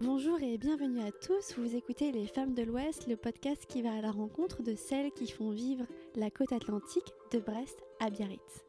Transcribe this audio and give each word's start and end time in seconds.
Bonjour 0.00 0.40
et 0.42 0.58
bienvenue 0.58 1.00
à 1.00 1.10
tous, 1.10 1.58
vous 1.58 1.74
écoutez 1.74 2.12
Les 2.12 2.28
Femmes 2.28 2.54
de 2.54 2.62
l'Ouest, 2.62 3.08
le 3.08 3.16
podcast 3.16 3.66
qui 3.66 3.82
va 3.82 3.92
à 3.94 4.00
la 4.00 4.12
rencontre 4.12 4.62
de 4.62 4.76
celles 4.76 5.10
qui 5.10 5.26
font 5.26 5.50
vivre 5.50 5.86
la 6.14 6.30
côte 6.30 6.52
atlantique 6.52 7.12
de 7.32 7.40
Brest 7.40 7.82
à 7.98 8.08
Biarritz. 8.08 8.64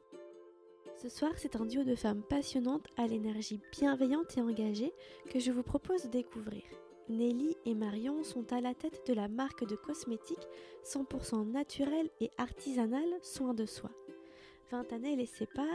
Ce 0.98 1.08
soir, 1.08 1.32
c'est 1.38 1.56
un 1.56 1.68
duo 1.68 1.84
de 1.84 1.94
femmes 1.94 2.24
passionnantes 2.24 2.88
à 2.98 3.06
l'énergie 3.06 3.62
bienveillante 3.72 4.40
et 4.40 4.42
engagée 4.42 4.92
que 5.30 5.40
je 5.40 5.52
vous 5.52 5.62
propose 5.62 6.06
de 6.06 6.10
découvrir. 6.10 6.64
Nelly 7.10 7.56
et 7.64 7.76
Marion 7.76 8.24
sont 8.24 8.52
à 8.52 8.60
la 8.60 8.74
tête 8.74 9.04
de 9.06 9.14
la 9.14 9.28
marque 9.28 9.68
de 9.68 9.76
cosmétiques 9.76 10.48
100% 10.84 11.52
naturelle 11.52 12.10
et 12.22 12.32
artisanale 12.40 13.20
Soin 13.22 13.54
de 13.54 13.68
Soi. 13.68 13.92
20 14.72 14.94
années 14.94 15.16
les 15.16 15.26
séparent, 15.26 15.66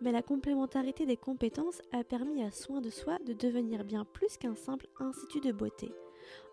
mais 0.00 0.12
la 0.12 0.22
complémentarité 0.22 1.06
des 1.06 1.16
compétences 1.16 1.82
a 1.92 2.04
permis 2.04 2.42
à 2.42 2.50
Soin 2.50 2.80
de 2.80 2.90
Soi 2.90 3.18
de 3.26 3.32
devenir 3.32 3.84
bien 3.84 4.04
plus 4.04 4.36
qu'un 4.36 4.54
simple 4.54 4.86
institut 5.00 5.40
de 5.40 5.52
beauté. 5.52 5.92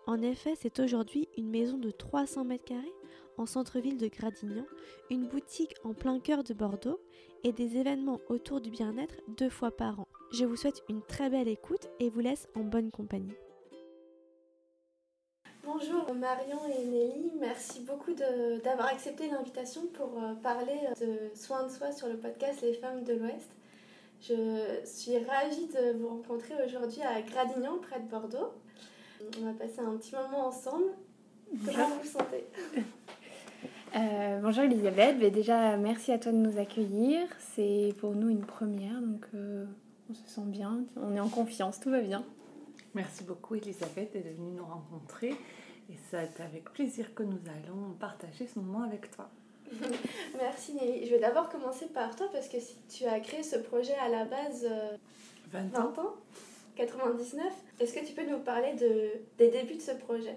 En 0.06 0.20
effet, 0.22 0.54
c'est 0.56 0.80
aujourd'hui 0.80 1.28
une 1.36 1.50
maison 1.50 1.78
de 1.78 1.90
300 1.90 2.44
mètres 2.44 2.64
carrés 2.64 2.94
en 3.36 3.46
centre-ville 3.46 3.96
de 3.96 4.08
Gradignan, 4.08 4.66
une 5.10 5.26
boutique 5.26 5.74
en 5.82 5.94
plein 5.94 6.20
cœur 6.20 6.44
de 6.44 6.54
Bordeaux 6.54 7.00
et 7.42 7.52
des 7.52 7.76
événements 7.76 8.20
autour 8.28 8.60
du 8.60 8.70
bien-être 8.70 9.16
deux 9.36 9.50
fois 9.50 9.70
par 9.70 10.00
an. 10.00 10.08
Je 10.32 10.44
vous 10.44 10.56
souhaite 10.56 10.82
une 10.88 11.02
très 11.02 11.30
belle 11.30 11.48
écoute 11.48 11.88
et 12.00 12.10
vous 12.10 12.20
laisse 12.20 12.48
en 12.54 12.62
bonne 12.62 12.90
compagnie. 12.90 13.34
Bonjour 15.66 16.14
Marion 16.14 16.58
et 16.66 16.84
Nelly, 16.84 17.32
merci 17.40 17.80
beaucoup 17.80 18.12
d'avoir 18.12 18.88
accepté 18.88 19.30
l'invitation 19.30 19.82
pour 19.94 20.10
euh, 20.22 20.34
parler 20.42 20.78
de 21.00 21.34
soins 21.34 21.64
de 21.64 21.70
soi 21.70 21.90
sur 21.90 22.06
le 22.08 22.16
podcast 22.16 22.60
Les 22.60 22.74
femmes 22.74 23.02
de 23.02 23.14
l'Ouest. 23.14 23.48
Je 24.20 24.84
suis 24.84 25.16
ravie 25.16 25.66
de 25.68 25.98
vous 25.98 26.08
rencontrer 26.08 26.54
aujourd'hui 26.66 27.00
à 27.00 27.22
Gradignan, 27.22 27.78
près 27.78 27.98
de 27.98 28.08
Bordeaux. 28.08 28.52
On 29.40 29.46
va 29.46 29.52
passer 29.52 29.80
un 29.80 29.96
petit 29.96 30.14
moment 30.14 30.48
ensemble. 30.48 30.84
Comment 31.64 31.88
vous 31.88 32.00
vous 32.02 32.08
sentez? 32.08 32.44
Euh, 33.96 34.40
bonjour 34.42 34.64
Elisabeth, 34.64 35.16
Mais 35.20 35.30
déjà 35.30 35.76
merci 35.76 36.10
à 36.10 36.18
toi 36.18 36.32
de 36.32 36.36
nous 36.36 36.58
accueillir. 36.58 37.28
C'est 37.38 37.94
pour 38.00 38.16
nous 38.16 38.28
une 38.28 38.44
première, 38.44 39.00
donc 39.00 39.24
euh, 39.34 39.64
on 40.10 40.14
se 40.14 40.28
sent 40.28 40.46
bien, 40.46 40.80
on 40.96 41.14
est 41.14 41.20
en 41.20 41.28
confiance, 41.28 41.78
tout 41.78 41.90
va 41.90 42.00
bien. 42.00 42.24
Merci 42.94 43.24
beaucoup 43.24 43.56
Elisabeth 43.56 44.12
d'être 44.12 44.36
venue 44.36 44.52
nous 44.52 44.64
rencontrer 44.64 45.30
et 45.90 45.96
c'est 46.10 46.40
avec 46.40 46.72
plaisir 46.72 47.12
que 47.14 47.24
nous 47.24 47.40
allons 47.48 47.92
partager 47.98 48.46
ce 48.46 48.58
moment 48.60 48.84
avec 48.84 49.10
toi. 49.10 49.28
Merci 50.38 50.74
Nelly. 50.74 51.06
Je 51.06 51.10
vais 51.10 51.18
d'abord 51.18 51.48
commencer 51.48 51.86
par 51.86 52.14
toi 52.14 52.28
parce 52.32 52.48
que 52.48 52.60
si 52.60 52.76
tu 52.88 53.04
as 53.04 53.18
créé 53.18 53.42
ce 53.42 53.56
projet 53.56 53.94
à 53.94 54.08
la 54.08 54.24
base 54.24 54.68
20 55.50 55.74
euh, 55.74 55.78
ans, 55.78 55.92
20 55.92 55.98
ans 55.98 56.14
99, 56.76 57.44
est-ce 57.80 57.94
que 57.94 58.06
tu 58.06 58.12
peux 58.12 58.28
nous 58.28 58.38
parler 58.38 58.74
de, 58.74 59.10
des 59.38 59.50
débuts 59.50 59.76
de 59.76 59.82
ce 59.82 59.92
projet? 59.92 60.36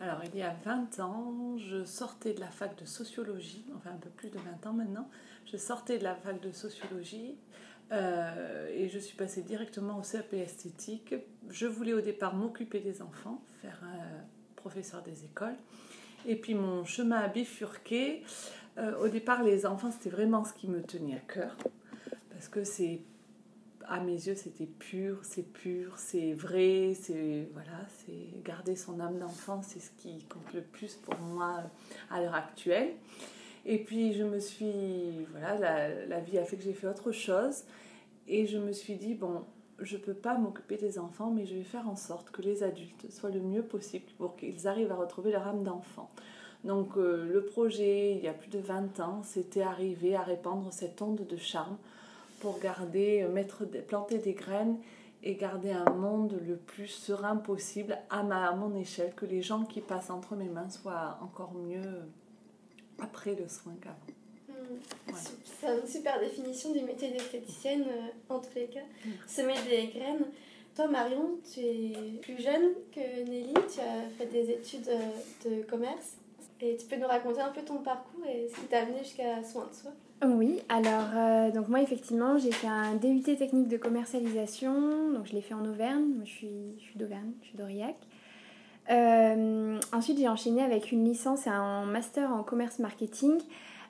Alors, 0.00 0.20
il 0.24 0.38
y 0.38 0.42
a 0.42 0.54
20 0.64 1.00
ans, 1.00 1.56
je 1.56 1.84
sortais 1.84 2.34
de 2.34 2.40
la 2.40 2.50
fac 2.50 2.78
de 2.78 2.84
sociologie, 2.84 3.64
enfin 3.76 3.90
un 3.90 3.98
peu 3.98 4.10
plus 4.10 4.28
de 4.28 4.38
20 4.38 4.66
ans 4.66 4.74
maintenant, 4.74 5.08
je 5.46 5.56
sortais 5.56 5.98
de 5.98 6.04
la 6.04 6.14
fac 6.14 6.38
de 6.40 6.50
sociologie 6.52 7.36
euh, 7.92 8.68
et 8.74 8.88
je 8.88 8.98
suis 8.98 9.16
passée 9.16 9.42
directement 9.42 9.98
au 9.98 10.02
CAP 10.02 10.34
esthétique. 10.34 11.14
Je 11.48 11.66
voulais 11.66 11.92
au 11.92 12.00
départ 12.00 12.34
m'occuper 12.34 12.80
des 12.80 13.02
enfants, 13.02 13.42
faire 13.62 13.80
un 13.84 14.24
professeur 14.56 15.02
des 15.02 15.24
écoles. 15.24 15.56
Et 16.26 16.36
puis 16.36 16.54
mon 16.54 16.84
chemin 16.84 17.18
a 17.18 17.28
bifurqué. 17.28 18.22
Euh, 18.78 18.98
au 18.98 19.08
départ, 19.08 19.42
les 19.42 19.64
enfants, 19.64 19.90
c'était 19.90 20.10
vraiment 20.10 20.44
ce 20.44 20.52
qui 20.52 20.68
me 20.68 20.82
tenait 20.82 21.16
à 21.16 21.20
cœur. 21.20 21.56
Parce 22.30 22.48
que 22.48 22.64
c'est 22.64 23.00
à 23.88 24.00
mes 24.00 24.14
yeux, 24.14 24.34
c'était 24.34 24.66
pur, 24.66 25.20
c'est 25.22 25.44
pur, 25.44 25.96
c'est 25.96 26.32
vrai, 26.32 26.94
c'est 27.00 27.48
voilà, 27.52 27.86
c'est 27.88 28.42
garder 28.42 28.74
son 28.74 28.98
âme 28.98 29.18
d'enfant, 29.18 29.62
c'est 29.62 29.78
ce 29.78 29.90
qui 29.96 30.24
compte 30.24 30.52
le 30.52 30.62
plus 30.62 30.96
pour 30.96 31.16
moi 31.18 31.62
à 32.10 32.20
l'heure 32.20 32.34
actuelle. 32.34 32.94
Et 33.66 33.78
puis 33.78 34.12
je 34.12 34.22
me 34.22 34.38
suis, 34.38 35.26
voilà, 35.32 35.88
la, 36.06 36.20
vie 36.20 36.38
a 36.38 36.44
fait 36.44 36.56
que 36.56 36.62
j'ai 36.62 36.72
fait 36.72 36.86
autre 36.86 37.10
chose, 37.10 37.64
et 38.28 38.46
je 38.46 38.58
me 38.58 38.72
suis 38.72 38.94
dit 38.94 39.14
bon, 39.14 39.42
je 39.80 39.96
peux 39.96 40.14
pas 40.14 40.38
m'occuper 40.38 40.76
des 40.76 41.00
enfants, 41.00 41.32
mais 41.32 41.46
je 41.46 41.56
vais 41.56 41.64
faire 41.64 41.88
en 41.88 41.96
sorte 41.96 42.30
que 42.30 42.42
les 42.42 42.62
adultes 42.62 43.10
soient 43.10 43.30
le 43.30 43.40
mieux 43.40 43.62
possible 43.62 44.06
pour 44.18 44.36
qu'ils 44.36 44.68
arrivent 44.68 44.92
à 44.92 44.96
retrouver 44.96 45.32
leur 45.32 45.48
âme 45.48 45.64
d'enfant. 45.64 46.10
Donc 46.62 46.96
euh, 46.96 47.28
le 47.30 47.44
projet, 47.44 48.12
il 48.12 48.24
y 48.24 48.28
a 48.28 48.32
plus 48.32 48.50
de 48.50 48.60
20 48.60 49.00
ans, 49.00 49.22
c'était 49.24 49.62
arriver 49.62 50.14
à 50.14 50.22
répandre 50.22 50.72
cette 50.72 51.02
onde 51.02 51.26
de 51.26 51.36
charme 51.36 51.76
pour 52.40 52.60
garder, 52.60 53.22
euh, 53.22 53.28
mettre, 53.28 53.64
planter 53.64 54.18
des 54.18 54.34
graines 54.34 54.76
et 55.24 55.34
garder 55.34 55.72
un 55.72 55.90
monde 55.90 56.40
le 56.46 56.56
plus 56.56 56.86
serein 56.86 57.36
possible 57.36 57.98
à, 58.10 58.22
mon 58.54 58.76
échelle, 58.76 59.12
que 59.14 59.26
les 59.26 59.42
gens 59.42 59.64
qui 59.64 59.80
passent 59.80 60.10
entre 60.10 60.36
mes 60.36 60.48
mains 60.48 60.70
soient 60.70 61.18
encore 61.20 61.54
mieux 61.54 62.02
après 63.00 63.34
le 63.34 63.48
soin 63.48 63.74
qu'avant. 63.80 63.96
Hmm. 64.48 65.12
C'est 65.60 65.80
une 65.80 65.86
super 65.86 66.20
définition 66.20 66.72
du 66.72 66.82
métier 66.82 67.10
d'esthéticienne, 67.10 67.84
euh, 67.88 68.34
en 68.34 68.38
tous 68.38 68.54
les 68.54 68.66
cas. 68.66 68.80
Semer 69.26 69.54
des 69.68 69.88
graines. 69.88 70.26
Toi, 70.74 70.88
Marion, 70.88 71.38
tu 71.52 71.60
es 71.60 71.92
plus 72.20 72.42
jeune 72.42 72.74
que 72.92 73.24
Nelly, 73.24 73.54
tu 73.54 73.80
as 73.80 74.08
fait 74.18 74.26
des 74.26 74.50
études 74.50 74.88
euh, 74.88 75.48
de 75.48 75.62
commerce. 75.62 76.16
Et 76.60 76.76
tu 76.76 76.86
peux 76.86 76.96
nous 76.96 77.06
raconter 77.06 77.40
un 77.40 77.50
peu 77.50 77.62
ton 77.62 77.78
parcours 77.78 78.24
et 78.26 78.48
ce 78.48 78.60
qui 78.60 78.66
t'a 78.66 78.80
amené 78.80 78.98
jusqu'à 79.00 79.42
Soin 79.42 79.66
de 79.66 79.74
Soi? 79.74 79.90
Oui, 80.24 80.60
alors 80.70 81.10
euh, 81.14 81.50
donc 81.50 81.68
moi 81.68 81.82
effectivement 81.82 82.38
j'ai 82.38 82.50
fait 82.50 82.66
un 82.66 82.94
DUT 82.94 83.22
technique 83.22 83.68
de 83.68 83.76
commercialisation, 83.76 85.12
donc 85.12 85.26
je 85.26 85.34
l'ai 85.34 85.42
fait 85.42 85.52
en 85.52 85.64
Auvergne, 85.66 86.14
moi 86.14 86.24
je 86.24 86.30
suis, 86.30 86.74
je 86.78 86.84
suis 86.84 86.98
d'Auvergne, 86.98 87.32
je 87.42 87.48
suis 87.48 87.58
d'Aurillac. 87.58 87.96
Euh, 88.90 89.78
ensuite 89.92 90.18
j'ai 90.18 90.28
enchaîné 90.28 90.62
avec 90.62 90.92
une 90.92 91.04
licence 91.04 91.46
et 91.46 91.50
un 91.50 91.84
master 91.84 92.30
en 92.30 92.42
commerce 92.42 92.78
marketing. 92.78 93.40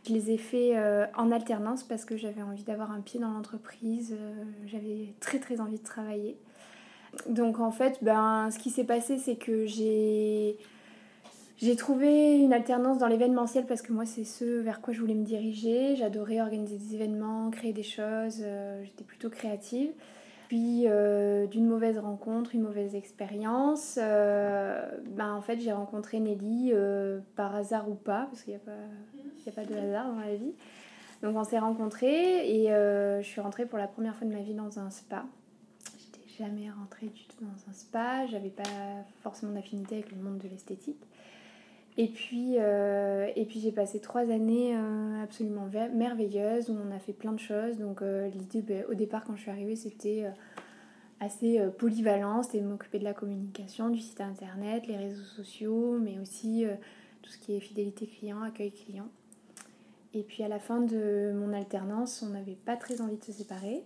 Je 0.06 0.12
les 0.12 0.30
ai 0.30 0.38
fait 0.38 0.76
euh, 0.76 1.06
en 1.16 1.32
alternance 1.32 1.82
parce 1.82 2.04
que 2.04 2.16
j'avais 2.16 2.42
envie 2.42 2.62
d'avoir 2.62 2.92
un 2.92 3.00
pied 3.00 3.18
dans 3.18 3.30
l'entreprise, 3.30 4.16
j'avais 4.66 5.14
très 5.20 5.38
très 5.38 5.60
envie 5.60 5.78
de 5.78 5.84
travailler. 5.84 6.38
Donc 7.28 7.60
en 7.60 7.70
fait 7.70 7.98
ben, 8.02 8.50
ce 8.50 8.58
qui 8.58 8.70
s'est 8.70 8.84
passé 8.84 9.18
c'est 9.18 9.36
que 9.36 9.66
j'ai 9.66 10.58
j'ai 11.58 11.74
trouvé 11.74 12.36
une 12.38 12.52
alternance 12.52 12.98
dans 12.98 13.06
l'événementiel 13.06 13.64
parce 13.64 13.80
que 13.80 13.92
moi, 13.92 14.04
c'est 14.04 14.24
ce 14.24 14.44
vers 14.60 14.82
quoi 14.82 14.92
je 14.92 15.00
voulais 15.00 15.14
me 15.14 15.24
diriger. 15.24 15.96
J'adorais 15.96 16.40
organiser 16.42 16.76
des 16.76 16.94
événements, 16.94 17.50
créer 17.50 17.72
des 17.72 17.82
choses. 17.82 18.42
Euh, 18.42 18.84
j'étais 18.84 19.04
plutôt 19.04 19.30
créative. 19.30 19.88
Puis, 20.48 20.84
euh, 20.86 21.46
d'une 21.46 21.66
mauvaise 21.66 21.98
rencontre, 21.98 22.54
une 22.54 22.62
mauvaise 22.62 22.94
expérience, 22.94 23.98
euh, 24.00 24.80
ben, 25.10 25.34
en 25.34 25.40
fait, 25.40 25.58
j'ai 25.60 25.72
rencontré 25.72 26.20
Nelly 26.20 26.72
par 27.34 27.54
hasard 27.54 27.88
ou 27.88 27.94
pas, 27.94 28.26
parce 28.30 28.42
qu'il 28.42 28.52
n'y 28.52 28.60
a, 28.60 28.64
pas, 28.64 28.72
a 28.72 29.50
pas 29.52 29.64
de 29.64 29.74
hasard 29.74 30.12
dans 30.12 30.20
la 30.20 30.36
vie. 30.36 30.52
Donc, 31.22 31.36
on 31.36 31.44
s'est 31.44 31.58
rencontrés 31.58 32.48
et 32.48 32.68
je 32.68 33.26
suis 33.26 33.40
rentrée 33.40 33.66
pour 33.66 33.78
la 33.78 33.88
première 33.88 34.14
fois 34.14 34.26
de 34.26 34.32
ma 34.32 34.42
vie 34.42 34.54
dans 34.54 34.78
un 34.78 34.90
spa. 34.90 35.24
J'étais 35.98 36.28
jamais 36.38 36.70
rentrée 36.70 37.06
du 37.06 37.24
tout 37.24 37.44
dans 37.44 37.70
un 37.70 37.72
spa. 37.72 38.26
J'avais 38.26 38.50
pas 38.50 38.62
forcément 39.22 39.52
d'affinité 39.52 39.96
avec 39.96 40.12
le 40.12 40.18
monde 40.18 40.38
de 40.38 40.48
l'esthétique. 40.48 41.02
Et 41.98 42.08
puis, 42.08 42.56
euh, 42.58 43.30
puis 43.48 43.60
j'ai 43.60 43.72
passé 43.72 44.00
trois 44.00 44.30
années 44.30 44.76
euh, 44.76 45.22
absolument 45.22 45.66
merveilleuses 45.94 46.68
où 46.68 46.76
on 46.76 46.94
a 46.94 46.98
fait 46.98 47.14
plein 47.14 47.32
de 47.32 47.40
choses. 47.40 47.78
Donc 47.78 48.02
euh, 48.02 48.28
l'idée 48.28 48.60
ben, 48.60 48.84
au 48.90 48.94
départ 48.94 49.24
quand 49.24 49.34
je 49.34 49.42
suis 49.42 49.50
arrivée 49.50 49.76
c'était 49.76 50.26
assez 51.20 51.58
polyvalent, 51.78 52.42
c'était 52.42 52.60
m'occuper 52.60 52.98
de 52.98 53.04
la 53.04 53.14
communication, 53.14 53.88
du 53.88 54.00
site 54.00 54.20
internet, 54.20 54.86
les 54.86 54.96
réseaux 54.96 55.22
sociaux, 55.22 55.98
mais 55.98 56.18
aussi 56.18 56.66
tout 57.22 57.30
ce 57.30 57.38
qui 57.38 57.56
est 57.56 57.60
fidélité 57.60 58.06
client, 58.06 58.42
accueil 58.42 58.72
client. 58.72 59.08
Et 60.12 60.22
puis 60.22 60.42
à 60.42 60.48
la 60.48 60.58
fin 60.58 60.82
de 60.82 61.32
mon 61.34 61.54
alternance, 61.54 62.22
on 62.22 62.30
n'avait 62.30 62.56
pas 62.56 62.76
très 62.76 63.00
envie 63.00 63.16
de 63.16 63.24
se 63.24 63.32
séparer. 63.32 63.82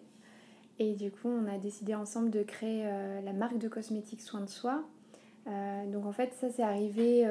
Et 0.80 0.94
du 0.94 1.12
coup, 1.12 1.28
on 1.28 1.46
a 1.46 1.58
décidé 1.58 1.94
ensemble 1.94 2.30
de 2.30 2.42
créer 2.42 2.84
la 3.22 3.32
marque 3.32 3.58
de 3.58 3.68
cosmétiques 3.68 4.22
Soin 4.22 4.40
de 4.40 4.48
Soi. 4.48 4.82
donc 5.92 6.06
en 6.06 6.12
fait, 6.12 6.32
ça 6.34 6.50
c'est 6.50 6.64
arrivé 6.64 7.28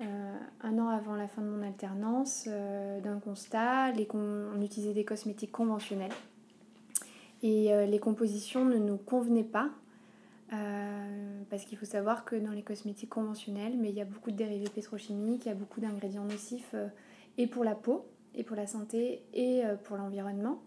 euh, 0.00 0.38
un 0.62 0.78
an 0.78 0.88
avant 0.88 1.14
la 1.14 1.28
fin 1.28 1.42
de 1.42 1.46
mon 1.46 1.62
alternance, 1.62 2.46
euh, 2.48 3.00
d'un 3.00 3.18
constat, 3.18 3.92
on 4.14 4.62
utilisait 4.62 4.94
des 4.94 5.04
cosmétiques 5.04 5.52
conventionnels 5.52 6.12
et 7.42 7.74
euh, 7.74 7.84
les 7.84 7.98
compositions 7.98 8.64
ne 8.64 8.78
nous 8.78 8.96
convenaient 8.96 9.44
pas. 9.44 9.70
parce 11.50 11.64
qu'il 11.64 11.76
faut 11.76 11.86
savoir 11.86 12.24
que 12.24 12.36
dans 12.36 12.52
les 12.52 12.62
cosmétiques 12.62 13.10
conventionnels, 13.10 13.74
mais 13.76 13.90
il 13.90 13.94
y 13.94 14.00
a 14.00 14.04
beaucoup 14.04 14.30
de 14.30 14.36
dérivés 14.36 14.70
pétrochimiques, 14.70 15.44
il 15.44 15.48
y 15.48 15.52
a 15.52 15.54
beaucoup 15.54 15.80
d'ingrédients 15.80 16.24
nocifs 16.24 16.74
et 17.38 17.46
pour 17.46 17.64
la 17.64 17.74
peau, 17.74 18.06
et 18.34 18.42
pour 18.42 18.56
la 18.56 18.66
santé, 18.66 19.22
et 19.34 19.62
pour 19.84 19.96
l'environnement. 19.96 20.60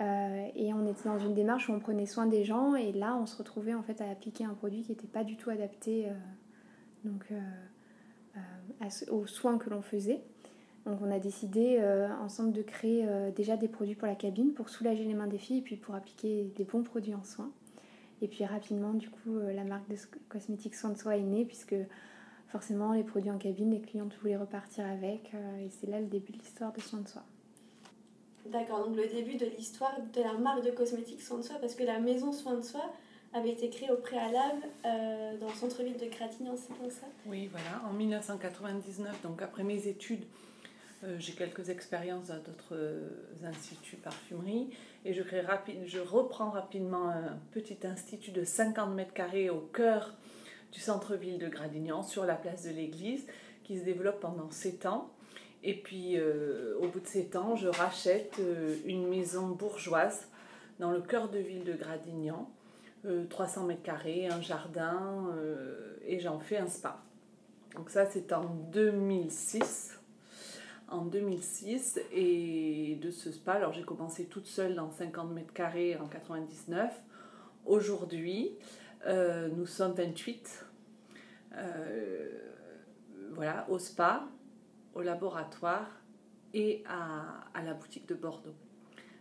et 0.00 0.72
on 0.74 0.86
était 0.86 1.08
dans 1.08 1.18
une 1.18 1.34
démarche 1.34 1.68
où 1.68 1.72
on 1.72 1.80
prenait 1.80 2.06
soin 2.06 2.26
des 2.26 2.44
gens, 2.44 2.74
et 2.74 2.92
là 2.92 3.16
on 3.16 3.26
se 3.26 3.36
retrouvait 3.36 3.74
en 3.74 3.82
fait 3.82 4.00
à 4.00 4.10
appliquer 4.10 4.44
un 4.44 4.54
produit 4.54 4.82
qui 4.82 4.90
n'était 4.92 5.08
pas 5.08 5.24
du 5.24 5.36
tout 5.36 5.50
adapté. 5.50 6.06
donc 7.04 7.32
aux 9.10 9.26
soins 9.26 9.58
que 9.58 9.70
l'on 9.70 9.82
faisait. 9.82 10.20
Donc 10.86 10.98
on 11.02 11.10
a 11.10 11.18
décidé 11.18 11.76
euh, 11.78 12.08
ensemble 12.20 12.52
de 12.52 12.62
créer 12.62 13.04
euh, 13.06 13.30
déjà 13.30 13.56
des 13.56 13.68
produits 13.68 13.94
pour 13.94 14.08
la 14.08 14.14
cabine 14.14 14.52
pour 14.52 14.70
soulager 14.70 15.04
les 15.04 15.14
mains 15.14 15.26
des 15.26 15.38
filles 15.38 15.58
et 15.58 15.62
puis 15.62 15.76
pour 15.76 15.94
appliquer 15.94 16.50
des 16.56 16.64
bons 16.64 16.82
produits 16.82 17.14
en 17.14 17.22
soins. 17.22 17.50
Et 18.22 18.28
puis 18.28 18.44
rapidement, 18.44 18.92
du 18.92 19.08
coup, 19.08 19.38
la 19.38 19.64
marque 19.64 19.88
de 19.88 19.96
cosmétiques 20.28 20.74
Soin 20.74 20.90
de 20.90 20.98
Soi 20.98 21.16
est 21.16 21.22
née, 21.22 21.46
puisque 21.46 21.74
forcément, 22.48 22.92
les 22.92 23.02
produits 23.02 23.30
en 23.30 23.38
cabine, 23.38 23.70
les 23.70 23.80
clientes 23.80 24.14
voulaient 24.20 24.36
repartir 24.36 24.84
avec. 24.84 25.32
et 25.58 25.70
c'est 25.70 25.86
là 25.86 26.00
le 26.00 26.06
début 26.06 26.32
de 26.32 26.36
l'histoire 26.36 26.70
de 26.70 26.82
Soin 26.82 27.00
de 27.00 27.08
Soi. 27.08 27.22
D'accord, 28.44 28.86
donc 28.86 28.96
le 28.96 29.06
début 29.06 29.36
de 29.36 29.46
l'histoire 29.46 29.96
de 30.12 30.20
la 30.20 30.34
marque 30.34 30.62
de 30.66 30.70
cosmétiques 30.70 31.22
Soin 31.22 31.38
de 31.38 31.42
Soi, 31.42 31.56
parce 31.62 31.74
que 31.74 31.82
la 31.82 31.98
maison 31.98 32.30
Soin 32.30 32.56
de 32.56 32.62
Soi 32.62 32.82
avait 33.32 33.50
été 33.50 33.70
créée 33.70 33.90
au 33.90 33.96
préalable 33.96 34.62
euh, 34.84 35.36
dans 35.38 35.48
le 35.48 35.54
centre-ville 35.54 35.96
de 35.96 36.06
Gratignan, 36.06 36.54
c'est 36.56 36.76
comme 36.76 36.90
ça 36.90 37.06
Oui, 37.26 37.48
voilà, 37.50 37.82
en 37.88 37.92
1999, 37.92 39.22
donc 39.22 39.40
après 39.42 39.62
mes 39.62 39.86
études, 39.86 40.24
euh, 41.04 41.16
j'ai 41.18 41.32
quelques 41.32 41.70
expériences 41.70 42.28
dans 42.28 42.38
d'autres 42.38 42.74
euh, 42.74 43.08
instituts 43.44 43.96
parfumerie 43.96 44.70
et 45.04 45.14
je, 45.14 45.22
crée 45.22 45.44
je 45.86 46.00
reprends 46.00 46.50
rapidement 46.50 47.08
un 47.08 47.38
petit 47.52 47.78
institut 47.84 48.32
de 48.32 48.44
50 48.44 48.94
mètres 48.94 49.14
carrés 49.14 49.48
au 49.48 49.60
cœur 49.60 50.14
du 50.72 50.80
centre-ville 50.80 51.38
de 51.38 51.48
Gradignan, 51.48 52.02
sur 52.02 52.24
la 52.24 52.34
place 52.34 52.64
de 52.64 52.70
l'église, 52.70 53.26
qui 53.64 53.78
se 53.78 53.84
développe 53.84 54.20
pendant 54.20 54.50
7 54.50 54.86
ans. 54.86 55.10
Et 55.62 55.74
puis, 55.74 56.16
au 56.80 56.86
bout 56.86 57.00
de 57.00 57.06
7 57.06 57.34
ans, 57.34 57.56
je 57.56 57.66
rachète 57.66 58.40
une 58.86 59.08
maison 59.08 59.48
bourgeoise 59.48 60.28
dans 60.78 60.92
le 60.92 61.00
cœur 61.00 61.28
de 61.28 61.38
ville 61.38 61.64
de 61.64 61.72
Gradignan 61.72 62.48
300 63.28 63.62
euh, 63.62 63.66
mètres 63.66 63.82
carrés, 63.82 64.28
un 64.28 64.40
jardin, 64.40 65.28
euh, 65.34 65.96
et 66.04 66.20
j'en 66.20 66.38
fais 66.38 66.58
un 66.58 66.66
spa. 66.66 67.02
Donc 67.74 67.90
ça, 67.90 68.06
c'est 68.06 68.32
en 68.32 68.44
2006. 68.44 69.98
En 70.88 71.04
2006, 71.04 72.00
et 72.12 72.98
de 73.00 73.10
ce 73.12 73.30
spa, 73.30 73.52
alors 73.52 73.72
j'ai 73.72 73.84
commencé 73.84 74.24
toute 74.24 74.46
seule 74.46 74.74
dans 74.74 74.90
50 74.90 75.30
mètres 75.30 75.52
carrés 75.52 75.96
en 75.96 76.06
99. 76.06 76.92
Aujourd'hui, 77.64 78.56
euh, 79.06 79.48
nous 79.48 79.66
sommes 79.66 79.92
28. 79.92 80.66
voilà, 83.32 83.66
au 83.70 83.78
spa, 83.78 84.28
au 84.94 85.02
laboratoire 85.02 85.88
et 86.52 86.82
à, 86.88 87.44
à 87.54 87.62
la 87.62 87.74
boutique 87.74 88.08
de 88.08 88.14
Bordeaux. 88.14 88.56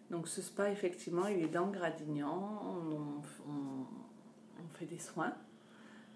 Donc 0.10 0.28
ce 0.28 0.42
spa, 0.42 0.72
effectivement, 0.72 1.28
il 1.28 1.44
est 1.44 1.50
dans 1.50 1.68
Gradignan. 1.68 2.62
On, 2.66 3.22
fait 4.74 4.86
des 4.86 5.00
soins 5.00 5.34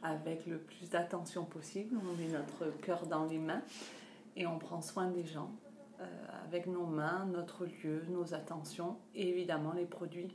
avec 0.02 0.46
le 0.46 0.58
plus 0.58 0.90
d'attention 0.90 1.44
possible. 1.44 1.98
On 1.98 2.16
met 2.16 2.30
notre 2.30 2.70
cœur 2.80 3.08
dans 3.08 3.26
les 3.26 3.40
mains 3.40 3.62
et 4.38 4.48
on 4.48 4.58
prend 4.58 4.82
soin 4.82 5.08
des 5.10 5.26
gens 5.26 5.52
euh, 6.00 6.06
avec 6.46 6.68
nos 6.68 6.86
mains, 6.86 7.26
notre 7.26 7.66
lieu, 7.66 8.06
nos 8.10 8.34
attentions 8.34 8.98
et 9.16 9.28
évidemment 9.28 9.74
les 9.74 9.86
produits 9.86 10.34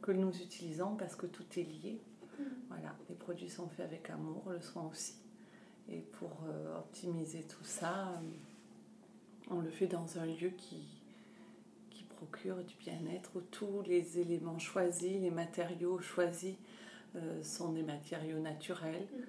que 0.00 0.12
nous 0.12 0.30
utilisons 0.40 0.94
parce 0.94 1.16
que 1.16 1.26
tout 1.26 1.44
est 1.56 1.64
lié. 1.64 2.00
Mm. 2.38 2.42
Voilà, 2.68 2.94
les 3.08 3.16
produits 3.16 3.50
sont 3.50 3.68
faits 3.68 3.86
avec 3.86 4.10
amour, 4.10 4.44
le 4.48 4.60
soin 4.60 4.88
aussi. 4.88 5.16
Et 5.88 6.00
pour 6.00 6.30
euh, 6.46 6.78
optimiser 6.78 7.42
tout 7.42 7.64
ça, 7.64 8.10
euh, 8.10 9.50
on 9.50 9.60
le 9.60 9.70
fait 9.70 9.86
dans 9.86 10.18
un 10.18 10.26
lieu 10.26 10.50
qui, 10.50 10.95
procure 12.26 12.56
du 12.56 12.74
bien-être, 12.76 13.30
où 13.34 13.40
tous 13.40 13.82
les 13.86 14.18
éléments 14.18 14.58
choisis, 14.58 15.20
les 15.20 15.30
matériaux 15.30 16.00
choisis 16.00 16.54
euh, 17.14 17.42
sont 17.42 17.72
des 17.72 17.82
matériaux 17.82 18.38
naturels 18.38 19.06
mm. 19.12 19.22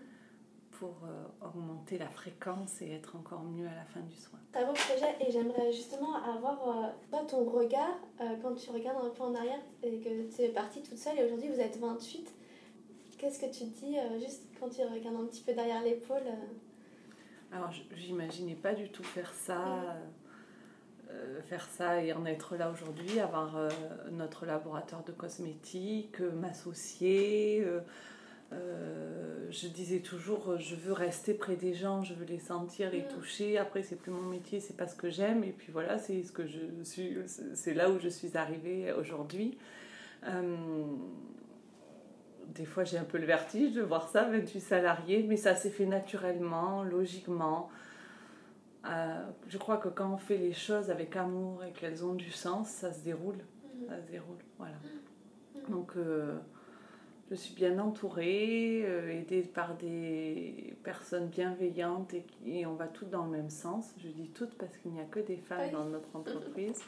pour 0.71 0.95
euh, 1.05 1.45
augmenter 1.45 1.97
la 1.97 2.09
fréquence 2.09 2.81
et 2.81 2.91
être 2.91 3.15
encore 3.15 3.44
mieux 3.44 3.67
à 3.67 3.75
la 3.75 3.85
fin 3.85 4.01
du 4.01 4.15
soin. 4.15 4.39
Un 4.53 4.65
beau 4.65 4.73
projet 4.73 5.15
et 5.19 5.31
j'aimerais 5.31 5.71
justement 5.71 6.15
avoir 6.23 6.94
euh, 7.13 7.25
ton 7.27 7.45
regard 7.45 7.97
quand 8.41 8.55
tu 8.55 8.69
regardes 8.71 9.05
un 9.05 9.09
peu 9.09 9.23
en 9.23 9.35
arrière 9.35 9.59
et 9.83 10.00
que 10.00 10.35
tu 10.35 10.41
es 10.41 10.50
partie 10.50 10.81
toute 10.81 10.97
seule 10.97 11.19
et 11.19 11.25
aujourd'hui 11.25 11.50
vous 11.50 11.59
êtes 11.59 11.77
28. 11.77 12.33
Qu'est-ce 13.17 13.39
que 13.39 13.45
tu 13.45 13.71
te 13.71 13.85
dis 13.85 13.97
juste 14.19 14.43
quand 14.59 14.69
tu 14.69 14.81
regardes 14.81 15.15
un 15.15 15.25
petit 15.25 15.41
peu 15.41 15.53
derrière 15.53 15.81
l'épaule 15.81 16.23
Alors 17.51 17.71
j'imaginais 17.95 18.55
pas 18.55 18.73
du 18.73 18.89
tout 18.89 19.03
faire 19.03 19.33
ça. 19.33 19.57
Mm. 19.57 20.26
Euh, 21.09 21.42
faire 21.44 21.65
ça 21.77 22.04
et 22.04 22.12
en 22.12 22.25
être 22.25 22.57
là 22.57 22.69
aujourd'hui, 22.69 23.19
avoir 23.19 23.56
euh, 23.56 23.69
notre 24.12 24.45
laboratoire 24.45 25.04
de 25.06 25.13
cosmétiques, 25.13 26.19
euh, 26.19 26.31
m'associer. 26.31 27.65
je 28.51 29.68
disais 29.68 30.00
toujours, 30.00 30.57
je 30.57 30.75
veux 30.75 30.92
rester 30.92 31.33
près 31.33 31.56
des 31.56 31.74
gens, 31.74 32.04
je 32.04 32.13
veux 32.13 32.25
les 32.25 32.39
sentir, 32.39 32.92
les 32.92 33.04
mm. 33.04 33.07
toucher. 33.07 33.57
Après, 33.57 33.83
c'est 33.83 33.95
plus 33.95 34.12
mon 34.12 34.24
métier, 34.24 34.59
c'est 34.59 34.75
pas 34.75 34.88
ce 34.88 34.95
que 34.95 35.09
j'aime. 35.09 35.44
Et 35.44 35.51
puis 35.51 35.71
voilà, 35.71 35.98
c'est 35.98 36.24
ce 36.24 36.31
que 36.31 36.45
je 36.45 36.59
suis, 36.83 37.18
c'est 37.53 37.74
là 37.74 37.89
où 37.89 38.00
je 38.00 38.10
suis 38.10 38.36
arrivée 38.36 38.92
aujourd'hui. 38.92 39.57
des 42.48 42.65
fois, 42.65 42.83
j'ai 42.83 42.98
un 42.98 43.06
peu 43.06 43.18
le 43.18 43.25
vertige 43.25 43.74
de 43.74 43.81
voir 43.81 44.10
ça, 44.10 44.24
28 44.24 44.60
salariés, 44.60 45.25
mais 45.27 45.38
ça 45.38 45.56
s'est 45.56 45.69
fait 45.69 45.86
naturellement, 45.86 46.83
logiquement. 46.83 47.69
Euh, 48.89 49.25
je 49.48 49.57
crois 49.57 49.78
que 49.78 49.89
quand 49.89 50.13
on 50.13 50.18
fait 50.18 50.38
les 50.38 50.54
choses 50.54 50.89
avec 50.89 51.16
amour 51.16 51.63
et 51.63 51.72
qu'elles 51.72 52.06
ont 52.06 52.13
du 52.13 52.31
sens, 52.31 52.69
ça 52.69 52.94
se 52.94 53.00
déroule. 53.00 53.39
Ça 53.88 54.01
se 54.01 54.12
déroule, 54.12 54.38
voilà. 54.57 54.75
Donc, 55.69 55.92
euh, 55.98 56.38
je 57.30 57.36
suis 57.36 57.54
bien 57.54 57.78
entourée, 57.80 58.84
euh, 58.86 59.10
aidée 59.10 59.42
par 59.42 59.75
des 59.75 60.75
personnes 60.84 61.28
bienveillantes 61.28 62.13
et, 62.45 62.66
on 62.66 62.74
va 62.74 62.88
toutes 62.88 63.10
dans 63.10 63.25
le 63.25 63.31
même 63.31 63.50
sens. 63.50 63.94
Je 63.98 64.07
dis 64.07 64.30
toutes 64.30 64.57
parce 64.57 64.75
qu'il 64.78 64.92
n'y 64.92 65.01
a 65.01 65.06
que 65.06 65.19
des 65.19 65.38
femmes 65.38 65.72
dans 65.72 65.86
notre 65.86 66.16
entreprise. 66.16 66.81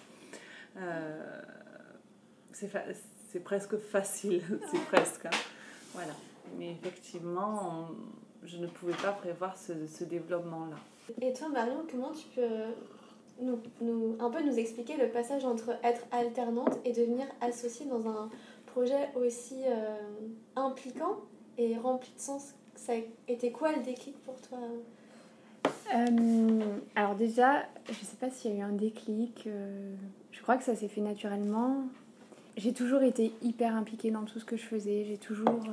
c'est 2.54 3.44
presque 3.44 3.78
facile, 3.78 4.42
c'est 4.72 4.86
presque. 4.86 5.26
Hein. 5.26 5.38
Voilà. 5.94 6.14
Mais 6.58 6.72
effectivement, 6.72 7.92
je 8.44 8.58
ne 8.58 8.68
pouvais 8.68 8.94
pas 8.94 9.12
prévoir 9.12 9.58
ce 9.58 10.04
développement-là. 10.06 10.78
Et 11.22 11.34
toi, 11.34 11.50
Marion, 11.50 11.84
comment 11.90 12.12
tu 12.12 12.28
peux 12.36 12.42
nous, 13.42 13.60
nous, 13.82 14.16
un 14.20 14.30
peu 14.30 14.44
nous 14.44 14.58
expliquer 14.58 14.98
le 14.98 15.10
passage 15.10 15.46
entre 15.46 15.72
être 15.84 16.02
alternante 16.12 16.78
et 16.86 16.92
devenir 16.92 17.26
associée 17.42 17.86
dans 17.86 18.08
un 18.08 18.30
projet 18.66 19.10
aussi 19.16 19.56
euh, 19.66 19.98
impliquant 20.56 21.18
et 21.58 21.78
rempli 21.78 22.12
de 22.16 22.20
sens? 22.20 22.54
Ça 22.76 22.94
a 22.94 22.98
été 23.28 23.52
quoi 23.52 23.72
le 23.74 23.82
déclic 23.84 24.16
pour 24.24 24.36
toi? 24.42 24.60
Euh, 25.94 26.60
Alors 26.96 27.16
déjà, 27.16 27.64
je 27.88 27.92
ne 27.92 28.06
sais 28.06 28.18
pas 28.20 28.30
s'il 28.30 28.52
y 28.52 28.54
a 28.56 28.58
eu 28.60 28.62
un 28.62 28.74
déclic. 28.74 29.46
Euh, 29.48 29.94
je 30.32 30.42
crois 30.42 30.58
que 30.58 30.64
ça 30.64 30.76
s'est 30.76 30.88
fait 30.88 31.02
naturellement. 31.02 31.84
J'ai 32.58 32.74
toujours 32.74 33.02
été 33.04 33.34
hyper 33.42 33.76
impliquée 33.76 34.12
dans 34.12 34.24
tout 34.24 34.40
ce 34.40 34.46
que 34.46 34.58
je 34.58 34.66
faisais. 34.66 35.06
J'ai 35.06 35.18
toujours 35.18 35.64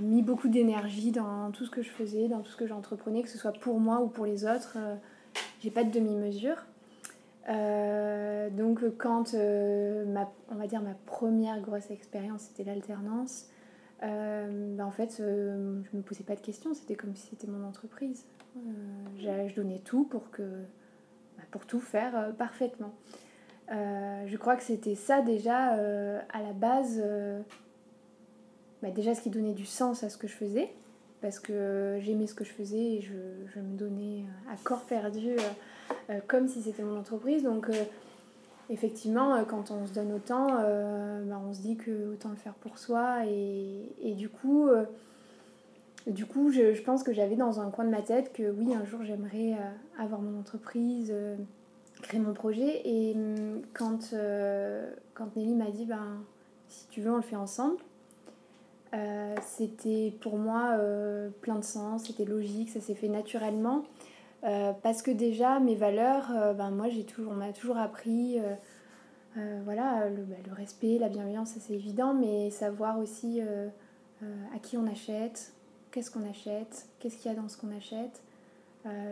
mis 0.00 0.22
beaucoup 0.22 0.48
d'énergie 0.48 1.12
dans 1.12 1.50
tout 1.50 1.64
ce 1.64 1.70
que 1.70 1.82
je 1.82 1.90
faisais, 1.90 2.28
dans 2.28 2.40
tout 2.40 2.50
ce 2.50 2.56
que 2.56 2.66
j'entreprenais, 2.66 3.22
que 3.22 3.28
ce 3.28 3.38
soit 3.38 3.52
pour 3.52 3.80
moi 3.80 4.00
ou 4.00 4.08
pour 4.08 4.26
les 4.26 4.44
autres. 4.44 4.76
Euh, 4.76 4.94
j'ai 5.60 5.70
pas 5.70 5.84
de 5.84 5.90
demi-mesure. 5.90 6.64
Euh, 7.48 8.50
donc 8.50 8.80
quand 8.98 9.34
ma, 9.34 10.30
on 10.50 10.56
va 10.56 10.66
dire 10.66 10.82
ma 10.82 10.94
première 11.06 11.60
grosse 11.60 11.90
expérience 11.90 12.42
c'était 12.42 12.64
l'alternance, 12.64 13.46
ben, 14.00 14.80
en 14.80 14.90
fait 14.90 15.16
je 15.18 15.96
me 15.96 16.02
posais 16.02 16.24
pas 16.24 16.34
de 16.34 16.40
questions, 16.40 16.74
c'était 16.74 16.96
comme 16.96 17.14
si 17.14 17.28
c'était 17.28 17.46
mon 17.46 17.64
entreprise. 17.64 18.26
je 19.16 19.54
donnais 19.54 19.78
tout 19.78 20.04
pour 20.04 20.30
que 20.30 20.42
bah, 21.36 21.44
pour 21.52 21.66
tout 21.66 21.78
faire 21.78 22.34
parfaitement. 22.36 22.94
je 23.68 24.36
crois 24.36 24.56
que 24.56 24.64
c'était 24.64 24.96
ça 24.96 25.22
déjà 25.22 25.68
à 25.68 26.42
la 26.42 26.52
base 26.52 27.00
bah, 28.82 28.90
déjà 28.90 29.14
ce 29.14 29.20
qui 29.20 29.30
donnait 29.30 29.54
du 29.54 29.66
sens 29.66 30.02
à 30.04 30.10
ce 30.10 30.18
que 30.18 30.28
je 30.28 30.34
faisais, 30.34 30.70
parce 31.20 31.38
que 31.38 31.98
j'aimais 32.00 32.26
ce 32.26 32.34
que 32.34 32.44
je 32.44 32.52
faisais 32.52 32.78
et 32.78 33.00
je, 33.00 33.60
me 33.60 33.76
donnais 33.76 34.22
euh, 34.22 34.52
à 34.52 34.56
corps 34.62 34.82
perdu 34.82 35.30
euh, 35.30 35.38
euh, 36.10 36.20
comme 36.26 36.46
si 36.46 36.62
c'était 36.62 36.82
mon 36.82 36.98
entreprise. 36.98 37.42
Donc 37.42 37.70
effectivement, 38.68 39.42
quand 39.44 39.70
on 39.70 39.86
se 39.86 39.92
donne 39.92 40.12
autant, 40.12 40.48
bah, 40.48 41.40
on 41.48 41.54
se 41.54 41.62
dit 41.62 41.76
que 41.76 42.12
autant 42.12 42.30
le 42.30 42.36
faire 42.36 42.54
pour 42.54 42.78
soi. 42.78 43.24
Et, 43.26 44.14
du 44.14 44.28
coup, 44.28 44.68
du 46.06 46.26
coup 46.26 46.50
je, 46.50 46.80
pense 46.82 47.02
que 47.02 47.12
j'avais 47.12 47.36
dans 47.36 47.60
un 47.60 47.70
coin 47.70 47.84
de 47.84 47.90
ma 47.90 48.02
tête 48.02 48.32
que 48.32 48.50
oui, 48.50 48.74
un 48.74 48.84
jour 48.84 49.00
j'aimerais 49.04 49.56
avoir 49.98 50.20
mon 50.20 50.38
entreprise, 50.38 51.14
créer 52.02 52.20
mon 52.20 52.34
projet. 52.34 52.82
Et 52.84 53.14
hum, 53.14 53.62
quand, 53.72 54.14
quand 55.14 55.36
Nelly 55.36 55.54
m'a 55.54 55.70
dit, 55.70 55.86
ben, 55.86 56.18
si 56.68 56.86
tu 56.88 57.00
veux, 57.00 57.10
on 57.10 57.16
le 57.16 57.22
fait 57.22 57.36
ensemble. 57.36 57.78
Euh, 58.96 59.34
c'était 59.42 60.14
pour 60.20 60.38
moi 60.38 60.72
euh, 60.78 61.28
plein 61.42 61.56
de 61.56 61.64
sens, 61.64 62.04
c'était 62.04 62.24
logique, 62.24 62.70
ça 62.70 62.80
s'est 62.80 62.94
fait 62.94 63.08
naturellement. 63.08 63.84
Euh, 64.44 64.72
parce 64.82 65.02
que 65.02 65.10
déjà, 65.10 65.60
mes 65.60 65.74
valeurs, 65.74 66.54
ben 66.54 66.70
moi, 66.70 66.88
j'ai 66.88 67.04
toujours, 67.04 67.32
on 67.32 67.36
m'a 67.36 67.52
toujours 67.52 67.78
appris 67.78 68.38
voilà, 69.64 70.08
le, 70.08 70.22
bah, 70.22 70.36
le, 70.46 70.52
respect, 70.54 70.96
la 70.98 71.10
bienveillance, 71.10 71.50
ça 71.50 71.60
c'est 71.60 71.74
évident, 71.74 72.14
mais 72.14 72.48
savoir 72.50 72.98
aussi 72.98 73.40
à 74.22 74.58
qui 74.62 74.78
on 74.78 74.86
achète, 74.86 75.52
qu'est-ce 75.90 76.10
qu'on 76.10 76.26
achète, 76.28 76.86
qu'est-ce 76.98 77.18
qu'il 77.18 77.30
y 77.30 77.34
a 77.34 77.36
dans 77.38 77.48
ce 77.48 77.58
qu'on 77.58 77.74
achète. 77.76 78.22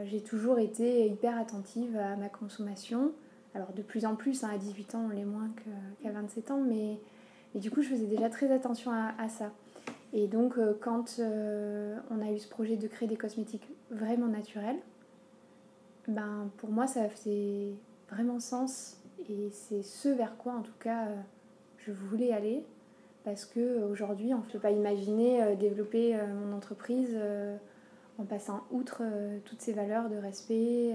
j'ai 0.04 0.22
toujours 0.22 0.58
été 0.58 1.06
hyper 1.08 1.38
attentive 1.38 1.96
à 1.98 2.16
ma 2.16 2.28
consommation. 2.28 3.12
Alors 3.54 3.72
de 3.72 3.82
plus 3.82 4.06
en 4.06 4.16
plus, 4.16 4.44
hein, 4.44 4.50
à 4.54 4.58
18 4.58 4.94
ans, 4.94 5.06
on 5.06 5.08
l'est 5.10 5.24
moins 5.26 5.50
qu'à 6.02 6.10
27 6.10 6.50
ans, 6.50 6.60
mais 6.60 6.98
Mais 7.54 7.60
du 7.60 7.70
coup, 7.70 7.82
je 7.82 7.88
faisais 7.88 8.06
déjà 8.06 8.30
très 8.30 8.50
attention 8.50 8.92
à, 8.92 9.28
ça. 9.28 9.52
Et 10.14 10.28
donc, 10.28 10.54
quand 10.80 11.18
on 11.18 12.22
a 12.22 12.30
eu 12.30 12.38
ce 12.38 12.48
projet 12.48 12.76
de 12.76 12.86
créer 12.86 13.08
des 13.08 13.16
cosmétiques 13.16 13.68
vraiment 13.90 14.28
naturels, 14.28 14.78
ben, 16.08 16.50
pour 16.56 16.70
moi, 16.70 16.86
ça 16.86 17.08
faisait 17.08 17.74
vraiment 18.08 18.38
sens. 18.38 19.02
Et 19.28 19.50
c'est 19.50 19.82
ce 19.82 20.08
vers 20.08 20.36
quoi, 20.36 20.52
en 20.52 20.62
tout 20.62 20.78
cas, 20.78 21.08
je 21.78 21.90
voulais 21.90 22.32
aller 22.32 22.64
parce 23.24 23.46
qu'aujourd'hui, 23.46 24.34
on 24.34 24.38
ne 24.38 24.42
peut 24.42 24.58
pas 24.58 24.70
imaginer 24.70 25.42
euh, 25.42 25.54
développer 25.56 26.14
euh, 26.14 26.26
mon 26.26 26.54
entreprise 26.54 27.12
euh, 27.14 27.56
en 28.18 28.24
passant 28.24 28.60
outre 28.70 29.02
toutes 29.44 29.60
ces 29.60 29.72
valeurs 29.72 30.08
de 30.08 30.16
respect 30.16 30.94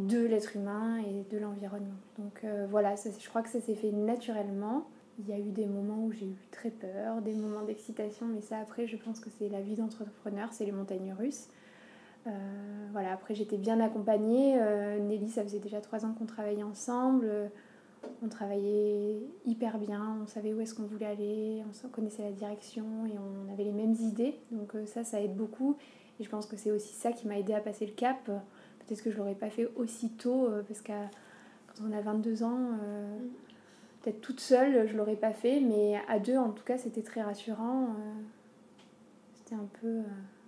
de 0.00 0.26
l'être 0.26 0.56
humain 0.56 0.98
et 0.98 1.22
de 1.32 1.38
l'environnement. 1.38 1.94
Donc 2.18 2.44
voilà, 2.68 2.96
je 2.96 3.28
crois 3.28 3.42
que 3.42 3.48
ça 3.48 3.60
s'est 3.60 3.76
fait 3.76 3.92
naturellement. 3.92 4.88
Il 5.18 5.28
y 5.28 5.32
a 5.32 5.38
eu 5.38 5.50
des 5.50 5.66
moments 5.66 6.04
où 6.04 6.12
j'ai 6.12 6.26
eu 6.26 6.36
très 6.50 6.70
peur, 6.70 7.20
des 7.22 7.34
moments 7.34 7.62
d'excitation, 7.62 8.26
mais 8.26 8.40
ça 8.40 8.58
après, 8.58 8.86
je 8.86 8.96
pense 8.96 9.18
que 9.20 9.30
c'est 9.30 9.48
la 9.48 9.60
vie 9.60 9.74
d'entrepreneur, 9.74 10.52
c'est 10.52 10.64
les 10.64 10.72
montagnes 10.72 11.12
russes. 11.18 11.48
voilà, 12.92 13.12
après 13.12 13.34
j'étais 13.34 13.56
bien 13.56 13.80
accompagnée. 13.80 14.58
Nelly, 15.00 15.28
ça 15.28 15.42
faisait 15.42 15.58
déjà 15.58 15.80
trois 15.80 16.04
ans 16.04 16.12
qu'on 16.12 16.26
travaillait 16.26 16.62
ensemble 16.62 17.50
on 18.22 18.28
travaillait 18.28 19.20
hyper 19.46 19.78
bien, 19.78 20.18
on 20.22 20.26
savait 20.26 20.52
où 20.52 20.60
est-ce 20.60 20.74
qu'on 20.74 20.84
voulait 20.84 21.06
aller, 21.06 21.62
on 21.84 21.88
connaissait 21.88 22.22
la 22.22 22.32
direction 22.32 23.06
et 23.06 23.14
on 23.18 23.52
avait 23.52 23.64
les 23.64 23.72
mêmes 23.72 23.94
idées. 23.94 24.34
Donc 24.50 24.74
euh, 24.74 24.86
ça, 24.86 25.04
ça 25.04 25.20
aide 25.20 25.36
beaucoup. 25.36 25.76
Et 26.20 26.24
je 26.24 26.28
pense 26.28 26.46
que 26.46 26.56
c'est 26.56 26.70
aussi 26.70 26.94
ça 26.94 27.12
qui 27.12 27.28
m'a 27.28 27.38
aidé 27.38 27.54
à 27.54 27.60
passer 27.60 27.86
le 27.86 27.92
cap. 27.92 28.24
Peut-être 28.24 29.02
que 29.02 29.10
je 29.10 29.16
ne 29.16 29.20
l'aurais 29.20 29.34
pas 29.34 29.50
fait 29.50 29.68
aussitôt, 29.76 30.46
euh, 30.46 30.62
parce 30.66 30.80
que 30.80 30.92
quand 30.92 31.84
on 31.88 31.92
a 31.92 32.00
22 32.00 32.42
ans, 32.42 32.58
euh, 32.82 33.18
mm. 33.18 33.28
Peut-être 34.08 34.20
toute 34.20 34.40
seule, 34.40 34.88
je 34.88 34.96
l'aurais 34.96 35.16
pas 35.16 35.32
fait. 35.32 35.60
Mais 35.60 36.00
à 36.08 36.18
deux, 36.18 36.36
en 36.36 36.50
tout 36.50 36.64
cas, 36.64 36.78
c'était 36.78 37.02
très 37.02 37.22
rassurant. 37.22 37.88
C'était 39.34 39.54
un 39.54 39.68
peu 39.80 40.00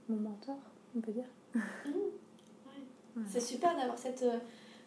mon 0.08 0.16
mentor, 0.16 0.58
on 0.96 1.00
peut 1.00 1.12
dire. 1.12 1.28
Mm. 3.16 3.22
C'est 3.28 3.40
super 3.40 3.76
d'avoir 3.76 3.98
cette 3.98 4.24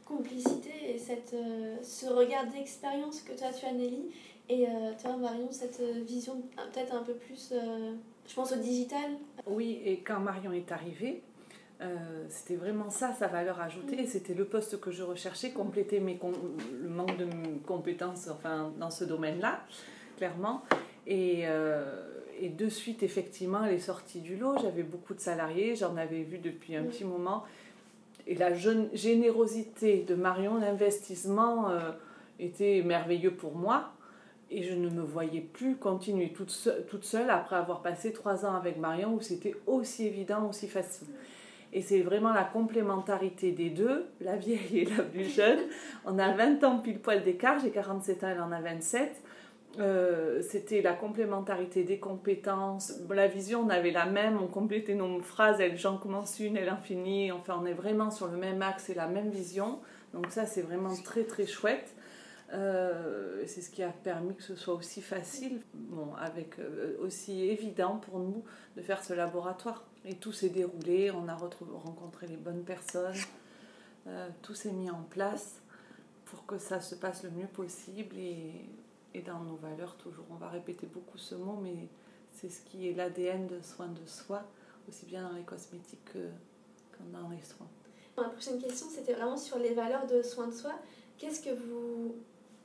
complicité 0.05 0.93
et 0.93 0.97
cette, 0.97 1.33
euh, 1.33 1.77
ce 1.81 2.07
regard 2.07 2.47
d'expérience 2.47 3.21
que 3.21 3.33
toi 3.37 3.47
tu 3.57 3.65
as 3.65 3.71
Nelly 3.71 4.11
et 4.49 4.67
euh, 4.67 4.91
toi 5.01 5.15
Marion 5.17 5.47
cette 5.51 5.81
vision 6.05 6.41
peut-être 6.55 6.93
un 6.93 7.03
peu 7.03 7.13
plus 7.13 7.53
euh, 7.53 7.93
je 8.27 8.35
pense 8.35 8.51
au 8.51 8.57
digital 8.57 9.11
oui 9.47 9.81
et 9.85 9.99
quand 9.99 10.19
Marion 10.19 10.51
est 10.51 10.71
arrivée 10.71 11.21
c'était 12.29 12.55
vraiment 12.55 12.89
ça 12.89 13.13
sa 13.13 13.27
valeur 13.27 13.59
ajoutée 13.61 14.01
et 14.01 14.05
c'était 14.05 14.33
le 14.33 14.45
poste 14.45 14.79
que 14.79 14.91
je 14.91 15.03
recherchais 15.03 15.51
compléter 15.51 15.99
mes 15.99 16.19
le 16.81 16.89
manque 16.89 17.17
de 17.17 17.27
compétences 17.65 18.27
enfin 18.29 18.71
dans 18.79 18.89
ce 18.89 19.03
domaine 19.03 19.39
là 19.39 19.61
clairement 20.17 20.63
et 21.07 21.45
et 22.41 22.49
de 22.49 22.67
suite, 22.67 23.03
effectivement, 23.03 23.63
elle 23.63 23.75
est 23.75 23.79
sortie 23.79 24.19
du 24.19 24.35
lot. 24.35 24.57
J'avais 24.59 24.81
beaucoup 24.81 25.13
de 25.13 25.19
salariés, 25.19 25.75
j'en 25.75 25.95
avais 25.97 26.23
vu 26.23 26.39
depuis 26.39 26.75
un 26.75 26.83
petit 26.83 27.05
moment 27.05 27.43
et 28.25 28.35
la 28.35 28.53
générosité 28.53 30.03
de 30.07 30.15
Marion, 30.15 30.57
l'investissement 30.57 31.69
euh, 31.69 31.91
était 32.39 32.81
merveilleux 32.83 33.33
pour 33.33 33.55
moi. 33.55 33.91
Et 34.49 34.63
je 34.63 34.73
ne 34.73 34.89
me 34.89 35.01
voyais 35.01 35.41
plus 35.41 35.75
continuer 35.75 36.31
toute 36.31 36.51
seule, 36.51 36.85
toute 36.85 37.03
seule 37.05 37.29
après 37.29 37.55
avoir 37.55 37.81
passé 37.81 38.13
trois 38.13 38.45
ans 38.45 38.53
avec 38.53 38.77
Marion 38.77 39.15
où 39.15 39.21
c'était 39.21 39.55
aussi 39.65 40.05
évident, 40.05 40.47
aussi 40.47 40.67
facile. 40.67 41.07
Et 41.73 41.81
c'est 41.81 42.01
vraiment 42.01 42.31
la 42.31 42.43
complémentarité 42.43 43.51
des 43.51 43.71
deux, 43.71 44.05
la 44.21 44.35
vieille 44.35 44.79
et 44.79 44.85
la 44.85 45.03
plus 45.03 45.25
jeune. 45.25 45.59
On 46.05 46.19
a 46.19 46.31
20 46.31 46.63
ans 46.63 46.77
pile 46.77 46.99
poil 46.99 47.23
d'écart, 47.23 47.59
j'ai 47.59 47.71
47 47.71 48.23
ans, 48.23 48.27
elle 48.29 48.41
en 48.41 48.51
a 48.51 48.61
27. 48.61 49.21
Euh, 49.79 50.43
c'était 50.43 50.83
la 50.83 50.93
complémentarité 50.93 51.83
des 51.83 51.97
compétences. 51.97 52.99
La 53.09 53.27
vision, 53.27 53.61
on 53.65 53.69
avait 53.69 53.89
la 53.89 54.05
même, 54.05 54.37
on 54.39 54.45
complétait 54.45 54.93
nos 54.93 55.19
phrases, 55.19 55.59
elle, 55.59 55.77
j'en 55.77 55.97
commence 55.97 56.39
une, 56.39 56.57
elle 56.57 56.69
en 56.69 56.77
finit. 56.77 57.31
Enfin, 57.31 57.59
on 57.59 57.65
est 57.65 57.73
vraiment 57.73 58.11
sur 58.11 58.27
le 58.27 58.37
même 58.37 58.61
axe 58.61 58.89
et 58.89 58.93
la 58.93 59.07
même 59.07 59.31
vision. 59.31 59.79
Donc 60.13 60.27
ça, 60.29 60.45
c'est 60.45 60.61
vraiment 60.61 60.93
très 61.03 61.23
très 61.23 61.47
chouette. 61.47 61.95
Euh, 62.53 63.41
c'est 63.47 63.61
ce 63.61 63.71
qui 63.71 63.81
a 63.81 63.89
permis 63.89 64.35
que 64.35 64.43
ce 64.43 64.55
soit 64.55 64.75
aussi 64.75 65.01
facile, 65.01 65.61
bon, 65.73 66.09
avec 66.21 66.59
euh, 66.59 66.97
aussi 67.01 67.49
évident 67.49 67.95
pour 67.97 68.19
nous 68.19 68.43
de 68.77 68.81
faire 68.83 69.03
ce 69.03 69.13
laboratoire. 69.13 69.85
Et 70.05 70.15
tout 70.15 70.31
s'est 70.31 70.49
déroulé, 70.49 71.11
on 71.11 71.27
a 71.27 71.35
rencontré 71.35 72.27
les 72.27 72.35
bonnes 72.35 72.63
personnes, 72.63 73.15
tout 74.41 74.53
s'est 74.53 74.71
mis 74.71 74.89
en 74.89 75.03
place 75.03 75.61
pour 76.25 76.45
que 76.45 76.57
ça 76.57 76.81
se 76.81 76.95
passe 76.95 77.23
le 77.23 77.29
mieux 77.29 77.47
possible 77.47 78.17
et 78.17 79.21
dans 79.21 79.39
nos 79.39 79.55
valeurs 79.55 79.95
toujours. 79.95 80.25
On 80.31 80.35
va 80.35 80.49
répéter 80.49 80.87
beaucoup 80.87 81.17
ce 81.17 81.35
mot, 81.35 81.57
mais 81.61 81.87
c'est 82.33 82.49
ce 82.49 82.61
qui 82.61 82.89
est 82.89 82.93
l'ADN 82.93 83.47
de 83.47 83.61
soin 83.61 83.87
de 83.87 84.05
soi, 84.05 84.43
aussi 84.89 85.05
bien 85.05 85.29
dans 85.29 85.35
les 85.35 85.43
cosmétiques 85.43 86.03
que, 86.05 86.19
dans 87.11 87.29
les 87.29 87.41
soins. 87.41 87.67
La 88.17 88.29
prochaine 88.29 88.59
question, 88.59 88.87
c'était 88.89 89.13
vraiment 89.13 89.37
sur 89.37 89.57
les 89.57 89.73
valeurs 89.73 90.05
de 90.07 90.21
soin 90.21 90.47
de 90.47 90.53
soi. 90.53 90.73
Qu'est-ce 91.17 91.41
que 91.41 91.53
vous 91.53 92.15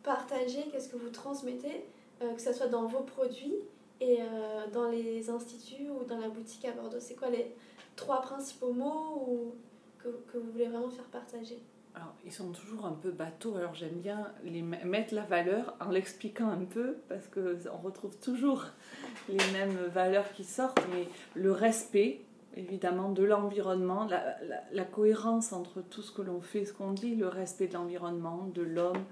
partagez, 0.03 0.69
qu'est-ce 0.71 0.89
que 0.89 0.97
vous 0.97 1.11
transmettez, 1.11 1.85
euh, 2.23 2.35
que 2.35 2.41
ce 2.41 2.53
soit 2.53 2.69
dans 2.69 2.87
vos 2.87 3.01
produits 3.01 3.57
et 4.01 4.19
euh, 4.21 4.67
dans 4.73 4.89
les 4.89 5.29
instituts 5.31 5.89
ou 5.89 6.05
dans 6.05 6.19
la 6.19 6.29
boutique 6.29 6.65
à 6.65 6.73
Bordeaux 6.73 7.01
C'est 7.01 7.15
quoi 7.15 7.31
les 7.31 7.55
trois 7.97 8.21
principaux 8.21 8.73
mots 8.73 9.27
ou, 9.29 9.55
que, 9.99 10.09
que 10.33 10.39
vous 10.39 10.53
voulez 10.53 10.69
vraiment 10.69 10.91
faire 10.91 11.05
partager? 11.05 11.59
Alors, 11.95 12.15
ils 12.25 12.33
sont 12.33 12.53
toujours 12.53 12.87
un 12.87 12.93
peu 12.93 13.11
bateaux, 13.11 13.57
alors 13.57 13.75
j'aime 13.75 14.01
bien 14.01 14.29
les 14.45 14.63
mettre 14.63 15.15
la 15.15 15.25
valeur 15.25 15.75
en 15.81 15.91
l'expliquant 15.91 16.49
un 16.49 16.65
peu, 16.65 16.99
parce 17.09 17.27
qu'on 17.27 17.77
retrouve 17.79 18.17
toujours 18.19 18.67
les 19.29 19.53
mêmes 19.53 19.77
valeurs 19.93 20.31
qui 20.33 20.45
sortent, 20.45 20.81
mais 20.93 21.09
le 21.35 21.51
respect, 21.51 22.21
évidemment, 22.57 23.11
de 23.11 23.25
l'environnement, 23.25 24.05
la, 24.05 24.37
la, 24.71 24.85
cohérence 24.85 25.53
entre 25.53 25.81
tout 25.81 26.03
ce 26.03 26.13
que 26.13 26.23
l'on 26.23 26.41
fait, 26.41 26.67
ce 26.67 26.73
qu'on 26.73 26.93
dit, 26.93 27.17
le 27.17 27.27
respect 27.27 27.67
de 27.67 27.75
l'environnement, 27.75 28.49
de 28.55 28.63
l'homme, 28.63 29.05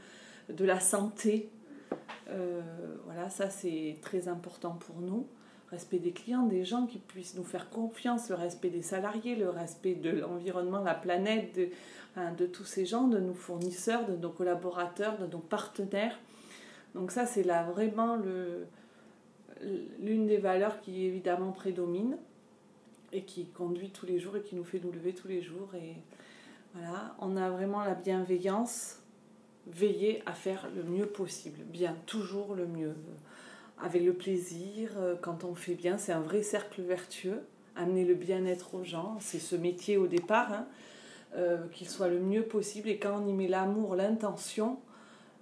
de 0.48 0.64
la 0.64 0.78
santé. 0.78 1.50
Euh, 2.28 2.62
voilà, 3.04 3.30
ça 3.30 3.50
c'est 3.50 3.98
très 4.02 4.28
important 4.28 4.72
pour 4.72 5.00
nous 5.00 5.26
respect 5.70 5.98
des 5.98 6.12
clients, 6.12 6.46
des 6.46 6.64
gens 6.64 6.86
qui 6.86 6.98
puissent 6.98 7.34
nous 7.34 7.44
faire 7.44 7.70
confiance, 7.70 8.28
le 8.28 8.36
respect 8.36 8.70
des 8.70 8.82
salariés, 8.82 9.34
le 9.34 9.50
respect 9.50 9.94
de 9.94 10.10
l'environnement, 10.10 10.82
la 10.82 10.94
planète, 10.94 11.56
de, 11.56 11.68
de 12.36 12.46
tous 12.46 12.64
ces 12.64 12.86
gens, 12.86 13.08
de 13.08 13.18
nos 13.18 13.34
fournisseurs, 13.34 14.06
de 14.06 14.16
nos 14.16 14.30
collaborateurs, 14.30 15.18
de 15.18 15.26
nos 15.26 15.40
partenaires. 15.40 16.18
Donc 16.94 17.10
ça, 17.10 17.26
c'est 17.26 17.42
là 17.42 17.64
vraiment 17.64 18.16
l'une 20.00 20.26
des 20.26 20.38
valeurs 20.38 20.80
qui 20.80 21.04
évidemment 21.04 21.52
prédomine 21.52 22.16
et 23.12 23.22
qui 23.22 23.46
conduit 23.46 23.90
tous 23.90 24.06
les 24.06 24.18
jours 24.18 24.36
et 24.36 24.42
qui 24.42 24.54
nous 24.54 24.64
fait 24.64 24.80
nous 24.82 24.92
lever 24.92 25.14
tous 25.14 25.28
les 25.28 25.42
jours. 25.42 25.74
Et 25.74 25.96
voilà, 26.74 27.16
on 27.18 27.36
a 27.36 27.50
vraiment 27.50 27.82
la 27.82 27.94
bienveillance, 27.94 29.02
veiller 29.66 30.22
à 30.26 30.32
faire 30.32 30.68
le 30.74 30.82
mieux 30.82 31.06
possible, 31.06 31.62
bien, 31.64 31.96
toujours 32.06 32.54
le 32.54 32.66
mieux, 32.66 32.94
avec 33.82 34.02
le 34.02 34.12
plaisir, 34.12 34.90
euh, 34.96 35.14
quand 35.20 35.44
on 35.44 35.54
fait 35.54 35.74
bien, 35.74 35.98
c'est 35.98 36.12
un 36.12 36.20
vrai 36.20 36.42
cercle 36.42 36.82
vertueux, 36.82 37.42
amener 37.74 38.04
le 38.04 38.14
bien-être 38.14 38.74
aux 38.74 38.84
gens, 38.84 39.18
c'est 39.20 39.38
ce 39.38 39.56
métier 39.56 39.96
au 39.96 40.06
départ. 40.06 40.52
Hein. 40.52 40.66
Euh, 41.36 41.66
qu'il 41.70 41.86
soit 41.86 42.08
le 42.08 42.18
mieux 42.18 42.44
possible. 42.44 42.88
Et 42.88 42.96
quand 42.96 43.20
on 43.22 43.26
y 43.26 43.32
met 43.34 43.46
l'amour, 43.46 43.94
l'intention, 43.94 44.78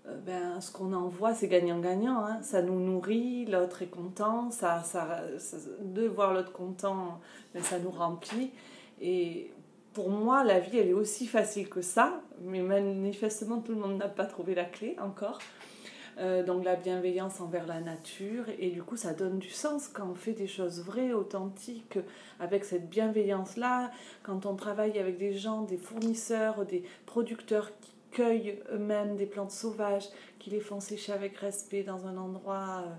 euh, 0.09 0.19
ben, 0.26 0.61
ce 0.61 0.73
qu'on 0.73 0.93
envoie, 0.93 1.35
c'est 1.35 1.47
gagnant-gagnant. 1.47 2.25
Hein. 2.25 2.43
Ça 2.43 2.62
nous 2.62 2.81
nourrit, 2.81 3.47
l'autre 3.47 3.83
est 3.83 3.90
content, 3.90 4.50
ça, 4.50 4.83
ça, 4.83 5.23
de 5.83 6.09
voir 6.09 6.35
l'autre 6.35 6.50
content, 6.50 7.21
ben, 7.54 7.62
ça 7.62 7.78
nous 7.78 7.93
remplit. 7.93 8.50
Et 9.00 9.52
pour 9.95 10.11
moi, 10.11 10.45
la 10.45 10.59
vie, 10.59 10.79
elle 10.79 10.89
est 10.89 10.93
aussi 10.93 11.27
facile 11.27 11.69
que 11.69 11.81
ça, 11.81 12.21
mais 12.43 12.61
manifestement, 12.61 13.61
tout 13.61 13.73
le 13.73 13.79
monde 13.79 13.97
n'a 13.97 14.09
pas 14.09 14.27
trouvé 14.27 14.55
la 14.55 14.65
clé 14.65 14.97
encore. 15.01 15.39
Euh, 16.19 16.45
donc 16.45 16.65
la 16.65 16.77
bienveillance 16.77 17.41
envers 17.41 17.67
la 17.67 17.81
nature 17.81 18.45
et 18.61 18.71
du 18.71 18.85
coup 18.85 18.97
ça 18.97 19.15
donne 19.15 19.41
du 19.41 19.51
sens 19.51 19.89
quand 19.89 20.09
on 20.09 20.15
fait 20.15 20.33
des 20.33 20.47
choses 20.47 20.81
vraies, 20.85 21.13
authentiques, 21.13 21.99
avec 22.39 22.65
cette 22.65 22.89
bienveillance-là, 22.89 23.91
quand 24.23 24.47
on 24.47 24.55
travaille 24.55 24.97
avec 25.01 25.19
des 25.19 25.33
gens, 25.33 25.63
des 25.63 25.77
fournisseurs, 25.77 26.67
des 26.67 26.85
producteurs 27.05 27.73
qui 27.81 27.93
cueillent 28.13 28.61
eux-mêmes 28.73 29.17
des 29.17 29.27
plantes 29.27 29.51
sauvages, 29.51 30.09
qui 30.39 30.51
les 30.51 30.61
font 30.61 30.79
sécher 30.79 31.13
avec 31.13 31.37
respect 31.39 31.83
dans 31.83 32.07
un 32.07 32.17
endroit... 32.17 32.85
Euh, 32.87 32.95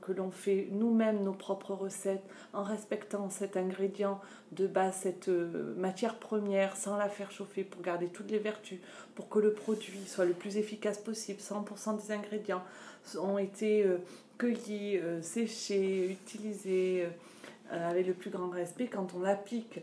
que 0.00 0.12
l'on 0.12 0.30
fait 0.30 0.68
nous-mêmes 0.70 1.22
nos 1.22 1.32
propres 1.32 1.74
recettes 1.74 2.24
en 2.52 2.62
respectant 2.62 3.30
cet 3.30 3.56
ingrédient 3.56 4.20
de 4.52 4.66
base, 4.66 4.96
cette 5.02 5.28
euh, 5.28 5.74
matière 5.76 6.16
première, 6.16 6.76
sans 6.76 6.96
la 6.96 7.08
faire 7.08 7.30
chauffer 7.30 7.64
pour 7.64 7.82
garder 7.82 8.08
toutes 8.08 8.30
les 8.30 8.38
vertus, 8.38 8.78
pour 9.14 9.28
que 9.28 9.38
le 9.38 9.52
produit 9.52 10.04
soit 10.06 10.24
le 10.24 10.32
plus 10.32 10.56
efficace 10.56 10.98
possible. 10.98 11.40
100% 11.40 12.00
des 12.00 12.12
ingrédients 12.12 12.62
ont 13.18 13.38
été 13.38 13.84
euh, 13.84 13.98
cueillis, 14.38 14.98
euh, 14.98 15.22
séchés, 15.22 16.10
utilisés 16.10 17.08
avec 17.70 18.06
le 18.06 18.14
plus 18.14 18.30
grand 18.30 18.48
respect. 18.48 18.86
Quand 18.86 19.14
on 19.14 19.20
l'applique 19.20 19.80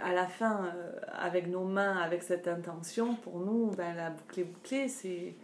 à 0.00 0.12
la 0.12 0.26
fin 0.26 0.72
avec 1.12 1.46
nos 1.48 1.64
mains, 1.64 1.98
avec 1.98 2.22
cette 2.22 2.48
intention, 2.48 3.14
pour 3.14 3.38
nous, 3.38 3.70
ben, 3.76 3.94
la 3.94 4.10
boucle 4.10 4.40
est 4.40 4.44
bouclée, 4.44 4.88
c'est 4.88 5.34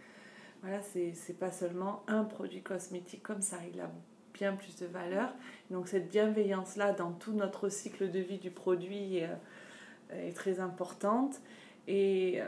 voilà, 0.61 0.81
c'est 0.81 1.39
pas 1.39 1.51
seulement 1.51 2.03
un 2.07 2.23
produit 2.23 2.61
cosmétique 2.61 3.23
comme 3.23 3.41
ça, 3.41 3.57
il 3.73 3.79
a 3.79 3.89
bien 4.33 4.53
plus 4.53 4.75
de 4.77 4.85
valeur. 4.85 5.33
Donc 5.71 5.87
cette 5.87 6.09
bienveillance-là 6.09 6.93
dans 6.93 7.11
tout 7.11 7.33
notre 7.33 7.69
cycle 7.69 8.11
de 8.11 8.19
vie 8.19 8.37
du 8.37 8.51
produit 8.51 9.17
est 9.17 10.35
très 10.35 10.59
importante. 10.59 11.39
Et 11.87 12.41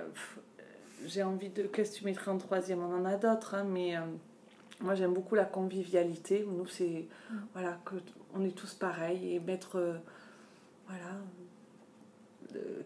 j'ai 1.06 1.24
envie 1.24 1.50
de. 1.50 1.63
Qu'est-ce 1.63 1.94
que 1.94 1.98
tu 2.00 2.06
mettrais 2.06 2.32
en 2.32 2.38
troisième? 2.38 2.80
On 2.80 2.94
en 2.94 3.06
a 3.06 3.15
d'autres, 3.15 3.56
hein, 3.56 3.63
mais 3.63 3.98
euh, 3.98 4.01
moi 4.80 4.96
j'aime 4.96 5.13
beaucoup 5.13 5.36
la 5.36 5.46
convivialité. 5.46 6.46
Nous, 6.48 6.68
c'est. 6.68 7.08
Mm. 7.30 7.36
Voilà, 7.53 7.80
que 7.86 7.96
on 8.34 8.44
est 8.44 8.56
tous 8.56 8.74
pareils 8.74 9.36
et 9.36 9.39
mettre. 9.39 9.77
Euh, 9.77 9.98
voilà. 10.88 11.18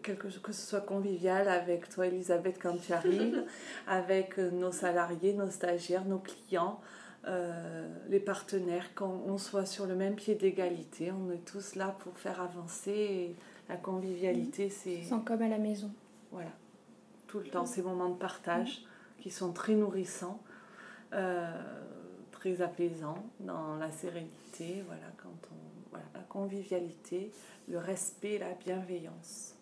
Quelque, 0.02 0.28
que 0.28 0.52
ce 0.52 0.66
soit 0.66 0.80
convivial 0.80 1.48
avec 1.48 1.88
toi, 1.88 2.06
Elisabeth, 2.06 2.58
quand 2.60 2.76
tu 2.76 2.92
arrives, 2.92 3.44
avec 3.86 4.38
euh, 4.38 4.50
nos 4.50 4.72
salariés, 4.72 5.32
nos 5.32 5.50
stagiaires, 5.50 6.04
nos 6.04 6.18
clients, 6.18 6.80
les 8.08 8.20
partenaires, 8.20 8.94
qu'on 8.94 9.36
soit 9.36 9.66
sur 9.66 9.86
le 9.86 9.96
même 9.96 10.14
pied 10.14 10.36
d'égalité. 10.36 11.10
On 11.10 11.32
est 11.32 11.44
tous 11.44 11.74
là 11.74 11.96
pour 11.98 12.16
faire 12.16 12.40
avancer. 12.40 13.34
la 13.68 13.76
convivialité, 13.76 14.66
mm. 14.66 14.70
c'est. 14.70 15.02
Sans 15.02 15.18
comme 15.18 15.42
à 15.42 15.48
la 15.48 15.58
maison. 15.58 15.90
Voilà 16.30 16.52
tout 17.26 17.38
le 17.38 17.50
temps, 17.50 17.66
ces 17.66 17.82
moments 17.82 18.08
de 18.08 18.16
partage 18.16 18.84
qui 19.18 19.30
sont 19.30 19.52
très 19.52 19.74
nourrissants, 19.74 20.40
euh, 21.12 21.50
très 22.32 22.62
apaisants 22.62 23.26
dans 23.40 23.76
la 23.76 23.90
sérénité, 23.90 24.82
voilà, 24.86 25.06
quand 25.22 25.48
on, 25.50 25.90
voilà, 25.90 26.06
la 26.14 26.20
convivialité, 26.20 27.32
le 27.68 27.78
respect, 27.78 28.38
la 28.38 28.52
bienveillance. 28.54 29.55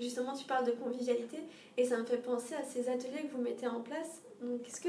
Justement, 0.00 0.32
tu 0.32 0.44
parles 0.44 0.66
de 0.66 0.72
convivialité 0.72 1.38
et 1.76 1.84
ça 1.84 1.98
me 1.98 2.04
fait 2.04 2.18
penser 2.18 2.54
à 2.54 2.64
ces 2.64 2.88
ateliers 2.88 3.28
que 3.28 3.36
vous 3.36 3.42
mettez 3.42 3.66
en 3.66 3.80
place. 3.80 4.22
Donc, 4.42 4.66
est-ce 4.66 4.80
que 4.80 4.88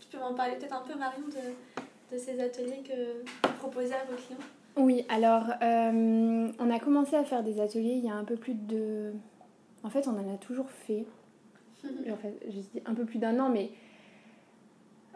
tu 0.00 0.08
peux 0.10 0.18
m'en 0.18 0.34
parler 0.34 0.56
peut-être 0.56 0.74
un 0.74 0.82
peu, 0.82 0.98
Marion, 0.98 1.26
de, 1.28 2.14
de 2.14 2.18
ces 2.18 2.40
ateliers 2.40 2.82
que 2.86 3.22
vous 3.48 3.54
proposez 3.58 3.94
à 3.94 4.04
vos 4.04 4.16
clients? 4.16 4.38
Oui, 4.76 5.04
alors, 5.08 5.44
euh, 5.62 6.48
on 6.58 6.70
a 6.70 6.78
commencé 6.78 7.16
à 7.16 7.24
faire 7.24 7.42
des 7.42 7.60
ateliers 7.60 7.94
il 7.94 8.04
y 8.04 8.10
a 8.10 8.14
un 8.14 8.24
peu 8.24 8.36
plus 8.36 8.54
de... 8.54 9.12
En 9.82 9.90
fait, 9.90 10.06
on 10.08 10.12
en 10.12 10.32
a 10.32 10.38
toujours 10.38 10.70
fait. 10.70 11.04
En 12.10 12.16
fait, 12.16 12.38
je 12.46 12.60
dis 12.60 12.82
un 12.86 12.94
peu 12.94 13.04
plus 13.04 13.18
d'un 13.18 13.40
an, 13.40 13.48
mais 13.48 13.70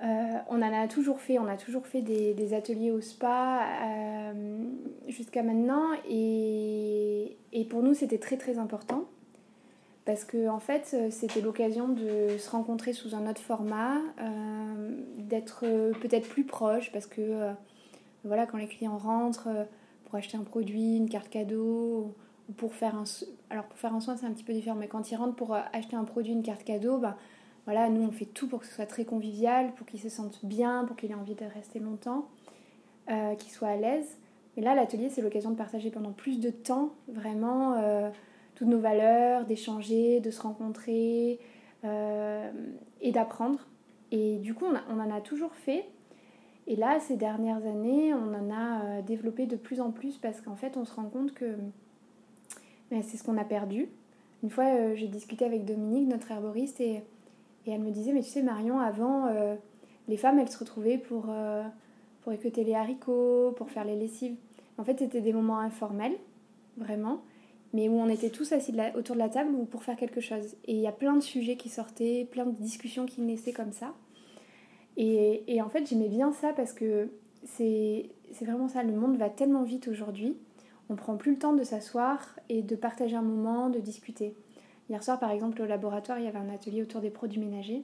euh, 0.04 0.38
on 0.50 0.60
en 0.60 0.72
a 0.74 0.88
toujours 0.88 1.20
fait, 1.20 1.38
on 1.38 1.46
a 1.46 1.56
toujours 1.56 1.86
fait 1.86 2.02
des, 2.02 2.54
ateliers 2.54 2.90
au 2.90 3.00
spa 3.00 3.62
euh, 3.82 4.64
jusqu'à 5.08 5.42
maintenant. 5.42 5.92
Et, 6.08 7.36
et, 7.52 7.64
pour 7.64 7.82
nous 7.82 7.94
c'était 7.94 8.18
très 8.18 8.36
très 8.36 8.58
important 8.58 9.04
parce 10.06 10.24
que 10.24 10.48
en 10.48 10.60
fait 10.60 10.96
c'était 11.10 11.42
l'occasion 11.42 11.88
de 11.88 12.38
se 12.38 12.50
rencontrer 12.50 12.94
sous 12.94 13.14
un 13.14 13.28
autre 13.28 13.42
format, 13.42 13.98
euh, 14.20 14.96
d'être 15.18 15.66
peut-être 16.00 16.28
plus 16.28 16.44
proche 16.44 16.90
parce 16.92 17.06
que 17.06 17.50
voilà 18.24 18.46
quand 18.46 18.56
les 18.56 18.68
clients 18.68 18.96
rentrent 18.96 19.48
pour 20.04 20.14
acheter 20.14 20.38
un 20.38 20.44
produit, 20.44 20.96
une 20.96 21.10
carte 21.10 21.28
cadeau, 21.28 22.14
pour 22.56 22.74
faire 22.74 22.94
un 22.94 23.04
alors 23.50 23.64
pour 23.64 23.78
faire 23.78 23.94
un 23.94 24.00
soin 24.00 24.16
c'est 24.16 24.26
un 24.26 24.32
petit 24.32 24.44
peu 24.44 24.52
différent 24.52 24.76
mais 24.76 24.88
quand 24.88 25.10
ils 25.10 25.16
rentrent 25.16 25.34
pour 25.34 25.54
euh, 25.54 25.60
acheter 25.72 25.96
un 25.96 26.04
produit 26.04 26.32
une 26.32 26.42
carte 26.42 26.64
cadeau 26.64 26.98
bah 26.98 27.16
voilà 27.64 27.88
nous 27.88 28.02
on 28.02 28.12
fait 28.12 28.26
tout 28.26 28.48
pour 28.48 28.60
que 28.60 28.66
ce 28.66 28.74
soit 28.74 28.86
très 28.86 29.04
convivial 29.04 29.74
pour 29.74 29.86
qu'ils 29.86 30.00
se 30.00 30.08
sentent 30.08 30.44
bien 30.44 30.84
pour 30.84 30.96
qu'ils 30.96 31.10
aient 31.10 31.14
envie 31.14 31.34
de 31.34 31.44
rester 31.44 31.80
longtemps 31.80 32.28
euh, 33.10 33.34
qu'ils 33.36 33.52
soient 33.52 33.68
à 33.68 33.76
l'aise. 33.76 34.18
Et 34.56 34.60
là 34.60 34.74
l'atelier 34.74 35.10
c'est 35.10 35.22
l'occasion 35.22 35.50
de 35.50 35.56
partager 35.56 35.90
pendant 35.90 36.12
plus 36.12 36.40
de 36.40 36.50
temps 36.50 36.90
vraiment 37.08 37.74
euh, 37.74 38.10
toutes 38.56 38.68
nos 38.68 38.80
valeurs 38.80 39.44
d'échanger 39.44 40.18
de 40.20 40.30
se 40.30 40.42
rencontrer 40.42 41.38
et 41.84 43.12
d'apprendre 43.12 43.60
et 44.10 44.38
du 44.38 44.54
coup 44.54 44.64
on, 44.64 44.98
en 44.98 45.10
a 45.14 45.20
toujours 45.20 45.54
fait 45.54 45.84
et 46.66 46.74
là 46.74 46.98
ces 46.98 47.14
dernières 47.16 47.64
années 47.64 48.12
on 48.12 48.34
en 48.34 48.50
a 48.50 49.02
développé 49.02 49.46
de 49.46 49.54
plus 49.54 49.80
en 49.80 49.92
plus 49.92 50.16
parce 50.16 50.40
qu'en 50.40 50.56
fait 50.56 50.76
on 50.76 50.84
se 50.84 50.92
rend 50.94 51.04
compte 51.04 51.32
que 51.32 51.54
c'est 52.90 53.16
ce 53.16 53.24
qu'on 53.24 53.36
a 53.36 53.44
perdu. 53.44 53.88
Une 54.42 54.50
fois, 54.50 54.64
euh, 54.64 54.94
j'ai 54.94 55.08
discuté 55.08 55.44
avec 55.44 55.64
Dominique, 55.64 56.08
notre 56.08 56.30
herboriste, 56.30 56.80
et, 56.80 57.02
et, 57.66 57.70
elle 57.70 57.80
me 57.80 57.90
disait, 57.90 58.12
mais 58.12 58.22
tu 58.22 58.30
sais, 58.30 58.42
Marion, 58.42 58.78
avant, 58.78 59.26
euh, 59.26 59.54
les 60.08 60.16
femmes, 60.16 60.38
elles 60.38 60.48
se 60.48 60.58
retrouvaient 60.58 60.98
pour, 60.98 61.26
euh, 61.30 61.64
pour 62.22 62.32
écouter 62.32 62.64
les 62.64 62.74
haricots, 62.74 63.52
pour 63.56 63.70
faire 63.70 63.84
les 63.84 63.96
lessives. 63.96 64.36
En 64.78 64.84
fait, 64.84 64.98
c'était 64.98 65.20
des 65.20 65.32
moments 65.32 65.58
informels, 65.58 66.16
vraiment, 66.76 67.22
mais 67.76 67.88
où 67.88 67.98
on 67.98 68.08
était 68.08 68.30
tous 68.30 68.52
assis 68.52 68.74
autour 68.96 69.14
de 69.14 69.20
la 69.20 69.28
table 69.28 69.54
ou 69.54 69.66
pour 69.66 69.82
faire 69.82 69.96
quelque 69.96 70.20
chose. 70.20 70.56
Et 70.64 70.72
il 70.72 70.80
y 70.80 70.86
a 70.86 70.92
plein 70.92 71.14
de 71.14 71.20
sujets 71.20 71.56
qui 71.56 71.68
sortaient, 71.68 72.26
plein 72.30 72.46
de 72.46 72.56
discussions 72.58 73.04
qui 73.04 73.20
naissaient 73.20 73.52
comme 73.52 73.72
ça. 73.72 73.94
Et, 74.96 75.60
en 75.60 75.68
fait, 75.68 75.86
j'aimais 75.86 76.08
bien 76.08 76.32
ça 76.32 76.54
parce 76.54 76.72
que 76.72 77.10
c'est 77.44 78.08
vraiment 78.40 78.68
ça, 78.68 78.82
le 78.82 78.94
monde 78.94 79.18
va 79.18 79.28
tellement 79.28 79.62
vite 79.62 79.88
aujourd'hui 79.88 80.36
on 80.88 80.96
prend 80.96 81.16
plus 81.16 81.32
le 81.32 81.38
temps 81.38 81.52
de 81.52 81.64
s'asseoir 81.64 82.38
et 82.48 82.62
de 82.62 82.76
partager 82.76 83.16
un 83.16 83.22
moment, 83.22 83.70
de 83.70 83.80
discuter. 83.80 84.34
Hier 84.88 85.02
soir, 85.02 85.18
par 85.18 85.32
exemple, 85.32 85.60
au 85.62 85.66
laboratoire, 85.66 86.18
il 86.18 86.24
y 86.24 86.28
avait 86.28 86.38
un 86.38 86.48
atelier 86.48 86.82
autour 86.82 87.00
des 87.00 87.10
produits 87.10 87.40
ménagers. 87.40 87.82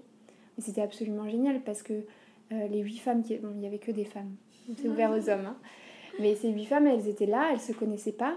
Et 0.59 0.61
c'était 0.61 0.83
absolument 0.83 1.29
génial 1.29 1.61
parce 1.63 1.83
que 1.83 2.05
euh, 2.53 2.69
les 2.69 2.79
huit 2.81 2.99
femmes, 2.99 3.23
qui... 3.23 3.35
il 3.35 3.59
n'y 3.59 3.67
avait 3.67 3.79
que 3.79 3.91
des 3.91 4.05
femmes, 4.05 4.37
c'est 4.77 4.89
ouvert 4.89 5.11
aux 5.11 5.29
hommes. 5.29 5.47
Hein. 5.47 5.57
Mais 6.21 6.37
ces 6.37 6.51
huit 6.51 6.67
femmes, 6.67 6.87
elles 6.87 7.09
étaient 7.09 7.27
là, 7.27 7.49
elles 7.51 7.57
ne 7.57 7.61
se 7.61 7.73
connaissaient 7.73 8.13
pas. 8.13 8.37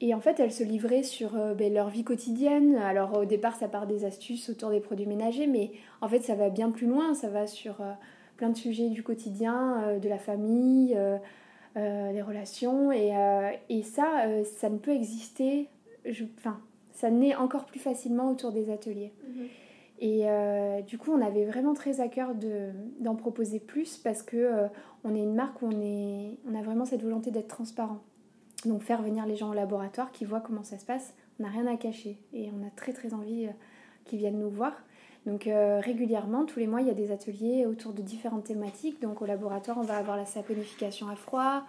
Et 0.00 0.14
en 0.14 0.20
fait, 0.20 0.40
elles 0.40 0.52
se 0.52 0.64
livraient 0.64 1.02
sur 1.02 1.36
euh, 1.36 1.54
ben, 1.54 1.72
leur 1.72 1.88
vie 1.88 2.04
quotidienne. 2.04 2.76
Alors 2.76 3.18
au 3.18 3.24
départ, 3.24 3.56
ça 3.56 3.68
part 3.68 3.86
des 3.86 4.04
astuces 4.04 4.50
autour 4.50 4.70
des 4.70 4.80
produits 4.80 5.06
ménagers, 5.06 5.46
mais 5.46 5.72
en 6.00 6.08
fait, 6.08 6.20
ça 6.20 6.34
va 6.34 6.50
bien 6.50 6.70
plus 6.70 6.86
loin. 6.86 7.14
Ça 7.14 7.28
va 7.28 7.46
sur 7.46 7.80
euh, 7.80 7.92
plein 8.36 8.50
de 8.50 8.56
sujets 8.56 8.88
du 8.90 9.02
quotidien, 9.02 9.98
de 9.98 10.08
la 10.08 10.18
famille, 10.18 10.96
euh, 11.76 12.10
les 12.10 12.22
relations. 12.22 12.90
Et, 12.90 13.14
euh, 13.14 13.50
et 13.68 13.82
ça, 13.82 14.26
euh, 14.26 14.44
ça 14.44 14.70
ne 14.70 14.78
peut 14.78 14.92
exister, 14.92 15.68
enfin, 16.38 16.58
ça 16.92 17.10
naît 17.10 17.34
encore 17.34 17.66
plus 17.66 17.80
facilement 17.80 18.30
autour 18.30 18.50
des 18.50 18.70
ateliers. 18.70 19.12
Mhm. 19.28 19.46
Et 19.98 20.26
du 20.86 20.98
coup, 20.98 21.10
on 21.10 21.22
avait 21.22 21.46
vraiment 21.46 21.72
très 21.72 22.02
à 22.02 22.08
cœur 22.08 22.34
d'en 23.00 23.14
proposer 23.14 23.60
plus 23.60 23.96
parce 23.96 24.22
que 24.22 24.68
on 25.04 25.14
est 25.14 25.20
une 25.20 25.34
marque 25.34 25.62
où 25.62 25.68
on, 25.72 25.80
est, 25.80 26.36
on 26.46 26.54
a 26.54 26.60
vraiment 26.60 26.84
cette 26.84 27.02
volonté 27.02 27.30
d'être 27.30 27.48
transparent. 27.48 28.00
Donc 28.64 28.82
faire 28.82 29.02
venir 29.02 29.26
les 29.26 29.36
gens 29.36 29.50
au 29.50 29.54
laboratoire 29.54 30.10
qui 30.12 30.24
voient 30.24 30.40
comment 30.40 30.64
ça 30.64 30.78
se 30.78 30.84
passe, 30.84 31.14
on 31.38 31.44
n'a 31.44 31.50
rien 31.50 31.66
à 31.66 31.76
cacher 31.76 32.18
et 32.32 32.50
on 32.50 32.66
a 32.66 32.70
très 32.70 32.92
très 32.92 33.12
envie 33.14 33.48
qu'ils 34.04 34.18
viennent 34.18 34.38
nous 34.38 34.50
voir. 34.50 34.72
Donc 35.26 35.48
régulièrement, 35.82 36.46
tous 36.46 36.58
les 36.58 36.66
mois, 36.66 36.80
il 36.80 36.86
y 36.86 36.90
a 36.90 36.94
des 36.94 37.12
ateliers 37.12 37.66
autour 37.66 37.92
de 37.92 38.00
différentes 38.00 38.44
thématiques. 38.44 39.02
Donc 39.02 39.20
au 39.20 39.26
laboratoire, 39.26 39.76
on 39.78 39.82
va 39.82 39.96
avoir 39.96 40.16
la 40.16 40.24
saponification 40.24 41.08
à 41.08 41.16
froid, 41.16 41.64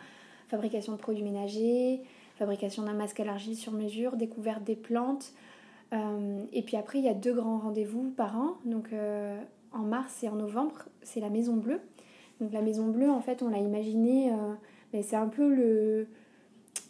fabrication 0.47 0.93
de 0.93 0.97
produits 0.97 1.23
ménagers, 1.23 2.01
fabrication 2.37 2.83
d'un 2.83 2.93
masque 2.93 3.19
à 3.19 3.25
l'argile 3.25 3.55
sur 3.55 3.73
mesure, 3.73 4.15
découverte 4.15 4.63
des 4.63 4.75
plantes. 4.75 5.33
Euh, 5.93 6.43
et 6.53 6.61
puis 6.61 6.77
après, 6.77 6.99
il 6.99 7.05
y 7.05 7.09
a 7.09 7.13
deux 7.13 7.33
grands 7.33 7.59
rendez-vous 7.59 8.11
par 8.15 8.37
an. 8.37 8.57
Donc 8.65 8.93
euh, 8.93 9.39
en 9.71 9.79
mars 9.79 10.23
et 10.23 10.29
en 10.29 10.35
novembre, 10.35 10.87
c'est 11.01 11.19
la 11.19 11.29
Maison 11.29 11.55
Bleue. 11.55 11.81
Donc 12.39 12.53
la 12.53 12.61
Maison 12.61 12.87
Bleue, 12.87 13.09
en 13.09 13.21
fait, 13.21 13.41
on 13.41 13.49
l'a 13.49 13.59
imaginé, 13.59 14.31
euh, 14.31 14.53
mais 14.93 15.01
c'est 15.01 15.15
un 15.15 15.27
peu 15.27 15.53
le, 15.53 16.07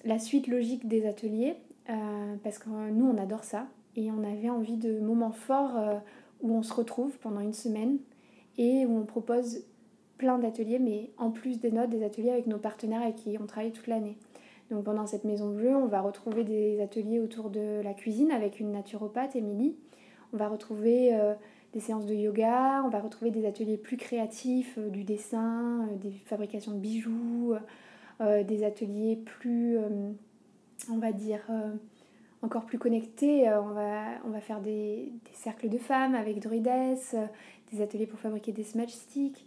la 0.08 0.20
suite 0.20 0.48
logique 0.48 0.88
des 0.88 1.06
ateliers, 1.06 1.56
parce 2.43 2.58
que 2.58 2.70
nous, 2.70 3.06
on 3.06 3.17
adore 3.17 3.43
ça. 3.43 3.67
Et 3.96 4.12
on 4.12 4.24
avait 4.24 4.50
envie 4.50 4.78
de 4.78 5.00
moments 5.00 5.32
forts 5.32 6.02
où 6.41 6.54
on 6.54 6.63
se 6.63 6.74
retrouve 6.74 7.17
pendant 7.20 7.39
une 7.39 7.54
semaine 7.54 7.98
et 8.58 8.86
où 8.86 8.98
on 8.98 9.06
propose 9.06 9.63
plein 10.17 10.38
d'ateliers, 10.38 10.80
mais 10.80 11.12
en 11.17 11.32
plus 11.32 11.60
des 11.60 11.72
notes, 11.72 11.89
des 11.89 12.04
ateliers 12.04 12.32
avec 12.32 12.48
nos 12.48 12.58
partenaires 12.58 13.02
avec 13.02 13.15
qui 13.15 13.38
on 13.39 13.46
travaille 13.46 13.72
toute 13.72 13.88
l'année. 13.88 14.17
Donc 14.72 14.84
pendant 14.84 15.06
cette 15.06 15.24
maison 15.24 15.50
bleue, 15.50 15.76
on 15.76 15.86
va 15.86 16.02
retrouver 16.02 16.43
des 16.43 16.82
ateliers 16.82 17.20
autour 17.20 17.50
de 17.50 17.82
la 17.84 17.93
cuisine 17.93 18.32
avec 18.32 18.60
une 18.60 18.72
naturopathe, 18.72 19.36
Émilie. 19.36 19.76
On 20.34 20.38
va 20.38 20.50
retrouver 20.50 21.15
euh, 21.15 21.34
des 21.74 21.80
séances 21.80 22.06
de 22.06 22.13
yoga, 22.13 22.84
on 22.86 22.89
va 22.89 23.00
retrouver 23.00 23.32
des 23.32 23.46
ateliers 23.46 23.78
plus 23.78 23.96
créatifs, 23.96 24.78
euh, 24.78 24.89
du 24.89 25.04
dessin, 25.06 25.88
euh, 25.88 25.96
des 25.96 26.12
fabrications 26.26 26.74
de 26.74 26.80
bijoux, 26.80 27.54
des 28.20 28.64
ateliers 28.64 29.16
plus, 29.16 29.78
on 30.90 30.98
va 30.98 31.12
dire, 31.12 31.42
encore 32.42 32.66
plus 32.66 32.80
connectés. 32.80 33.50
on, 33.50 33.74
va, 33.74 34.06
on 34.26 34.30
va 34.30 34.40
faire 34.42 34.62
des, 34.62 35.12
des, 35.26 35.34
cercles 35.34 35.70
de 35.70 35.78
femmes 35.78 36.16
avec 36.16 36.40
Druides, 36.40 36.98
des 37.72 37.82
ateliers 37.82 38.08
pour 38.08 38.20
fabriquer 38.20 38.52
des 38.52 38.64
smudge 38.64 38.92
sticks. 38.92 39.46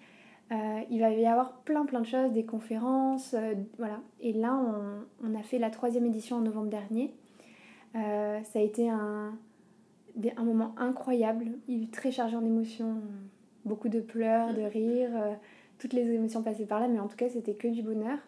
Euh, 0.52 0.80
il 0.90 0.98
va 0.98 1.10
y 1.10 1.26
avoir 1.26 1.60
plein 1.60 1.86
plein 1.86 2.00
de 2.00 2.06
choses, 2.06 2.32
des 2.32 2.44
conférences, 2.44 3.34
euh, 3.34 3.54
voilà. 3.78 4.00
Et 4.20 4.32
là, 4.32 4.60
on, 5.22 5.34
a 5.34 5.42
fait 5.42 5.58
la 5.58 5.70
troisième 5.70 6.06
édition 6.06 6.36
en 6.36 6.40
novembre 6.40 6.68
dernier. 6.68 7.14
Euh, 7.94 8.40
ça 8.42 8.58
a 8.58 8.62
été 8.62 8.88
un, 8.88 9.38
un 10.36 10.44
moment 10.44 10.74
incroyable, 10.76 11.46
il 11.68 11.84
est 11.84 11.92
très 11.92 12.10
chargé 12.10 12.36
en 12.36 12.44
émotions, 12.44 13.00
beaucoup 13.64 13.88
de 13.88 14.00
pleurs, 14.00 14.52
de 14.52 14.62
rires, 14.62 15.38
toutes 15.78 15.92
les 15.92 16.02
émotions 16.10 16.42
passées 16.42 16.66
par 16.66 16.80
là, 16.80 16.88
mais 16.88 16.98
en 16.98 17.06
tout 17.06 17.16
cas, 17.16 17.28
c'était 17.28 17.54
que 17.54 17.68
du 17.68 17.82
bonheur. 17.82 18.18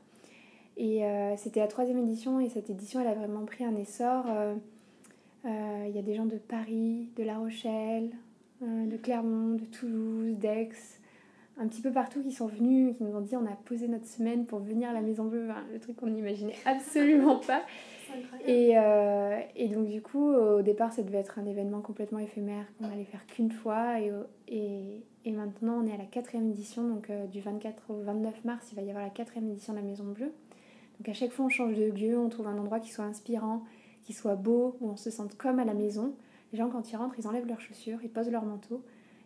Et 0.77 1.03
c'était 1.37 1.61
la 1.61 1.69
troisième 1.69 1.99
édition, 1.99 2.41
et 2.41 2.49
cette 2.49 2.71
édition, 2.71 3.01
elle 3.01 3.09
a 3.09 3.15
vraiment 3.15 3.45
pris 3.45 3.65
un 3.65 3.77
essor. 3.77 4.25
Il 5.45 5.95
y 5.95 5.99
a 5.99 6.03
des 6.03 6.15
gens 6.15 6.27
de 6.27 6.37
Paris, 6.37 7.09
de 7.17 7.23
La 7.23 7.39
Rochelle, 7.39 8.11
de 8.61 8.97
Clermont, 8.97 9.57
de 9.57 9.65
Toulouse, 9.65 10.37
d'Aix. 10.39 10.71
un 11.59 11.69
petit 11.69 11.83
peu 11.83 11.93
partout 11.93 12.23
qui 12.23 12.33
sont 12.33 12.47
venus, 12.47 12.97
qui 12.97 13.05
nous 13.05 13.15
ont 13.15 13.21
dit 13.21 13.37
on 13.37 13.45
a 13.45 13.57
posé 13.65 13.87
notre 13.87 14.07
semaine 14.07 14.47
pour 14.47 14.61
venir 14.61 14.89
à 14.89 14.93
la 14.93 15.03
Maison 15.03 15.25
Bleue, 15.25 15.49
le 15.73 15.79
truc 15.79 15.97
qu'on 15.97 16.07
n'imaginait 16.07 16.57
absolument 16.65 17.37
pas. 17.37 17.63
Et, 18.47 18.73
euh, 18.77 19.41
et, 19.57 19.69
donc 19.69 19.89
du 19.89 20.03
coup, 20.03 20.33
au 20.33 20.63
départ, 20.63 20.93
ça 20.93 21.03
devait 21.03 21.19
être 21.19 21.39
un 21.39 21.47
événement 21.47 21.81
complètement 21.81 22.19
éphémère 22.19 22.65
qu'on 22.79 22.91
allait 22.91 23.05
faire 23.05 23.27
qu'une 23.27 23.51
fois. 23.51 24.01
Et, 24.01 24.13
et, 24.49 25.03
et, 25.25 25.33
maintenant, 25.33 25.81
on 25.83 25.87
est 25.87 25.93
à 25.95 25.97
la 25.97 26.05
quatrième 26.05 26.51
édition, 26.51 26.87
donc 26.89 27.11
euh, 27.11 27.27
du 27.27 27.41
24 27.41 27.91
au 27.91 28.03
29 28.03 28.45
mars, 28.45 28.69
il 28.73 28.77
va 28.77 28.83
y 28.83 28.89
avoir 28.89 29.05
la 29.05 29.11
quatrième 29.11 29.51
édition 29.51 29.73
de 29.73 29.79
la 29.79 29.85
Maison 29.85 30.05
Bleue. 30.05 30.33
Donc 31.03 31.09
à 31.09 31.15
chaque 31.15 31.33
fois, 31.33 31.47
on 31.47 31.49
change 31.49 31.75
de 31.75 31.91
lieu, 31.91 32.17
on 32.17 32.29
trouve 32.29 32.47
un 32.47 32.57
endroit 32.57 32.79
qui 32.79 32.93
soit 32.93 33.05
inspirant, 33.05 33.65
qui 34.05 34.13
soit 34.13 34.37
beau, 34.37 34.77
où 34.81 34.89
on 34.89 34.97
se 34.97 35.11
sente 35.11 35.37
comme 35.37 35.59
à 35.59 35.65
la 35.65 35.75
maison. 35.75 36.15
Les 36.53 36.59
gens, 36.59 36.71
quand 36.71 36.93
ils 36.93 36.97
rentrent, 36.97 37.19
ils 37.19 37.27
enlèvent 37.27 37.49
leurs 37.49 37.61
chaussures, 37.61 37.99
ils 38.05 38.09
posent 38.09 38.31
leur 38.31 38.45
manteau 38.45 38.85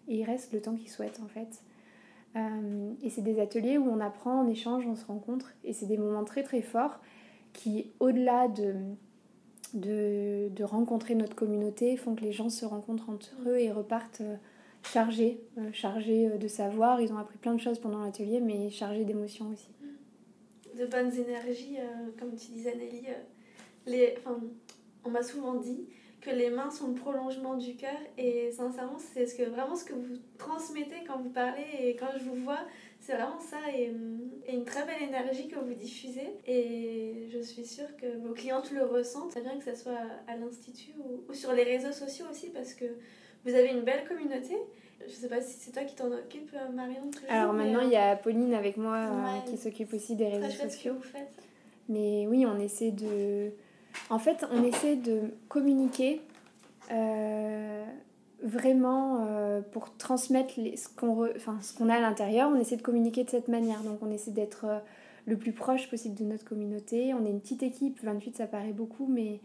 et 0.09 0.17
ils 0.17 0.25
restent 0.25 0.55
le 0.55 0.63
temps 0.63 0.75
qu'ils 0.75 0.89
souhaitent 0.89 1.21
en 1.23 1.29
fait. 1.29 1.61
Euh, 2.35 2.95
et 3.03 3.11
c'est 3.11 3.21
des 3.21 3.39
ateliers 3.39 3.77
où 3.77 3.91
on 3.91 4.01
apprend, 4.01 4.43
on 4.43 4.49
échange, 4.49 4.87
on 4.87 4.97
se 4.97 5.05
rencontre. 5.05 5.53
Et 5.65 5.75
c'est 5.75 5.85
des 5.85 5.99
moments 5.99 6.25
très 6.25 6.43
très 6.43 6.63
forts 6.63 6.99
qui, 7.53 7.91
au-delà 8.01 8.49
de, 8.49 8.73
rencontrer 10.63 11.15
notre 11.15 11.37
communauté, 11.37 11.99
font 11.99 12.15
que 12.15 12.23
les 12.23 12.33
gens 12.33 12.49
se 12.49 12.65
rencontrent 12.65 13.11
entre 13.11 13.33
eux 13.47 13.61
et 13.61 13.71
repartent 13.71 14.23
euh, 14.23 14.37
chargés, 14.83 15.43
euh, 15.59 15.69
chargés 15.75 16.39
de 16.39 16.49
savoir. 16.49 17.03
Ils 17.03 17.13
ont 17.13 17.19
appris 17.19 17.37
plein 17.37 17.53
de 17.53 17.61
choses 17.61 17.79
pendant 17.79 18.03
l'atelier, 18.03 18.41
mais 18.41 18.71
chargés 18.71 19.05
d'émotions 19.05 19.51
aussi. 19.53 19.69
De 20.77 20.87
bonnes 20.87 21.13
énergies, 21.13 21.79
comme 22.19 22.37
tu 22.37 22.53
disais 22.53 22.75
Nelly. 22.75 23.07
les, 23.87 24.15
enfin, 24.19 24.41
on 25.05 25.11
m'a 25.11 25.23
souvent 25.23 25.55
dit 25.55 25.87
que 26.21 26.31
les 26.31 26.51
mains 26.51 26.71
sont 26.71 26.89
le 26.89 26.95
prolongement 26.95 27.55
du 27.55 27.77
cœur 27.77 27.97
et 28.19 28.51
sincèrement 28.51 28.99
c'est 28.99 29.27
ce 29.27 29.37
que 29.37 29.45
vraiment 29.45 29.77
ce 29.77 29.85
que 29.85 29.93
vous 29.93 30.17
transmettez 30.39 31.05
quand 31.07 31.19
vous 31.19 31.31
parlez 31.31 31.65
et 31.81 31.97
quand 31.97 32.09
je 32.19 32.25
vous 32.25 32.43
vois 32.43 32.67
c'est 32.99 33.15
vraiment 33.15 33.39
ça 33.39 33.59
et, 33.73 33.93
une 34.53 34.65
très 34.65 34.85
belle 34.85 35.03
énergie 35.03 35.47
que 35.47 35.59
vous 35.59 35.75
diffusez 35.75 36.35
et 36.47 37.29
je 37.31 37.39
suis 37.39 37.65
sûre 37.65 37.97
que 37.97 38.19
vos 38.27 38.35
clientes 38.35 38.73
le 38.73 38.85
ressentent 38.85 39.31
très 39.31 39.43
bien 39.43 39.57
que 39.59 39.65
ce 39.65 39.81
soit 39.81 40.01
à 40.27 40.37
l'institut 40.37 40.95
ou, 40.99 41.33
sur 41.33 41.53
les 41.53 41.63
réseaux 41.63 41.93
sociaux 41.93 42.27
aussi 42.31 42.51
parce 42.51 42.75
que 42.75 42.87
vous 43.45 43.55
avez 43.55 43.69
une 43.69 43.83
belle 43.83 44.05
communauté 44.09 44.57
je 45.07 45.13
sais 45.13 45.29
pas 45.29 45.41
si 45.41 45.57
c'est 45.59 45.73
toi 45.73 45.83
qui 45.85 45.95
t'en 45.95 46.11
occupe 46.11 46.55
Marion 46.75 47.11
alors 47.29 47.53
maintenant 47.53 47.81
il 47.81 47.91
y 47.91 47.97
a 47.97 48.17
Pauline 48.17 48.55
avec 48.55 48.77
moi 48.77 48.97
euh, 48.97 49.51
qui 49.51 49.57
s'occupe 49.57 49.93
aussi 49.95 50.17
des 50.17 50.29
réseaux 50.29 50.51
sociaux 50.51 50.95
vous 50.95 51.03
faites. 51.03 51.33
mais 51.89 52.27
oui 52.29 52.47
on 52.47 52.59
essaie 52.59 52.91
de 52.91 53.53
en 54.11 54.19
fait, 54.19 54.45
on 54.53 54.63
essaie 54.63 54.97
de 54.97 55.35
communiquer 55.49 56.21
euh, 56.93 57.85
vraiment 58.43 59.27
euh, 59.29 59.61
pour 59.73 59.97
transmettre 59.97 60.55
ce 60.55 60.89
qu'on 60.95 61.89
a 61.89 61.95
à 61.95 62.01
l'intérieur. 62.01 62.51
On 62.55 62.59
essaie 62.59 62.77
de 62.77 62.83
communiquer 62.83 63.25
de 63.25 63.31
cette 63.31 63.49
manière. 63.49 63.81
Donc, 63.83 63.99
on 64.03 64.11
essaie 64.11 64.31
d'être 64.31 64.67
euh, 64.67 64.79
le 65.27 65.37
plus 65.37 65.53
proche 65.53 65.89
possible 65.91 66.15
de 66.15 66.25
notre 66.25 66.45
communauté. 66.45 67.15
On 67.15 67.25
est 67.25 67.31
une 67.31 67.41
petite 67.41 67.63
équipe. 67.63 67.99
28, 68.03 68.37
ça 68.37 68.47
paraît 68.47 68.73
beaucoup, 68.73 69.07
mais, 69.07 69.41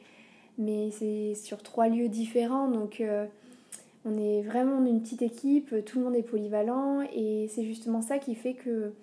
mais 0.58 0.92
c'est 0.92 1.34
sur 1.36 1.64
trois 1.64 1.88
lieux 1.88 2.10
différents. 2.10 2.68
Donc, 2.68 3.02
on 4.06 4.18
est 4.18 4.42
vraiment 4.42 4.84
une 4.86 5.02
petite 5.02 5.22
équipe. 5.22 5.74
Tout 5.86 6.00
le 6.00 6.06
monde 6.06 6.16
est 6.16 6.24
polyvalent. 6.24 7.02
Et 7.14 7.48
c'est 7.50 7.64
justement 7.64 8.02
ça 8.02 8.18
qui 8.18 8.36
fait 8.36 8.54
que, 8.54 8.94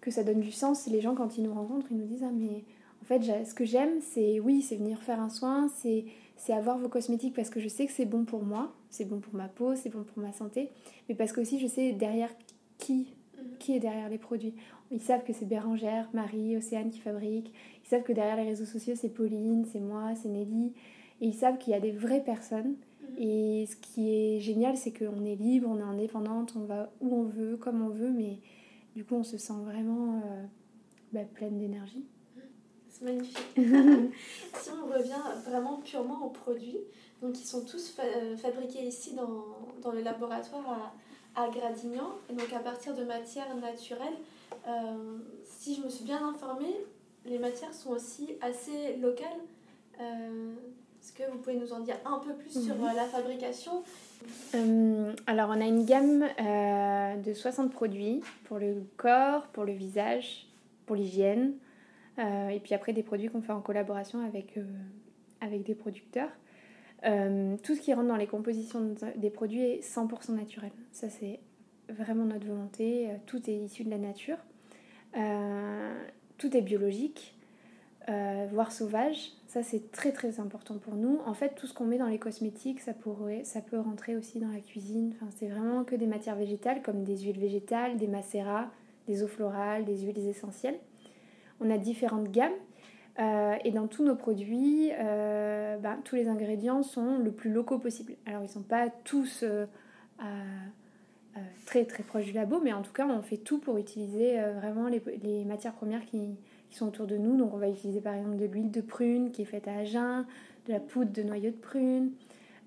que 0.00 0.10
ça 0.10 0.24
donne 0.24 0.40
du 0.40 0.52
sens. 0.52 0.86
Les 0.86 1.00
gens, 1.00 1.14
quand 1.14 1.38
ils 1.38 1.44
nous 1.44 1.54
rencontrent, 1.54 1.86
ils 1.90 1.96
nous 1.96 2.06
disent 2.06 2.24
Ah, 2.24 2.32
mais 2.32 2.64
en 3.04 3.06
fait, 3.06 3.44
ce 3.44 3.52
que 3.52 3.66
j'aime, 3.66 4.00
c'est 4.00 4.40
oui, 4.40 4.62
c'est 4.62 4.76
venir 4.76 5.02
faire 5.02 5.20
un 5.20 5.28
soin, 5.28 5.68
c'est 5.68 6.04
avoir 6.52 6.78
vos 6.78 6.88
cosmétiques 6.88 7.34
parce 7.34 7.50
que 7.50 7.60
je 7.60 7.68
sais 7.68 7.86
que 7.86 7.92
c'est 7.92 8.06
bon 8.06 8.24
pour 8.24 8.44
moi, 8.44 8.72
c'est 8.88 9.04
bon 9.04 9.20
pour 9.20 9.34
ma 9.34 9.48
peau, 9.48 9.74
c'est 9.74 9.90
bon 9.90 10.04
pour 10.04 10.22
ma 10.22 10.32
santé, 10.32 10.70
mais 11.08 11.14
parce 11.14 11.32
que 11.32 11.40
aussi 11.40 11.58
je 11.58 11.66
sais 11.66 11.92
derrière 11.92 12.30
qui, 12.78 13.14
mhm. 13.36 13.58
qui 13.58 13.76
est 13.76 13.80
derrière 13.80 14.08
les 14.08 14.16
produits. 14.16 14.54
Ils 14.90 15.02
savent 15.02 15.22
que 15.22 15.34
c'est 15.34 15.44
Bérangère, 15.44 16.08
Marie, 16.14 16.56
Océane 16.56 16.90
qui 16.90 16.98
fabrique. 16.98 17.52
Ils 17.84 17.88
savent 17.88 18.02
que 18.02 18.12
derrière 18.12 18.36
les 18.36 18.44
réseaux 18.44 18.64
sociaux, 18.64 18.94
c'est 18.96 19.08
Pauline, 19.08 19.66
c'est 19.70 19.80
moi, 19.80 20.14
c'est 20.14 20.28
Nelly. 20.28 20.72
Et 21.20 21.26
ils 21.26 21.34
savent 21.34 21.58
qu'il 21.58 21.72
y 21.72 21.76
a 21.76 21.80
des 21.80 21.92
vraies 21.92 22.22
personnes. 22.22 22.76
Et 23.18 23.66
ce 23.70 23.76
qui 23.76 24.10
est 24.10 24.40
génial, 24.40 24.76
c'est 24.76 24.92
qu'on 24.92 25.24
est 25.24 25.36
libre, 25.36 25.68
on 25.70 25.78
est 25.78 25.82
indépendante, 25.82 26.54
on 26.56 26.64
va 26.64 26.90
où 27.00 27.14
on 27.14 27.24
veut, 27.24 27.56
comme 27.56 27.82
on 27.82 27.88
veut, 27.88 28.10
mais 28.10 28.40
du 28.94 29.04
coup, 29.04 29.14
on 29.14 29.24
se 29.24 29.38
sent 29.38 29.60
vraiment 29.64 30.22
euh, 30.24 30.44
bah, 31.12 31.24
pleine 31.34 31.58
d'énergie. 31.58 32.04
C'est 32.88 33.04
magnifique. 33.04 33.36
si 33.56 34.70
on 34.70 34.86
revient 34.86 35.22
vraiment 35.46 35.78
purement 35.78 36.26
aux 36.26 36.30
produits, 36.30 36.78
donc 37.22 37.40
ils 37.40 37.46
sont 37.46 37.64
tous 37.64 37.96
euh, 37.98 38.36
fabriqués 38.36 38.86
ici 38.86 39.14
dans, 39.14 39.44
dans, 39.82 39.90
le 39.90 40.00
laboratoire 40.00 40.92
à, 41.34 41.42
à, 41.42 41.48
Gradignan, 41.48 42.10
et 42.30 42.34
donc 42.34 42.52
à 42.52 42.60
partir 42.60 42.94
de 42.94 43.04
matières 43.04 43.54
naturelles. 43.56 44.14
Euh, 44.68 45.18
si 45.44 45.74
je 45.74 45.82
me 45.82 45.88
suis 45.88 46.04
bien 46.04 46.26
informée, 46.26 46.76
les 47.24 47.38
matières 47.38 47.74
sont 47.74 47.90
aussi 47.90 48.36
assez 48.40 48.96
locales. 48.96 49.40
Euh, 50.00 50.54
est-ce 51.04 51.12
que 51.12 51.30
vous 51.30 51.36
pouvez 51.36 51.56
nous 51.56 51.70
en 51.74 51.80
dire 51.80 51.96
un 52.06 52.18
peu 52.18 52.32
plus 52.32 52.64
sur 52.64 52.76
mhm. 52.76 52.96
la 52.96 53.04
fabrication? 53.04 53.82
Alors, 55.26 55.50
on 55.50 55.60
a 55.60 55.66
une 55.66 55.84
gamme 55.84 56.24
de 57.22 57.34
60 57.34 57.70
produits 57.70 58.22
pour 58.44 58.58
le 58.58 58.86
corps, 58.96 59.46
pour 59.48 59.64
le 59.64 59.74
visage, 59.74 60.46
pour 60.86 60.96
l'hygiène, 60.96 61.52
euh, 62.18 62.48
et 62.48 62.58
puis 62.58 62.74
après, 62.74 62.94
des 62.94 63.02
produits 63.02 63.28
qu'on 63.28 63.42
fait 63.42 63.52
en 63.52 63.60
collaboration 63.60 64.24
avec, 64.24 64.56
euh, 64.56 64.64
avec 65.42 65.62
des 65.64 65.74
producteurs. 65.74 66.30
Euh, 67.04 67.56
tout 67.62 67.74
ce 67.74 67.82
qui 67.82 67.92
rentre 67.92 68.08
dans 68.08 68.16
les 68.16 68.26
compositions 68.26 68.94
des 69.16 69.30
produits 69.30 69.60
est 69.60 69.80
100% 69.82 70.32
naturel. 70.32 70.70
Ça, 70.90 71.10
c'est 71.10 71.38
vraiment 71.90 72.24
notre 72.24 72.46
volonté. 72.46 73.10
Tout 73.26 73.50
est 73.50 73.56
issu 73.56 73.84
de 73.84 73.90
la 73.90 73.98
nature. 73.98 74.38
tout 76.38 76.56
est 76.56 76.62
biologique, 76.62 77.36
voire 78.08 78.72
sauvage. 78.72 79.32
Ça, 79.54 79.62
c'est 79.62 79.92
très 79.92 80.12
très 80.12 80.40
important 80.40 80.78
pour 80.78 80.96
nous. 80.96 81.20
En 81.26 81.32
fait, 81.32 81.54
tout 81.54 81.66
ce 81.66 81.72
qu'on 81.72 81.84
met 81.84 81.96
dans 81.96 82.08
les 82.08 82.18
cosmétiques, 82.18 82.80
ça, 82.80 82.92
pourrait, 82.92 83.44
ça 83.44 83.60
peut 83.60 83.78
rentrer 83.78 84.16
aussi 84.16 84.40
dans 84.40 84.48
la 84.48 84.60
cuisine. 84.60 85.14
Enfin, 85.14 85.30
c'est 85.36 85.46
vraiment 85.46 85.84
que 85.84 85.94
des 85.94 86.06
matières 86.06 86.34
végétales, 86.34 86.82
comme 86.82 87.04
des 87.04 87.18
huiles 87.18 87.38
végétales, 87.38 87.96
des 87.96 88.08
macérats, 88.08 88.68
des 89.06 89.22
eaux 89.22 89.28
florales, 89.28 89.84
des 89.84 89.98
huiles 89.98 90.18
essentielles 90.28 90.78
on 91.60 91.70
a 91.70 91.78
différentes 91.78 92.30
gammes. 92.30 92.52
Euh, 93.20 93.54
et 93.64 93.70
dans 93.70 93.86
tous 93.86 94.04
nos 94.04 94.16
produits, 94.16 94.90
euh, 94.98 95.76
ben, 95.78 95.98
tous 96.04 96.16
les 96.16 96.28
ingrédients 96.28 96.82
sont 96.82 97.18
le 97.18 97.30
plus 97.30 97.50
locaux 97.50 97.78
possible. 97.78 98.14
Alors 98.26 98.40
ils 98.40 98.46
ne 98.46 98.50
sont 98.50 98.62
pas 98.62 98.88
tous 99.04 99.44
euh, 99.44 99.66
très 101.64 101.84
très 101.84 102.02
proches 102.02 102.24
du 102.24 102.32
labo, 102.32 102.60
mais 102.62 102.72
en 102.72 102.82
tout 102.82 102.92
cas 102.92 103.06
on 103.06 103.22
fait 103.22 103.36
tout 103.36 103.58
pour 103.58 103.76
utiliser 103.78 104.40
vraiment 104.56 104.88
les, 104.88 105.44
matières 105.44 105.74
premières 105.74 106.04
qui, 106.06 106.36
sont 106.70 106.88
autour 106.88 107.06
de 107.06 107.16
nous. 107.16 107.36
Donc 107.36 107.54
on 107.54 107.58
va 107.58 107.68
utiliser 107.68 108.00
par 108.00 108.14
exemple 108.14 108.36
de 108.36 108.46
l'huile 108.46 108.70
de 108.70 108.80
prune 108.80 109.30
qui 109.30 109.42
est 109.42 109.46
faite 109.46 109.68
à 109.68 109.78
Agen, 109.78 110.26
de 110.66 110.72
la 110.72 110.80
poudre 110.80 111.12
de 111.12 111.22
noyau 111.22 111.50
de 111.50 111.56
prune, 111.56 112.12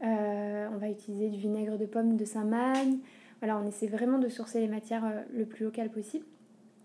on 0.01 0.77
va 0.77 0.89
utiliser 0.89 1.29
du 1.29 1.37
vinaigre 1.37 1.77
de 1.77 1.85
pomme 1.85 2.15
de 2.15 2.25
Saint-Magne. 2.25 2.99
Voilà, 3.41 3.57
on 3.57 3.67
essaie 3.67 3.87
vraiment 3.87 4.19
de 4.19 4.29
sourcer 4.29 4.59
les 4.59 4.67
matières 4.67 5.23
le 5.33 5.45
plus 5.45 5.65
local 5.65 5.89
possible. 5.89 6.25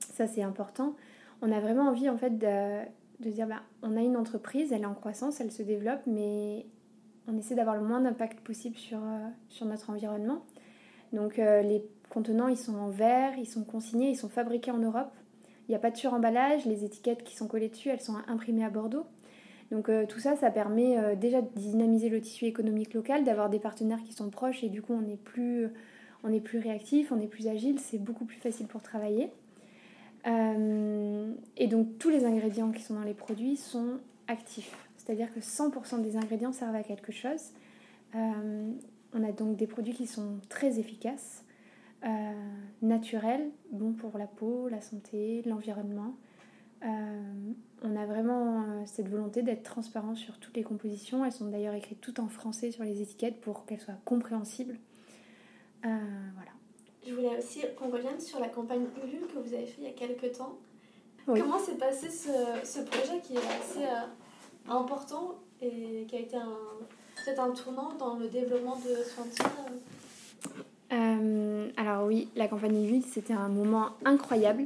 Ça 0.00 0.26
c'est 0.26 0.42
important 0.42 0.94
on 1.42 1.50
a 1.50 1.60
vraiment 1.60 1.88
envie 1.88 2.08
en 2.08 2.16
fait 2.16 2.38
de, 2.38 3.28
dire 3.28 3.46
bah, 3.46 3.62
on 3.82 3.96
a 3.96 4.00
une 4.00 4.16
entreprise, 4.16 4.72
elle 4.72 4.82
est 4.82 4.86
en 4.86 4.94
croissance, 4.94 5.40
elle 5.40 5.50
se 5.50 5.62
développe, 5.62 6.00
mais 6.06 6.64
on 7.26 7.36
essaie 7.36 7.56
d'avoir 7.56 7.76
le 7.76 7.82
moins 7.82 8.00
d'impact 8.00 8.40
possible 8.40 8.76
sur, 8.76 8.98
euh, 8.98 9.28
sur 9.48 9.66
notre 9.66 9.90
environnement. 9.90 10.44
Donc 11.12 11.38
euh, 11.38 11.62
les 11.62 11.84
contenants, 12.08 12.48
ils 12.48 12.56
sont 12.56 12.76
en 12.76 12.88
verre, 12.88 13.36
ils 13.38 13.46
sont 13.46 13.64
consignés, 13.64 14.10
ils 14.10 14.16
sont 14.16 14.28
fabriqués 14.28 14.70
en 14.70 14.78
Europe. 14.78 15.12
Il 15.72 15.76
n'y 15.76 15.78
a 15.78 15.80
pas 15.80 15.90
de 15.90 15.96
suremballage, 15.96 16.66
les 16.66 16.84
étiquettes 16.84 17.24
qui 17.24 17.34
sont 17.34 17.48
collées 17.48 17.70
dessus, 17.70 17.88
elles 17.88 18.02
sont 18.02 18.16
imprimées 18.28 18.62
à 18.62 18.68
Bordeaux. 18.68 19.06
Donc 19.70 19.88
euh, 19.88 20.04
tout 20.04 20.20
ça, 20.20 20.36
ça 20.36 20.50
permet 20.50 21.16
déjà 21.16 21.40
de 21.40 21.48
dynamiser 21.56 22.10
le 22.10 22.20
tissu 22.20 22.44
économique 22.44 22.92
local, 22.92 23.24
d'avoir 23.24 23.48
des 23.48 23.58
partenaires 23.58 24.02
qui 24.02 24.12
sont 24.12 24.28
proches 24.28 24.62
et 24.62 24.68
du 24.68 24.82
coup 24.82 24.92
on 24.92 25.10
est 25.10 25.16
plus, 25.16 25.68
on 26.24 26.30
est 26.30 26.40
plus 26.40 26.58
réactif, 26.58 27.10
on 27.10 27.18
est 27.20 27.26
plus 27.26 27.48
agile, 27.48 27.78
c'est 27.78 27.96
beaucoup 27.96 28.26
plus 28.26 28.36
facile 28.36 28.66
pour 28.66 28.82
travailler. 28.82 29.30
Euh, 30.26 31.32
et 31.56 31.66
donc 31.66 31.98
tous 31.98 32.10
les 32.10 32.24
ingrédients 32.24 32.70
qui 32.70 32.82
sont 32.82 32.94
dans 32.94 33.02
les 33.02 33.14
produits 33.14 33.56
sont 33.56 33.98
actifs. 34.28 34.76
C'est-à-dire 34.96 35.32
que 35.32 35.40
100% 35.40 36.00
des 36.00 36.16
ingrédients 36.16 36.52
servent 36.52 36.76
à 36.76 36.82
quelque 36.82 37.12
chose. 37.12 37.50
Euh, 38.14 38.70
on 39.14 39.24
a 39.24 39.32
donc 39.32 39.56
des 39.56 39.66
produits 39.66 39.94
qui 39.94 40.06
sont 40.06 40.38
très 40.48 40.78
efficaces, 40.78 41.41
euh, 42.04 42.32
naturels, 42.82 43.50
bons 43.70 43.92
pour 43.92 44.18
la 44.18 44.26
peau, 44.26 44.68
la 44.68 44.80
santé, 44.80 45.42
l'environnement. 45.46 46.14
on 46.82 47.96
a 47.96 48.06
vraiment 48.06 48.84
cette 48.86 49.08
volonté 49.08 49.42
d'être 49.42 49.62
transparent 49.62 50.14
sur 50.14 50.38
toutes 50.38 50.56
les 50.56 50.64
compositions. 50.64 51.24
Elles 51.24 51.32
sont 51.32 51.48
d'ailleurs 51.48 51.74
écrites 51.74 52.00
toutes 52.00 52.18
en 52.18 52.28
français 52.28 52.70
sur 52.70 52.84
les 52.84 53.02
étiquettes 53.02 53.40
pour 53.40 53.66
qu'elles 53.66 53.80
soient 53.80 54.00
compréhensibles. 54.04 54.78
voilà. 55.82 56.52
Je 57.06 57.14
voulais 57.14 57.36
aussi 57.36 57.60
qu'on 57.76 57.90
revienne 57.90 58.20
sur 58.20 58.38
la 58.38 58.48
campagne 58.48 58.84
Ulule 59.02 59.26
que 59.26 59.38
vous 59.38 59.54
avez 59.54 59.66
fait 59.66 59.78
il 59.78 59.84
y 59.84 59.88
a 59.88 59.92
quelques 59.92 60.36
temps. 60.36 60.58
Comment 61.26 61.58
s'est 61.58 61.76
passé 61.76 62.10
ce, 62.10 62.30
ce, 62.64 62.80
projet 62.80 63.20
qui 63.20 63.34
est 63.34 63.38
assez 63.38 63.84
euh, 63.84 64.06
important 64.68 65.38
et 65.60 66.04
qui 66.08 66.16
a 66.16 66.18
été 66.18 66.36
peut-être 67.16 67.40
un 67.40 67.52
tournant 67.52 67.92
dans 67.94 68.16
le 68.16 68.28
développement 68.28 68.76
de 68.76 68.90
de 68.90 70.62
euh, 70.92 71.68
alors 71.76 72.06
oui, 72.06 72.28
la 72.36 72.48
campagne 72.48 72.84
Ulule, 72.84 73.02
c'était 73.02 73.32
un 73.32 73.48
moment 73.48 73.90
incroyable. 74.04 74.64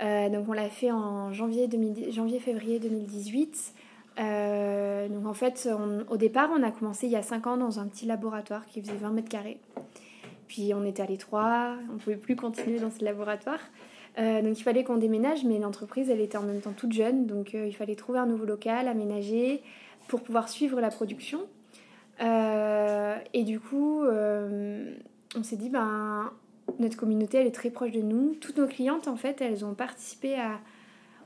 donc 0.00 0.48
on 0.48 0.52
l'a 0.52 0.68
fait 0.68 0.90
en 0.90 1.32
janvier, 1.32 1.68
janvier 2.10 2.38
février 2.38 2.78
2018. 2.78 3.74
donc 4.16 5.26
en 5.26 5.34
fait, 5.34 5.68
au 6.08 6.16
départ, 6.16 6.50
on 6.56 6.62
a 6.62 6.70
commencé 6.70 7.06
il 7.06 7.12
y 7.12 7.16
a 7.16 7.22
5 7.22 7.46
ans 7.46 7.56
dans 7.56 7.80
un 7.80 7.86
petit 7.86 8.06
laboratoire 8.06 8.66
qui 8.66 8.80
faisait 8.80 8.96
20 8.96 9.10
mètres 9.10 9.28
carrés. 9.28 9.58
Puis 10.50 10.72
on 10.74 10.84
était 10.84 11.02
à 11.02 11.06
l'étroit, 11.06 11.76
on 11.90 11.94
ne 11.94 11.98
pouvait 11.98 12.16
plus 12.16 12.34
continuer 12.34 12.80
dans 12.80 12.90
ce 12.90 13.04
laboratoire. 13.04 13.60
Euh, 14.18 14.42
donc 14.42 14.58
il 14.58 14.62
fallait 14.62 14.84
qu'on 14.84 14.96
déménage, 14.96 15.44
mais 15.44 15.58
l'entreprise, 15.58 16.10
elle 16.10 16.20
était 16.20 16.38
en 16.38 16.42
même 16.42 16.60
temps 16.60 16.72
toute 16.76 16.92
jeune, 16.92 17.26
donc 17.26 17.54
euh, 17.54 17.66
il 17.66 17.72
fallait 17.72 17.94
trouver 17.94 18.18
un 18.18 18.26
nouveau 18.26 18.44
local, 18.44 18.88
aménager, 18.88 19.62
pour 20.08 20.22
pouvoir 20.22 20.48
suivre 20.48 20.80
la 20.80 20.90
production. 20.90 21.40
Euh, 22.20 23.16
et 23.32 23.44
du 23.44 23.60
coup, 23.60 24.02
on 25.36 25.42
s'est 25.42 25.56
dit, 25.56 25.68
ben, 25.68 26.32
notre 26.78 26.96
communauté, 26.96 27.38
elle 27.38 27.46
est 27.46 27.54
très 27.54 27.70
proche 27.70 27.92
de 27.92 28.00
nous. 28.00 28.34
Toutes 28.40 28.58
nos 28.58 28.66
clientes, 28.66 29.08
en 29.08 29.16
fait, 29.16 29.40
elles 29.40 29.64
ont 29.64 29.74
participé 29.74 30.34
à, 30.36 30.60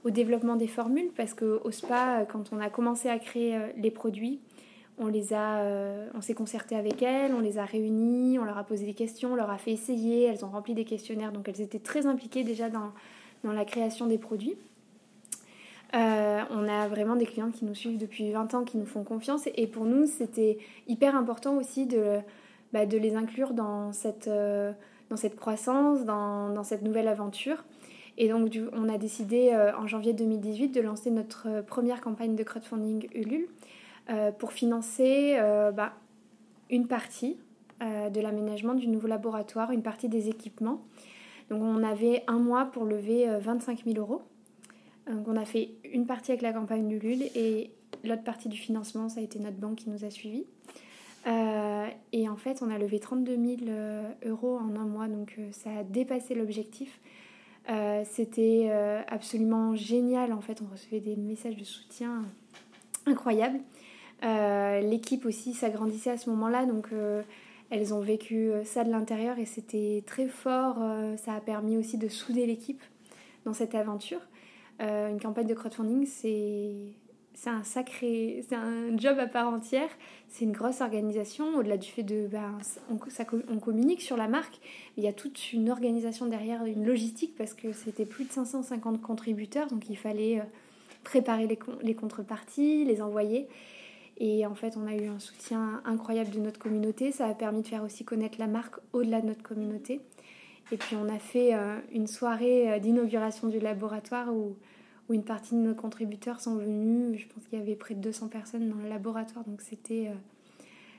au 0.05 0.11
développement 0.11 0.57
des 0.57 0.67
formules, 0.67 1.11
parce 1.17 1.35
qu'au 1.35 1.71
spa, 1.71 2.27
quand 2.31 2.53
on 2.53 2.61
a 2.61 2.71
commencé 2.71 3.09
à 3.09 3.19
créer 3.19 3.59
les 3.77 3.91
produits, 3.91 4.41
on 4.99 5.09
les 5.09 5.33
a, 5.33 5.59
euh, 5.59 6.09
on 6.15 6.21
s'est 6.21 6.35
concerté 6.35 6.77
avec 6.77 7.03
elles, 7.03 7.33
on 7.35 7.41
les 7.41 7.59
a 7.59 7.65
réunies, 7.65 8.39
on 8.39 8.45
leur 8.45 8.59
a 8.59 8.65
posé 8.65 8.87
des 8.87 8.95
questions, 8.95 9.33
on 9.33 9.37
leur 9.37 9.51
a 9.51 9.59
fait 9.59 9.73
essayer, 9.73 10.25
elles 10.25 10.45
ont 10.45 10.51
rempli 10.51 10.75
des 10.75 10.85
questionnaires, 10.85 11.33
donc 11.33 11.49
elles 11.49 11.61
étaient 11.61 11.81
très 11.81 12.07
impliquées 12.07 12.45
déjà 12.45 12.69
dans, 12.71 12.93
dans 13.43 13.53
la 13.53 13.65
création 13.65 14.07
des 14.07 14.19
produits. 14.19 14.57
Euh, 15.95 16.43
on 16.51 16.69
a 16.69 16.89
vraiment 16.89 17.17
des 17.17 17.27
clients 17.27 17.51
qui 17.51 17.65
nous 17.65 17.75
suivent 17.75 17.99
depuis 17.99 18.31
20 18.31 18.55
ans, 18.55 18.65
qui 18.65 18.77
nous 18.77 18.87
font 18.87 19.05
confiance, 19.05 19.49
et 19.55 19.67
pour 19.67 19.85
nous, 19.85 20.07
c'était 20.07 20.59
hyper 20.87 21.17
important 21.17 21.57
aussi 21.57 21.87
de, 21.87 22.19
bah, 22.75 22.85
de 22.85 22.99
les 22.99 23.17
inclure 23.17 23.55
dans 23.55 23.93
cette, 23.93 24.29
euh, 24.29 24.73
dans 25.09 25.17
cette 25.17 25.37
croissance, 25.37 26.05
dans, 26.05 26.51
dans, 26.51 26.65
cette 26.65 26.83
nouvelle 26.83 27.09
aventure. 27.09 27.65
Et 28.19 28.29
donc, 28.29 28.53
on 28.75 28.89
a 28.89 28.99
décidé 28.99 29.53
en 29.77 29.89
janvier 29.89 30.13
2018 30.13 30.69
de 30.69 30.81
lancer 30.81 31.11
notre 31.11 31.63
première 31.63 32.01
campagne 32.01 32.37
de 32.37 32.45
crowdfunding 32.45 33.09
Ulule. 33.13 33.49
Euh, 34.11 34.33
pour 34.33 34.53
financer 34.53 35.37
euh, 35.39 35.73
bah, 35.73 35.95
une 36.69 36.87
partie 36.87 37.39
euh, 37.83 38.11
de 38.11 38.21
l'aménagement 38.21 38.75
du 38.75 38.87
nouveau 38.87 39.07
laboratoire, 39.07 39.71
une 39.71 39.83
partie 39.83 40.11
des 40.11 40.29
équipements. 40.29 40.83
Donc 41.49 41.63
on 41.63 41.83
avait 41.83 42.23
un 42.27 42.39
mois 42.39 42.67
pour 42.67 42.85
lever 42.85 43.27
25 43.41 43.85
000 43.87 43.99
euros. 43.99 44.23
Donc 45.11 45.27
on 45.27 45.37
a 45.37 45.45
fait 45.47 45.71
une 45.91 46.07
partie 46.07 46.33
avec 46.33 46.43
la 46.43 46.53
campagne 46.53 46.87
du 46.87 46.99
LUL 46.99 47.23
et 47.35 47.71
l'autre 48.03 48.25
partie 48.25 48.49
du 48.49 48.59
financement, 48.59 49.09
ça 49.09 49.21
a 49.21 49.23
été 49.23 49.39
notre 49.39 49.57
banque 49.57 49.77
qui 49.77 49.91
nous 49.91 50.05
a 50.05 50.11
suivis. 50.11 50.45
Et 51.27 52.29
en 52.29 52.37
fait, 52.37 52.63
on 52.63 52.71
a 52.71 52.79
levé 52.79 53.01
32 53.01 53.37
000 53.37 53.71
euros 54.27 54.59
en 54.59 54.77
un 54.77 54.85
mois, 54.85 55.09
donc 55.09 55.39
ça 55.53 55.71
a 55.71 55.83
dépassé 55.83 56.35
l'objectif. 56.35 57.01
C'était 58.05 58.71
absolument 59.09 59.75
génial, 59.75 60.33
en 60.33 60.41
fait, 60.41 60.61
on 60.63 60.71
recevait 60.71 61.01
des 61.01 61.17
messages 61.17 61.57
de 61.57 61.65
soutien 61.65 62.23
incroyables. 63.07 63.61
Euh, 64.25 64.81
l'équipe 64.81 65.27
aussi 65.27 65.53
s'agrandissait 65.53 66.11
à 66.11 66.17
ce 66.17 66.31
moment-là, 66.31 66.65
donc 66.67 66.89
euh, 66.93 67.23
elles 67.71 67.93
ont 67.93 68.01
vécu 68.01 68.51
euh, 68.51 68.65
ça 68.65 68.85
de 68.85 68.91
l'intérieur 68.91 69.39
et 69.39 69.45
c'était 69.45 70.03
très 70.07 70.29
fort. 70.29 70.77
ça 71.19 71.35
a 71.35 71.41
permis 71.41 71.77
aussi 71.77 71.99
de 71.99 72.09
souder 72.09 72.47
l'équipe 72.47 72.83
dans 73.45 73.53
cette 73.53 73.75
aventure. 73.75 74.21
une 74.81 75.21
campagne 75.21 75.47
de 75.47 75.55
crowdfunding, 75.55 76.07
c'est 76.07 76.73
c'est 77.35 77.51
un 77.51 77.65
sacré, 77.65 78.45
c'est 78.49 78.55
un 78.55 78.97
job 78.97 79.19
à 79.19 79.27
part 79.27 79.49
entière. 79.49 79.89
C'est 80.29 80.45
une 80.45 80.53
grosse 80.53 80.81
organisation. 80.81 81.57
Au-delà 81.57 81.77
du 81.77 81.89
fait 81.89 82.03
de, 82.03 82.27
ben, 82.27 82.59
on, 82.91 83.59
communique 83.59 84.03
sur 84.03 84.17
la 84.17 84.29
marque, 84.29 84.59
il 84.97 85.05
y 85.05 85.09
a 85.09 85.13
toute 85.13 85.53
une 85.53 85.71
organisation 85.71 86.27
derrière, 86.27 86.65
une 86.65 86.87
logistique 86.87 87.35
parce 87.37 87.55
que 87.55 87.73
c'était 87.73 88.07
plus 88.07 88.25
de 88.25 88.33
550 88.33 89.01
contributeurs, 89.01 89.69
donc 89.69 89.89
il 89.91 89.97
fallait 89.97 90.43
préparer 91.03 91.47
les, 91.47 91.59
les 91.83 91.95
contreparties, 91.95 92.85
les 92.85 93.03
envoyer. 93.03 93.49
Et 94.19 94.47
en 94.47 94.55
fait, 94.55 94.77
on 94.77 94.87
a 94.87 94.95
eu 94.95 95.09
un 95.09 95.19
soutien 95.19 95.83
incroyable 95.85 96.31
de 96.31 96.39
notre 96.39 96.59
communauté. 96.59 97.11
Ça 97.11 97.27
a 97.27 97.35
permis 97.35 97.63
de 97.63 97.67
faire 97.67 97.83
aussi 97.83 98.05
connaître 98.05 98.39
la 98.39 98.47
marque 98.47 98.77
au-delà 98.93 99.21
de 99.21 99.27
notre 99.27 99.43
communauté. 99.43 100.01
Et 100.73 100.77
puis, 100.77 100.97
on 100.97 101.09
a 101.09 101.19
fait 101.19 101.55
euh, 101.55 101.79
une 101.93 102.07
soirée 102.07 102.73
euh, 102.73 102.79
d'inauguration 102.79 103.49
du 103.49 103.59
laboratoire 103.59 104.33
où, 104.33 104.57
où, 105.09 105.15
une 105.15 105.25
partie 105.25 105.55
de 105.55 105.61
nos 105.61 105.75
contributeurs 105.75 106.41
sont 106.41 106.57
venus. 106.57 107.21
Je 107.21 107.27
pense 107.27 107.45
qu'il 107.47 107.59
y 107.59 107.63
avait 107.63 107.77
près 107.77 107.95
de 107.95 108.01
200 108.01 108.29
personnes 108.29 108.69
dans 108.69 108.77
le 108.77 108.89
laboratoire. 108.89 109.45
Donc, 109.45 109.61
c'était. 109.61 110.09
Euh, 110.09 110.15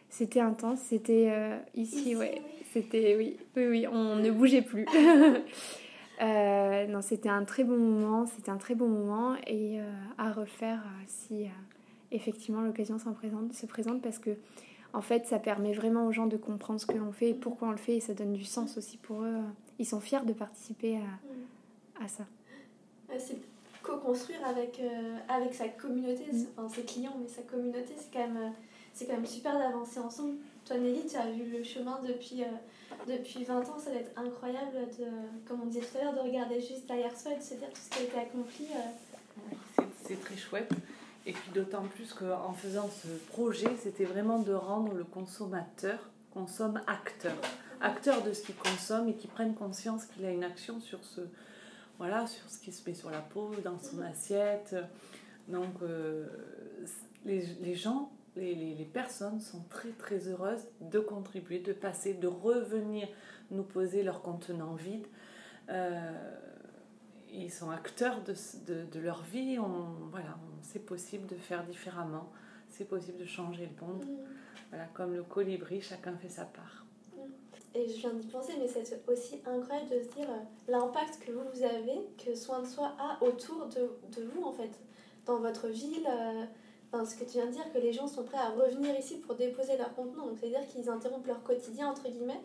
c'était 0.07 0.39
intense, 0.39 0.79
c'était 0.79 1.33
ici, 1.73 2.15
ouais. 2.15 2.41
C'était, 2.71 3.17
oui, 3.17 3.37
oui, 3.57 3.67
oui, 3.67 3.87
on 3.91 4.15
ne 4.21 4.31
bougeait 4.31 4.61
plus. 4.61 4.85
non, 6.21 7.01
c'était 7.01 7.27
un 7.27 7.43
très 7.43 7.65
bon 7.65 7.75
moment, 7.75 8.25
c'était 8.25 8.51
un 8.51 8.57
très 8.57 8.75
bon 8.75 8.87
moment 8.87 9.35
et 9.45 9.79
à 10.17 10.31
refaire 10.31 10.83
si, 11.07 11.47
effectivement 12.11 12.61
l'occasion 12.61 12.97
se 12.97 13.09
présente, 13.09 13.53
se 13.53 13.65
présente 13.65 14.01
parce 14.01 14.19
que 14.19 14.31
en 14.93 15.01
fait 15.01 15.25
ça 15.25 15.39
permet 15.39 15.73
vraiment 15.73 16.07
aux 16.07 16.11
gens 16.11 16.27
de 16.27 16.37
comprendre 16.37 16.79
ce 16.79 16.85
que 16.85 16.97
l'on 16.97 17.11
fait 17.11 17.29
et 17.29 17.33
pourquoi 17.33 17.69
on 17.69 17.71
le 17.71 17.77
fait 17.77 17.97
et 17.97 17.99
ça 17.99 18.13
donne 18.13 18.33
du 18.33 18.45
sens 18.45 18.77
aussi 18.77 18.97
pour 18.97 19.23
eux. 19.23 19.37
Ils 19.79 19.85
sont 19.85 19.99
fiers 19.99 20.25
de 20.25 20.33
participer 20.33 20.97
à, 20.97 22.03
à 22.03 22.07
ça. 22.07 22.25
Co-construire 23.85 24.43
avec, 24.45 24.79
euh, 24.79 25.17
avec 25.29 25.53
sa 25.53 25.67
communauté, 25.69 26.25
mm. 26.31 26.45
enfin 26.57 26.73
ses 26.73 26.83
clients, 26.83 27.15
mais 27.21 27.27
sa 27.27 27.43
communauté, 27.43 27.93
c'est 27.95 28.11
quand, 28.11 28.27
même, 28.27 28.53
c'est 28.93 29.05
quand 29.05 29.13
même 29.13 29.25
super 29.25 29.57
d'avancer 29.57 29.99
ensemble. 29.99 30.37
Toi 30.65 30.77
Nelly, 30.77 31.05
tu 31.05 31.15
as 31.15 31.29
vu 31.29 31.51
le 31.51 31.63
chemin 31.63 31.99
depuis, 32.01 32.43
euh, 32.43 32.47
depuis 33.07 33.43
20 33.43 33.59
ans, 33.59 33.77
ça 33.77 33.91
va 33.91 33.97
être 33.97 34.17
incroyable, 34.17 34.87
de, 34.97 35.05
comme 35.47 35.61
on 35.61 35.65
disait 35.67 35.81
tout 35.81 35.97
à 35.99 36.03
l'heure, 36.03 36.13
de 36.13 36.19
regarder 36.19 36.59
juste 36.59 36.87
derrière 36.87 37.15
soi 37.15 37.33
et 37.33 37.37
de 37.37 37.43
se 37.43 37.53
dire 37.53 37.69
tout 37.69 37.81
ce 37.83 37.89
qui 37.89 37.99
a 37.99 38.05
été 38.05 38.17
accompli. 38.17 38.67
Euh. 38.71 39.83
C'est 40.03 40.19
très 40.19 40.37
chouette. 40.37 40.71
Et 41.27 41.33
puis 41.33 41.51
d'autant 41.53 41.83
plus 41.83 42.13
qu'en 42.13 42.53
faisant 42.53 42.89
ce 42.89 43.07
projet, 43.31 43.69
c'était 43.81 44.05
vraiment 44.05 44.39
de 44.39 44.53
rendre 44.53 44.93
le 44.93 45.03
consommateur 45.03 45.99
consomme 46.33 46.81
acteur, 46.85 47.35
acteur 47.81 48.21
de 48.21 48.33
ce 48.33 48.43
qu'il 48.43 48.55
consomme 48.55 49.07
et 49.09 49.13
qui 49.13 49.27
prenne 49.27 49.55
conscience 49.55 50.05
qu'il 50.05 50.25
a 50.25 50.31
une 50.31 50.43
action 50.43 50.81
sur 50.81 51.03
ce, 51.03 51.21
voilà, 51.97 52.27
sur 52.27 52.49
ce 52.49 52.59
qui 52.59 52.71
se 52.71 52.87
met 52.87 52.95
sur 52.95 53.09
la 53.09 53.21
peau, 53.21 53.51
dans 53.63 53.79
son 53.79 54.01
assiette. 54.01 54.75
Donc 55.47 55.81
euh, 55.81 56.27
les, 57.23 57.45
les, 57.61 57.75
gens, 57.75 58.11
les, 58.35 58.55
les, 58.55 58.73
les, 58.75 58.85
personnes 58.85 59.39
sont 59.39 59.63
très 59.69 59.91
très 59.91 60.27
heureuses 60.27 60.67
de 60.81 60.99
contribuer, 60.99 61.59
de 61.59 61.73
passer, 61.73 62.13
de 62.13 62.27
revenir 62.27 63.07
nous 63.51 63.63
poser 63.63 64.03
leur 64.03 64.21
contenant 64.21 64.73
vide. 64.73 65.05
Euh, 65.69 66.11
ils 67.31 67.51
sont 67.51 67.69
acteurs 67.69 68.23
de, 68.23 68.33
de, 68.65 68.85
de 68.85 68.99
leur 68.99 69.23
vie. 69.23 69.57
On, 69.59 70.07
voilà, 70.09 70.37
c'est 70.61 70.85
possible 70.85 71.27
de 71.27 71.35
faire 71.35 71.63
différemment. 71.65 72.31
C'est 72.69 72.85
possible 72.85 73.17
de 73.17 73.25
changer 73.25 73.69
le 73.79 73.85
monde. 73.85 74.05
Mm. 74.05 74.17
Voilà, 74.69 74.85
comme 74.93 75.13
le 75.13 75.23
colibri, 75.23 75.81
chacun 75.81 76.17
fait 76.17 76.29
sa 76.29 76.45
part. 76.45 76.84
Mm. 77.75 77.79
Et 77.79 77.87
je 77.89 77.97
viens 77.97 78.13
d'y 78.13 78.27
penser, 78.27 78.53
mais 78.59 78.67
c'est 78.67 79.01
aussi 79.07 79.35
incroyable 79.45 79.89
de 79.89 79.99
se 79.99 80.15
dire 80.15 80.29
euh, 80.29 80.71
l'impact 80.71 81.19
que 81.25 81.31
vous, 81.31 81.41
vous 81.53 81.63
avez, 81.63 82.07
que 82.23 82.35
Soin 82.35 82.61
de 82.61 82.67
Soi 82.67 82.93
a 82.99 83.23
autour 83.23 83.67
de, 83.67 83.89
de 84.15 84.27
vous, 84.27 84.43
en 84.43 84.53
fait, 84.53 84.71
dans 85.25 85.39
votre 85.39 85.67
ville. 85.67 86.07
Euh, 86.07 86.45
enfin, 86.91 87.05
ce 87.05 87.15
que 87.15 87.23
tu 87.23 87.37
viens 87.37 87.47
de 87.47 87.51
dire, 87.51 87.71
que 87.73 87.79
les 87.79 87.93
gens 87.93 88.07
sont 88.07 88.23
prêts 88.23 88.37
à 88.37 88.49
revenir 88.49 88.97
ici 88.97 89.17
pour 89.17 89.35
déposer 89.35 89.77
leur 89.77 89.93
contenant. 89.93 90.27
Donc, 90.27 90.37
c'est-à-dire 90.39 90.65
qu'ils 90.67 90.89
interrompent 90.89 91.27
leur 91.27 91.43
quotidien, 91.43 91.89
entre 91.89 92.09
guillemets, 92.09 92.41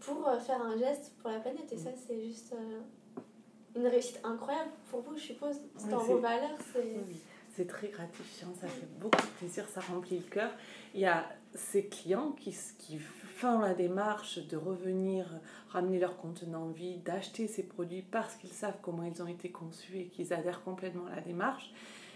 pour 0.00 0.28
euh, 0.28 0.38
faire 0.38 0.60
un 0.62 0.76
geste 0.76 1.12
pour 1.20 1.30
la 1.30 1.40
planète. 1.40 1.70
Et 1.72 1.78
ça, 1.78 1.90
c'est 2.06 2.20
juste 2.20 2.54
une 3.74 3.86
réussite 3.86 4.20
incroyable 4.24 4.70
pour 4.90 5.00
vous, 5.00 5.16
je 5.16 5.22
suppose. 5.22 5.56
C'est 5.76 5.88
dans 5.88 5.98
vos 5.98 6.18
valeurs. 6.18 6.58
C'est 7.54 7.66
très 7.66 7.88
gratifiant, 7.88 8.48
ça 8.58 8.66
fait 8.66 8.88
beaucoup 8.98 9.20
de 9.20 9.38
plaisir, 9.38 9.68
ça 9.68 9.82
remplit 9.82 10.16
le 10.16 10.24
cœur. 10.24 10.50
Il 10.94 11.00
y 11.00 11.06
a 11.06 11.28
ces 11.54 11.84
clients 11.84 12.32
qui, 12.32 12.56
qui 12.78 12.98
font 13.42 13.58
la 13.58 13.74
démarche 13.74 14.38
de 14.46 14.56
revenir 14.56 15.26
ramener 15.68 15.98
leur 15.98 16.16
contenant 16.16 16.68
vide, 16.68 17.02
d'acheter 17.02 17.48
ces 17.48 17.64
produits 17.64 18.02
parce 18.02 18.36
qu'ils 18.36 18.52
savent 18.52 18.76
comment 18.80 19.02
ils 19.02 19.20
ont 19.20 19.26
été 19.26 19.50
conçus 19.50 19.98
et 19.98 20.06
qu'ils 20.06 20.32
adhèrent 20.32 20.62
complètement 20.62 21.06
à 21.06 21.16
la 21.16 21.22
démarche. 21.22 21.72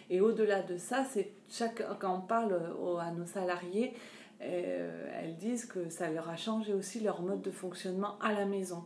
Et 0.08 0.20
au-delà 0.20 0.62
de 0.62 0.78
ça, 0.78 1.04
c'est 1.04 1.32
chaque, 1.48 1.82
quand 1.98 2.14
on 2.14 2.20
parle 2.20 2.54
à 3.00 3.10
nos 3.10 3.26
salariés, 3.26 3.92
euh, 4.40 5.20
elles 5.20 5.36
disent 5.36 5.66
que 5.66 5.88
ça 5.88 6.08
leur 6.10 6.30
a 6.30 6.36
changé 6.36 6.72
aussi 6.72 7.00
leur 7.00 7.20
mode 7.22 7.42
de 7.42 7.50
fonctionnement 7.50 8.16
à 8.20 8.32
la 8.32 8.46
maison. 8.46 8.84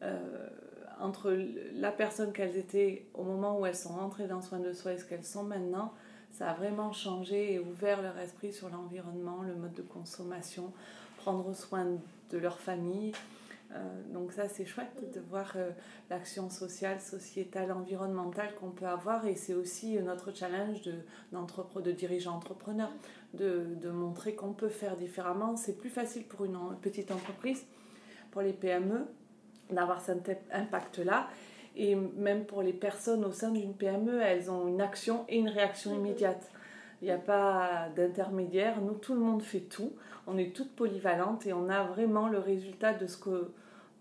Euh, 0.00 0.48
entre 0.98 1.36
la 1.74 1.92
personne 1.92 2.32
qu'elles 2.32 2.56
étaient 2.56 3.06
au 3.12 3.22
moment 3.22 3.60
où 3.60 3.66
elles 3.66 3.76
sont 3.76 3.92
rentrées 3.92 4.28
dans 4.28 4.40
soin 4.40 4.60
de 4.60 4.72
soi 4.72 4.94
et 4.94 4.98
ce 4.98 5.04
qu'elles 5.04 5.26
sont 5.26 5.44
maintenant, 5.44 5.92
ça 6.30 6.48
a 6.48 6.54
vraiment 6.54 6.92
changé 6.92 7.52
et 7.52 7.58
ouvert 7.58 8.00
leur 8.00 8.16
esprit 8.16 8.54
sur 8.54 8.70
l'environnement, 8.70 9.42
le 9.42 9.54
mode 9.54 9.74
de 9.74 9.82
consommation, 9.82 10.72
prendre 11.26 11.52
soin 11.56 11.86
de 12.30 12.38
leur 12.38 12.60
famille. 12.60 13.10
Euh, 13.72 13.78
donc 14.14 14.30
ça 14.30 14.48
c'est 14.48 14.64
chouette 14.64 15.12
de 15.12 15.20
voir 15.28 15.54
euh, 15.56 15.70
l'action 16.08 16.48
sociale, 16.48 17.00
sociétale, 17.00 17.72
environnementale 17.72 18.54
qu'on 18.60 18.70
peut 18.70 18.86
avoir 18.86 19.26
et 19.26 19.34
c'est 19.34 19.54
aussi 19.54 20.00
notre 20.00 20.32
challenge 20.32 20.82
de, 20.82 20.94
de 21.32 21.90
dirigeants 21.90 22.36
entrepreneurs 22.36 22.92
de, 23.34 23.66
de 23.74 23.90
montrer 23.90 24.36
qu'on 24.36 24.52
peut 24.52 24.68
faire 24.68 24.96
différemment. 24.96 25.56
C'est 25.56 25.76
plus 25.76 25.90
facile 25.90 26.22
pour 26.22 26.44
une 26.44 26.58
petite 26.80 27.10
entreprise 27.10 27.66
pour 28.30 28.42
les 28.42 28.52
PME 28.52 29.04
d'avoir 29.70 30.00
cet 30.00 30.30
impact-là. 30.52 31.28
Et 31.74 31.96
même 31.96 32.44
pour 32.44 32.62
les 32.62 32.72
personnes 32.72 33.24
au 33.24 33.32
sein 33.32 33.50
d'une 33.50 33.74
PME, 33.74 34.22
elles 34.22 34.48
ont 34.48 34.68
une 34.68 34.80
action 34.80 35.24
et 35.28 35.38
une 35.38 35.48
réaction 35.48 35.92
immédiate. 35.92 36.52
Il 37.02 37.06
n'y 37.06 37.10
a 37.10 37.18
pas 37.18 37.88
d'intermédiaire. 37.94 38.80
Nous, 38.80 38.94
tout 38.94 39.14
le 39.14 39.20
monde 39.20 39.42
fait 39.42 39.60
tout. 39.60 39.92
On 40.26 40.38
est 40.38 40.54
toutes 40.54 40.74
polyvalentes 40.74 41.46
et 41.46 41.52
on 41.52 41.68
a 41.68 41.84
vraiment 41.84 42.28
le 42.28 42.38
résultat 42.38 42.94
de 42.94 43.06
ce 43.06 43.16
que 43.16 43.50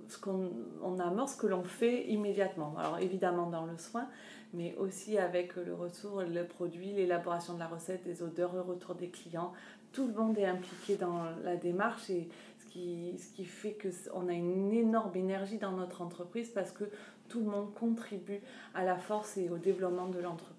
ce 0.07 0.19
qu'on 0.19 0.51
on 0.83 0.99
amorce, 0.99 1.33
ce 1.33 1.37
que 1.37 1.47
l'on 1.47 1.63
fait 1.63 2.05
immédiatement. 2.07 2.75
Alors 2.77 2.99
évidemment 2.99 3.49
dans 3.49 3.65
le 3.65 3.77
soin, 3.77 4.07
mais 4.53 4.75
aussi 4.77 5.17
avec 5.17 5.55
le 5.55 5.73
retour, 5.73 6.21
le 6.21 6.43
produit, 6.45 6.91
l'élaboration 6.91 7.55
de 7.55 7.59
la 7.59 7.67
recette, 7.67 8.03
des 8.03 8.21
odeurs, 8.21 8.53
le 8.53 8.61
retour 8.61 8.95
des 8.95 9.09
clients. 9.09 9.53
Tout 9.91 10.07
le 10.07 10.13
monde 10.13 10.37
est 10.37 10.45
impliqué 10.45 10.95
dans 10.95 11.23
la 11.43 11.55
démarche 11.55 12.09
et 12.09 12.29
ce 12.69 13.33
qui 13.33 13.45
fait 13.45 13.77
qu'on 13.81 14.27
a 14.27 14.33
une 14.33 14.73
énorme 14.73 15.15
énergie 15.15 15.57
dans 15.57 15.71
notre 15.71 16.01
entreprise 16.01 16.49
parce 16.49 16.71
que 16.71 16.83
tout 17.29 17.39
le 17.39 17.45
monde 17.45 17.73
contribue 17.73 18.41
à 18.73 18.83
la 18.83 18.97
force 18.97 19.37
et 19.37 19.49
au 19.49 19.57
développement 19.57 20.07
de 20.07 20.19
l'entreprise. 20.19 20.54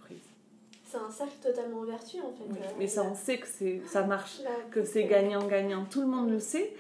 C'est 0.87 0.99
un 0.99 1.11
cercle 1.11 1.37
totalement 1.43 1.83
vertueux 1.83 2.21
en 2.23 2.33
fait. 2.33 2.45
mais 2.79 2.87
ça, 2.87 3.03
on 3.03 3.15
sait 3.15 3.39
que 3.39 3.47
ça 3.87 4.05
marche, 4.05 4.41
que 4.71 4.85
c'est 4.85 5.05
gagnant-gagnant. 5.05 5.85
Tout 5.91 6.01
le 6.01 6.07
monde 6.07 6.31
le 6.31 6.39
sait. 6.39 6.75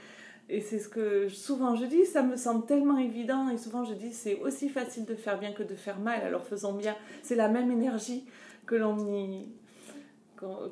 Et 0.49 0.61
c'est 0.61 0.79
ce 0.79 0.89
que 0.89 1.29
souvent 1.29 1.75
je 1.75 1.87
dis, 1.87 2.07
ça 2.07 2.23
me 2.23 2.37
semble 2.37 2.67
tellement 2.67 2.99
évident. 2.99 3.49
Et 3.49 3.59
souvent 3.59 3.85
je 3.85 3.95
dis, 3.95 4.13
c'est 4.13 4.37
aussi 4.37 4.69
facile 4.69 5.05
de 5.05 5.17
faire 5.17 5.41
bien 5.41 5.53
que 5.53 5.65
de 5.65 5.75
faire 5.75 5.99
mal. 5.99 6.23
Alors 6.23 6.45
faisons 6.45 6.75
bien. 6.75 6.95
C'est 7.23 7.35
la 7.35 7.49
même 7.49 7.71
énergie 7.73 8.25
que 8.65 8.77
l'on 8.77 8.97
y. 9.09 9.49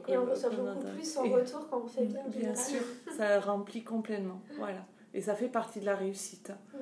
et 0.09 0.17
on 0.17 0.27
reçoit 0.27 0.51
beaucoup 0.51 0.87
plus 0.95 1.17
en 1.17 1.23
retour 1.23 1.69
quand 1.69 1.83
on 1.85 1.89
fait 1.89 2.05
bien. 2.05 2.23
Bien 2.29 2.55
sûr, 2.55 2.83
ça 3.17 3.41
remplit 3.41 3.83
complètement. 3.83 4.41
Voilà. 4.59 4.87
Et 5.13 5.21
ça 5.21 5.35
fait 5.35 5.49
partie 5.49 5.81
de 5.81 5.87
la 5.87 5.97
réussite. 5.97 6.53
Mm 6.73 6.79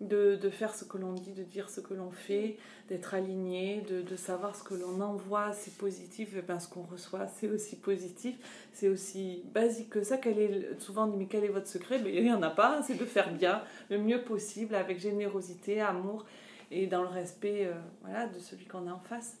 de, 0.00 0.36
de, 0.36 0.50
faire 0.50 0.74
ce 0.74 0.84
que 0.84 0.96
l'on 0.96 1.12
dit, 1.12 1.32
de 1.32 1.42
dire 1.42 1.68
ce 1.68 1.80
que 1.80 1.92
l'on 1.92 2.10
fait, 2.10 2.56
d'être 2.88 3.12
aligné, 3.12 3.82
de, 3.82 4.00
de, 4.00 4.16
savoir 4.16 4.56
ce 4.56 4.62
que 4.62 4.74
l'on 4.74 5.00
envoie, 5.00 5.52
c'est 5.52 5.76
positif, 5.76 6.34
et 6.36 6.42
ben 6.42 6.58
ce 6.58 6.68
qu'on 6.68 6.82
reçoit, 6.82 7.26
c'est 7.26 7.48
aussi 7.48 7.76
positif, 7.76 8.36
c'est 8.72 8.88
aussi 8.88 9.42
basique 9.52 9.90
que 9.90 10.02
ça. 10.02 10.16
Quel 10.16 10.38
est, 10.38 10.80
souvent 10.80 11.04
on 11.04 11.08
dit, 11.08 11.18
mais 11.18 11.26
quel 11.26 11.44
est 11.44 11.48
votre 11.48 11.68
secret? 11.68 11.98
Ben, 11.98 12.14
Il 12.14 12.22
n'y 12.22 12.32
en 12.32 12.42
a 12.42 12.50
pas, 12.50 12.82
c'est 12.82 12.94
de 12.94 13.04
faire 13.04 13.32
bien, 13.32 13.62
le 13.90 13.98
mieux 13.98 14.22
possible, 14.22 14.74
avec 14.74 14.98
générosité, 14.98 15.80
amour, 15.80 16.24
et 16.70 16.86
dans 16.86 17.02
le 17.02 17.08
respect 17.08 17.66
euh, 17.66 17.74
voilà, 18.02 18.26
de 18.26 18.38
celui 18.38 18.64
qu'on 18.64 18.86
a 18.88 18.92
en 18.92 19.00
face. 19.00 19.36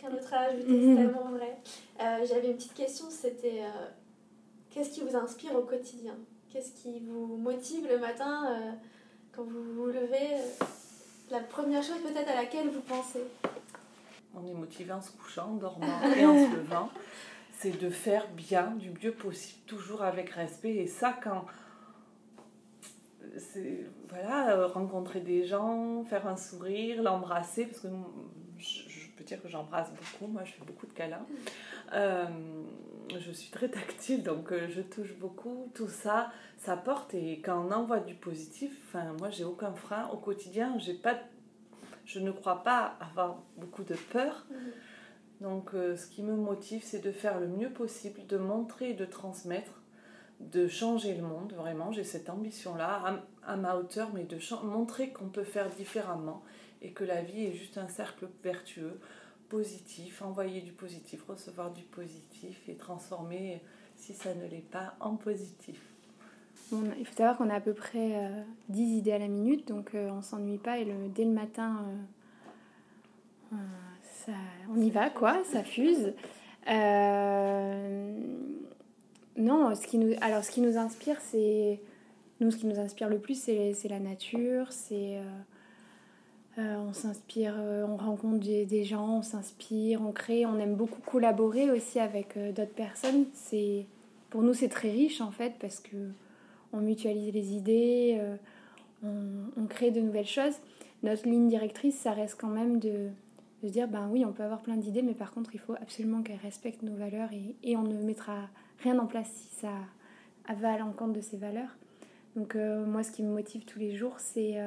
Rien 0.00 0.10
d'autre 0.10 0.34
à 0.34 0.40
ajouter, 0.40 0.66
c'est 0.68 0.96
tellement 0.96 1.30
vrai. 1.30 1.58
Euh, 2.00 2.26
j'avais 2.26 2.48
une 2.48 2.56
petite 2.56 2.74
question, 2.74 3.06
c'était 3.10 3.62
euh, 3.62 3.86
qu'est-ce 4.70 4.90
qui 4.90 5.00
vous 5.00 5.16
inspire 5.16 5.54
au 5.54 5.62
quotidien? 5.62 6.16
Qu'est-ce 6.50 6.72
qui 6.72 7.00
vous 7.00 7.36
motive 7.36 7.86
le 7.88 7.98
matin 7.98 8.74
quand 9.34 9.44
vous 9.44 9.74
vous 9.74 9.86
levez, 9.86 10.36
la 11.30 11.40
première 11.40 11.82
chose 11.82 11.98
peut-être 12.02 12.28
à 12.28 12.34
laquelle 12.34 12.68
vous 12.68 12.80
pensez 12.80 13.22
On 14.34 14.46
est 14.46 14.54
motivé 14.54 14.92
en 14.92 15.00
se 15.00 15.12
couchant, 15.12 15.50
en 15.50 15.54
dormant 15.54 16.02
et 16.16 16.24
en 16.26 16.50
se 16.50 16.56
levant. 16.56 16.90
C'est 17.58 17.78
de 17.78 17.90
faire 17.90 18.26
bien, 18.28 18.72
du 18.72 18.90
mieux 18.90 19.12
possible, 19.12 19.60
toujours 19.66 20.02
avec 20.02 20.30
respect. 20.30 20.76
Et 20.76 20.86
ça, 20.86 21.14
quand. 21.22 21.44
C'est, 23.38 23.86
voilà, 24.08 24.66
rencontrer 24.66 25.20
des 25.20 25.46
gens, 25.46 26.04
faire 26.04 26.26
un 26.26 26.36
sourire, 26.36 27.02
l'embrasser, 27.02 27.66
parce 27.66 27.80
que 27.80 27.88
je, 28.58 29.08
peux 29.16 29.22
dire 29.22 29.40
que 29.40 29.48
j'embrasse 29.48 29.90
beaucoup, 29.90 30.32
moi 30.32 30.42
je 30.44 30.52
fais 30.52 30.64
beaucoup 30.64 30.86
de 30.86 30.92
câlins. 30.92 31.26
Euh, 31.92 32.26
je 33.18 33.32
suis 33.32 33.50
très 33.50 33.68
tactile, 33.68 34.22
donc 34.22 34.52
euh, 34.52 34.68
je 34.68 34.80
touche 34.80 35.14
beaucoup. 35.18 35.70
Tout 35.74 35.88
ça, 35.88 36.30
ça 36.58 36.76
porte. 36.76 37.14
Et 37.14 37.40
quand 37.40 37.66
on 37.66 37.72
envoie 37.72 38.00
du 38.00 38.14
positif, 38.14 38.72
enfin, 38.86 39.12
moi, 39.18 39.30
j'ai 39.30 39.44
aucun 39.44 39.72
frein 39.72 40.08
au 40.12 40.16
quotidien. 40.16 40.78
J'ai 40.78 40.94
pas, 40.94 41.18
je 42.04 42.20
ne 42.20 42.30
crois 42.30 42.62
pas 42.62 42.96
avoir 43.00 43.42
beaucoup 43.56 43.84
de 43.84 43.94
peur. 44.12 44.46
Mhm. 44.50 44.56
Donc, 45.40 45.74
euh, 45.74 45.96
ce 45.96 46.06
qui 46.06 46.22
me 46.22 46.36
motive, 46.36 46.82
c'est 46.84 47.00
de 47.00 47.12
faire 47.12 47.40
le 47.40 47.48
mieux 47.48 47.70
possible, 47.70 48.26
de 48.26 48.36
montrer, 48.36 48.92
de 48.92 49.06
transmettre, 49.06 49.82
de 50.40 50.68
changer 50.68 51.14
le 51.14 51.22
monde. 51.22 51.54
Vraiment, 51.54 51.92
j'ai 51.92 52.04
cette 52.04 52.28
ambition-là, 52.28 53.22
à, 53.46 53.56
ma 53.56 53.76
hauteur, 53.76 54.10
mais 54.14 54.24
de 54.24 54.38
montrer 54.64 55.12
qu'on 55.12 55.28
peut 55.28 55.44
faire 55.44 55.70
différemment 55.70 56.42
et 56.82 56.92
que 56.92 57.04
la 57.04 57.22
vie 57.22 57.46
est 57.46 57.52
juste 57.52 57.78
un 57.78 57.88
cercle 57.88 58.28
vertueux 58.42 59.00
positif, 59.50 60.22
envoyer 60.22 60.62
du 60.62 60.72
positif, 60.72 61.22
recevoir 61.28 61.72
du 61.72 61.82
positif 61.82 62.62
et 62.68 62.76
transformer, 62.76 63.60
si 63.96 64.14
ça 64.14 64.32
ne 64.34 64.46
l'est 64.46 64.64
pas, 64.70 64.94
en 65.00 65.16
positif. 65.16 65.82
il 66.72 67.04
faut 67.04 67.14
savoir 67.14 67.36
qu'on 67.36 67.50
a 67.50 67.56
à 67.56 67.60
peu 67.60 67.74
près 67.74 68.30
10 68.68 68.80
euh, 68.80 68.98
idées 68.98 69.12
à 69.12 69.18
la 69.18 69.28
minute, 69.28 69.68
donc 69.68 69.94
euh, 69.94 70.08
on 70.10 70.22
s'ennuie 70.22 70.58
pas 70.58 70.78
et 70.78 70.86
dès 71.14 71.24
le 71.24 71.32
matin, 71.32 71.84
euh, 73.52 73.56
ça, 74.24 74.32
on 74.70 74.80
y 74.80 74.90
va, 74.90 75.10
quoi, 75.10 75.42
ça 75.44 75.64
fuse. 75.64 76.14
non, 79.36 79.74
ce 79.74 79.86
qui 79.86 79.98
nous, 79.98 80.14
alors 80.20 80.44
ce 80.44 80.50
qui 80.50 80.62
nous 80.62 80.78
inspire, 80.78 81.20
c'est... 81.20 81.80
Nous, 82.38 82.50
ce 82.50 82.56
qui 82.56 82.66
nous 82.66 82.78
inspire 82.78 83.10
le 83.10 83.18
plus, 83.18 83.38
c'est 83.38 83.88
la 83.90 84.00
nature, 84.00 84.72
c'est 84.72 85.20
euh, 86.60 86.76
on 86.76 86.92
s'inspire, 86.92 87.54
euh, 87.58 87.86
on 87.86 87.96
rencontre 87.96 88.38
des, 88.38 88.84
gens, 88.84 89.18
on 89.18 89.22
s'inspire, 89.22 90.02
on 90.02 90.12
crée, 90.12 90.44
on 90.44 90.58
aime 90.58 90.74
beaucoup 90.74 91.00
collaborer 91.00 91.70
aussi 91.70 91.98
avec 91.98 92.36
euh, 92.36 92.52
d'autres 92.52 92.74
personnes. 92.74 93.24
C'est, 93.32 93.86
pour 94.28 94.42
nous, 94.42 94.52
c'est 94.52 94.68
très 94.68 94.90
riche 94.90 95.20
en 95.22 95.30
fait 95.30 95.54
parce 95.58 95.80
que 95.80 95.96
on 96.72 96.80
mutualise 96.80 97.32
les 97.32 97.52
idées, 97.54 98.20
on, 99.02 99.66
crée 99.68 99.90
de 99.90 100.00
nouvelles 100.00 100.26
choses. 100.26 100.54
Notre 101.02 101.26
ligne 101.28 101.48
directrice, 101.48 101.96
ça 101.96 102.12
reste 102.12 102.40
quand 102.40 102.48
même 102.48 102.78
de, 102.78 103.08
de 103.64 103.68
dire 103.68 103.88
ben 103.88 104.08
oui, 104.12 104.24
on 104.24 104.32
peut 104.32 104.44
avoir 104.44 104.60
plein 104.60 104.76
d'idées, 104.76 105.02
mais 105.02 105.14
par 105.14 105.32
contre, 105.32 105.50
il 105.54 105.58
faut 105.58 105.74
absolument 105.74 106.22
qu'elles 106.22 106.38
respectent 106.44 106.82
nos 106.82 106.94
valeurs 106.94 107.32
et, 107.32 107.56
et, 107.64 107.76
on 107.76 107.82
ne 107.82 108.00
mettra 108.02 108.36
rien 108.84 109.00
en 109.00 109.06
place 109.06 109.28
si 109.32 109.48
ça 109.56 109.72
va 110.54 110.74
à 110.74 110.78
l'encontre 110.78 111.14
de 111.14 111.20
ces 111.20 111.38
valeurs. 111.38 111.76
Donc 112.36 112.54
moi, 112.54 113.02
ce 113.02 113.10
qui 113.10 113.24
me 113.24 113.32
motive 113.32 113.64
tous 113.64 113.80
les 113.80 113.96
jours, 113.96 114.14
c'est 114.18 114.60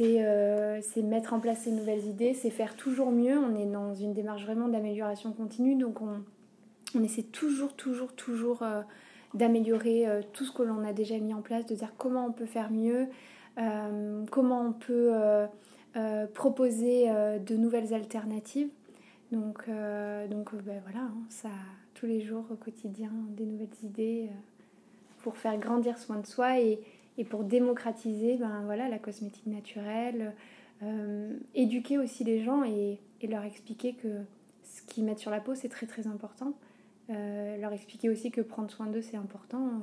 euh, 0.00 0.80
c'est 0.82 1.02
mettre 1.02 1.32
en 1.34 1.40
place 1.40 1.60
ces 1.60 1.70
nouvelles 1.70 2.04
idées, 2.06 2.34
c'est 2.34 2.50
faire 2.50 2.76
toujours 2.76 3.10
mieux. 3.10 3.38
On 3.38 3.54
est 3.54 3.66
dans 3.66 3.94
une 3.94 4.12
démarche 4.12 4.44
vraiment 4.44 4.68
d'amélioration 4.68 5.32
continue, 5.32 5.74
donc 5.74 6.00
on, 6.00 6.22
on, 6.94 7.02
essaie 7.02 7.22
toujours, 7.22 7.74
toujours, 7.74 8.12
toujours 8.12 8.62
euh, 8.62 8.82
d'améliorer 9.34 10.08
euh, 10.08 10.22
tout 10.32 10.44
ce 10.44 10.52
que 10.52 10.62
l'on 10.62 10.84
a 10.84 10.92
déjà 10.92 11.18
mis 11.18 11.34
en 11.34 11.42
place, 11.42 11.66
de 11.66 11.74
dire 11.74 11.92
comment 11.98 12.26
on 12.26 12.32
peut 12.32 12.46
faire 12.46 12.70
mieux, 12.70 13.06
comment 14.30 14.68
on 14.68 14.72
peut 14.72 15.10
proposer 16.32 17.08
de 17.44 17.56
nouvelles 17.56 17.92
alternatives. 17.92 18.68
Donc, 19.32 19.68
donc 20.30 20.54
ben 20.62 20.80
voilà, 20.84 21.06
hein, 21.06 21.24
ça, 21.28 21.48
tous 21.94 22.06
les 22.06 22.20
jours 22.20 22.44
au 22.52 22.54
quotidien, 22.54 23.10
des 23.30 23.44
nouvelles 23.44 23.66
idées 23.82 24.28
pour 25.22 25.36
faire 25.36 25.58
grandir 25.58 25.98
soin 25.98 26.18
de 26.20 26.26
soi 26.26 26.60
et, 26.60 26.78
et 27.18 27.24
pour 27.24 27.44
démocratiser 27.44 28.36
ben, 28.36 28.62
voilà, 28.64 28.88
la 28.88 28.98
cosmétique 28.98 29.46
naturelle, 29.46 30.32
euh, 30.84 31.36
éduquer 31.54 31.98
aussi 31.98 32.22
les 32.22 32.42
gens 32.42 32.62
et, 32.62 33.00
leur 33.28 33.42
expliquer 33.42 33.94
que 33.94 34.08
ce 34.62 34.82
qu'ils 34.82 35.04
mettent 35.04 35.18
sur 35.18 35.32
la 35.32 35.40
peau, 35.40 35.56
c'est 35.56 35.68
très 35.68 35.86
très 35.86 36.06
important. 36.06 36.54
Euh, 37.10 37.56
leur 37.58 37.72
expliquer 37.72 38.08
aussi 38.08 38.30
que 38.30 38.40
prendre 38.40 38.70
soin 38.70 38.86
d'eux, 38.86 39.02
c'est 39.02 39.16
important. 39.16 39.82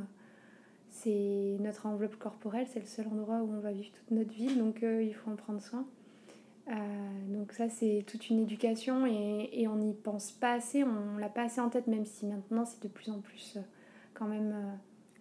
C'est 0.90 1.58
notre 1.60 1.86
enveloppe 1.88 2.16
corporelle, 2.16 2.66
c'est 2.68 2.80
le 2.80 2.86
seul 2.86 3.08
endroit 3.08 3.42
où 3.42 3.52
on 3.52 3.60
va 3.60 3.74
vivre 3.74 3.92
toute 3.92 4.12
notre 4.12 4.32
vie, 4.32 4.56
donc 4.56 4.82
euh, 4.82 5.04
il 5.04 5.14
faut 5.14 5.30
en 5.30 5.36
prendre 5.36 5.62
soin. 5.62 5.86
donc 7.28 7.52
ça, 7.52 7.68
c'est 7.68 8.06
toute 8.08 8.30
une 8.30 8.40
éducation 8.40 9.06
et, 9.06 9.50
et 9.52 9.68
on 9.68 9.76
n'y 9.76 9.94
pense 9.94 10.32
pas 10.32 10.54
assez, 10.54 10.86
on 10.86 11.18
l'a 11.18 11.28
pas 11.28 11.44
assez 11.44 11.60
en 11.60 11.70
tête, 11.70 11.88
même 11.88 12.06
si 12.06 12.26
maintenant 12.26 12.64
c'est 12.64 12.82
de 12.82 12.88
plus 12.88 13.12
en 13.12 13.20
plus 13.20 13.58
quand 14.14 14.28
même 14.28 14.56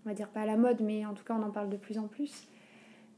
on 0.05 0.09
va 0.09 0.14
dire 0.14 0.29
pas 0.29 0.43
à 0.43 0.47
la 0.47 0.57
mode, 0.57 0.81
mais 0.81 1.07
en 1.07 1.14
tout 1.14 1.25
cas 1.25 1.35
on 1.35 1.43
en 1.43 1.51
parle 1.51 1.71
de 1.71 1.77
plus 1.77 1.98
en 1.98 2.09
plus. 2.09 2.46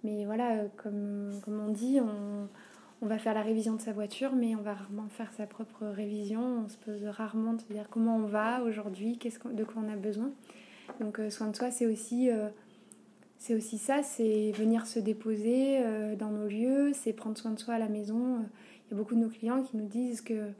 Mais 0.04 0.24
voilà, 0.24 0.52
euh, 0.52 0.68
comme, 0.76 1.32
comme 1.44 1.60
on 1.60 1.70
dit, 1.70 2.00
on, 2.00 2.48
on, 3.02 3.06
va 3.06 3.18
faire 3.18 3.34
la 3.34 3.42
révision 3.42 3.74
de 3.74 3.80
sa 3.80 3.92
voiture, 3.92 4.34
mais 4.34 4.54
on 4.54 4.62
va 4.62 4.74
rarement 4.74 5.08
faire 5.08 5.32
sa 5.32 5.46
propre 5.46 5.86
révision. 5.86 6.64
On 6.64 6.68
se 6.68 6.76
pose 6.76 7.04
rarement 7.04 7.54
de 7.54 7.62
dire 7.70 7.88
comment 7.90 8.16
on 8.16 8.26
va 8.26 8.62
aujourd'hui, 8.62 9.18
qu'est-ce 9.18 9.40
de 9.48 9.64
quoi 9.64 9.82
on 9.84 9.92
a 9.92 9.96
besoin. 9.96 10.30
Donc 11.00 11.18
euh, 11.18 11.30
soin 11.30 11.48
de 11.48 11.56
soi, 11.56 11.70
c'est 11.70 11.86
aussi, 11.86 12.30
euh, 12.30 12.48
aussi 13.50 13.78
ça, 13.78 14.02
c'est 14.02 14.52
venir 14.52 14.86
se 14.86 15.00
déposer 15.00 15.80
dans 16.16 16.30
nos 16.30 16.46
lieux, 16.46 16.92
c'est 16.92 17.12
prendre 17.12 17.36
soin 17.36 17.50
de 17.50 17.58
soi 17.58 17.74
à 17.74 17.78
la 17.78 17.88
maison. 17.88 18.44
Il 18.86 18.92
y 18.92 18.94
a 18.94 18.96
beaucoup 18.96 19.14
de 19.14 19.20
nos 19.20 19.28
clients 19.28 19.62
qui 19.62 19.76
nous 19.76 19.86
disent 19.86 20.20
que 20.20 20.50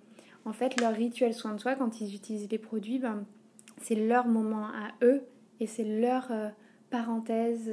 en 0.44 0.52
fait 0.52 0.80
leur 0.80 0.92
rituel 0.92 1.34
soin 1.34 1.54
de 1.54 1.60
soi 1.60 1.76
quand 1.76 2.00
ils 2.00 2.14
utilisent 2.14 2.48
les 2.50 2.58
produits, 2.58 2.98
ben, 2.98 3.24
c'est 3.80 3.94
leur 3.94 4.26
moment 4.26 4.66
à 4.66 4.92
eux 5.04 5.22
et 5.60 5.66
c'est 5.66 5.84
leur 5.84 6.30
euh, 6.30 6.48
parenthèse 6.90 7.70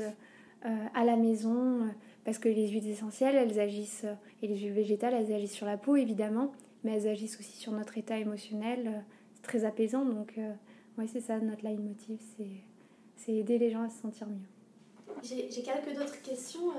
euh, 0.65 0.85
à 0.93 1.03
la 1.03 1.15
maison 1.15 1.81
euh, 1.81 1.87
parce 2.25 2.39
que 2.39 2.49
les 2.49 2.69
huiles 2.69 2.87
essentielles, 2.87 3.35
elles 3.35 3.59
agissent, 3.59 4.05
et 4.41 4.47
les 4.47 4.57
huiles 4.57 4.73
végétales, 4.73 5.13
elles 5.13 5.33
agissent 5.33 5.53
sur 5.53 5.65
la 5.65 5.77
peau 5.77 5.95
évidemment, 5.95 6.51
mais 6.83 6.93
elles 6.93 7.07
agissent 7.07 7.39
aussi 7.39 7.57
sur 7.57 7.71
notre 7.73 7.97
état 7.97 8.17
émotionnel. 8.17 9.03
C'est 9.35 9.41
très 9.41 9.65
apaisant, 9.65 10.05
donc 10.05 10.39
oui, 10.97 11.09
c'est 11.11 11.19
ça 11.19 11.37
notre 11.39 11.65
leitmotiv, 11.65 12.17
c'est 13.17 13.33
aider 13.33 13.57
les 13.57 13.71
gens 13.71 13.83
à 13.83 13.89
se 13.89 13.99
sentir 13.99 14.27
mieux. 14.27 14.47
J'ai 15.21 15.63
quelques 15.63 15.97
d'autres 15.97 16.21
questions, 16.21 16.71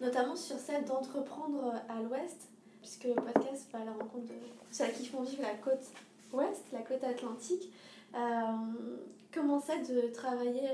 notamment 0.00 0.34
sur 0.34 0.56
celle 0.56 0.84
d'entreprendre 0.84 1.74
à 1.88 2.02
l'ouest, 2.02 2.50
puisque 2.80 3.04
le 3.04 3.14
podcast 3.14 3.68
va 3.72 3.82
à 3.82 3.84
la 3.84 3.92
rencontre 3.92 4.26
de 4.26 4.34
celles 4.72 4.92
qui 4.94 5.06
font 5.06 5.22
vivre 5.22 5.42
la 5.42 5.54
côte 5.54 5.92
ouest, 6.32 6.64
la 6.72 6.80
côte 6.80 7.04
atlantique. 7.04 7.70
Comment 9.32 9.60
c'est 9.60 9.82
de 9.92 10.12
travailler 10.12 10.68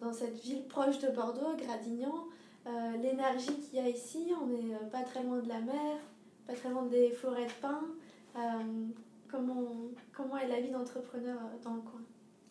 dans 0.00 0.12
cette 0.12 0.40
ville 0.40 0.66
proche 0.66 0.98
de 1.00 1.08
Bordeaux, 1.08 1.56
Gradignan 1.56 2.26
L'énergie 3.02 3.54
qu'il 3.60 3.78
y 3.78 3.82
a 3.82 3.88
ici, 3.88 4.32
on 4.40 4.46
n'est 4.46 4.76
pas 4.90 5.02
très 5.02 5.22
loin 5.22 5.38
de 5.38 5.48
la 5.48 5.60
mer, 5.60 5.98
pas 6.46 6.54
très 6.54 6.70
loin 6.70 6.86
des 6.86 7.10
forêts 7.10 7.46
de 7.46 7.52
pins. 7.60 7.84
comment, 9.28 9.72
comment 10.12 10.38
est 10.38 10.48
la 10.48 10.60
vie 10.60 10.70
d'entrepreneur 10.70 11.38
dans 11.62 11.74
le 11.74 11.80
coin? 11.80 12.00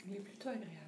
Elle 0.05 0.17
est 0.17 0.19
plutôt 0.19 0.49
agréable. 0.49 0.83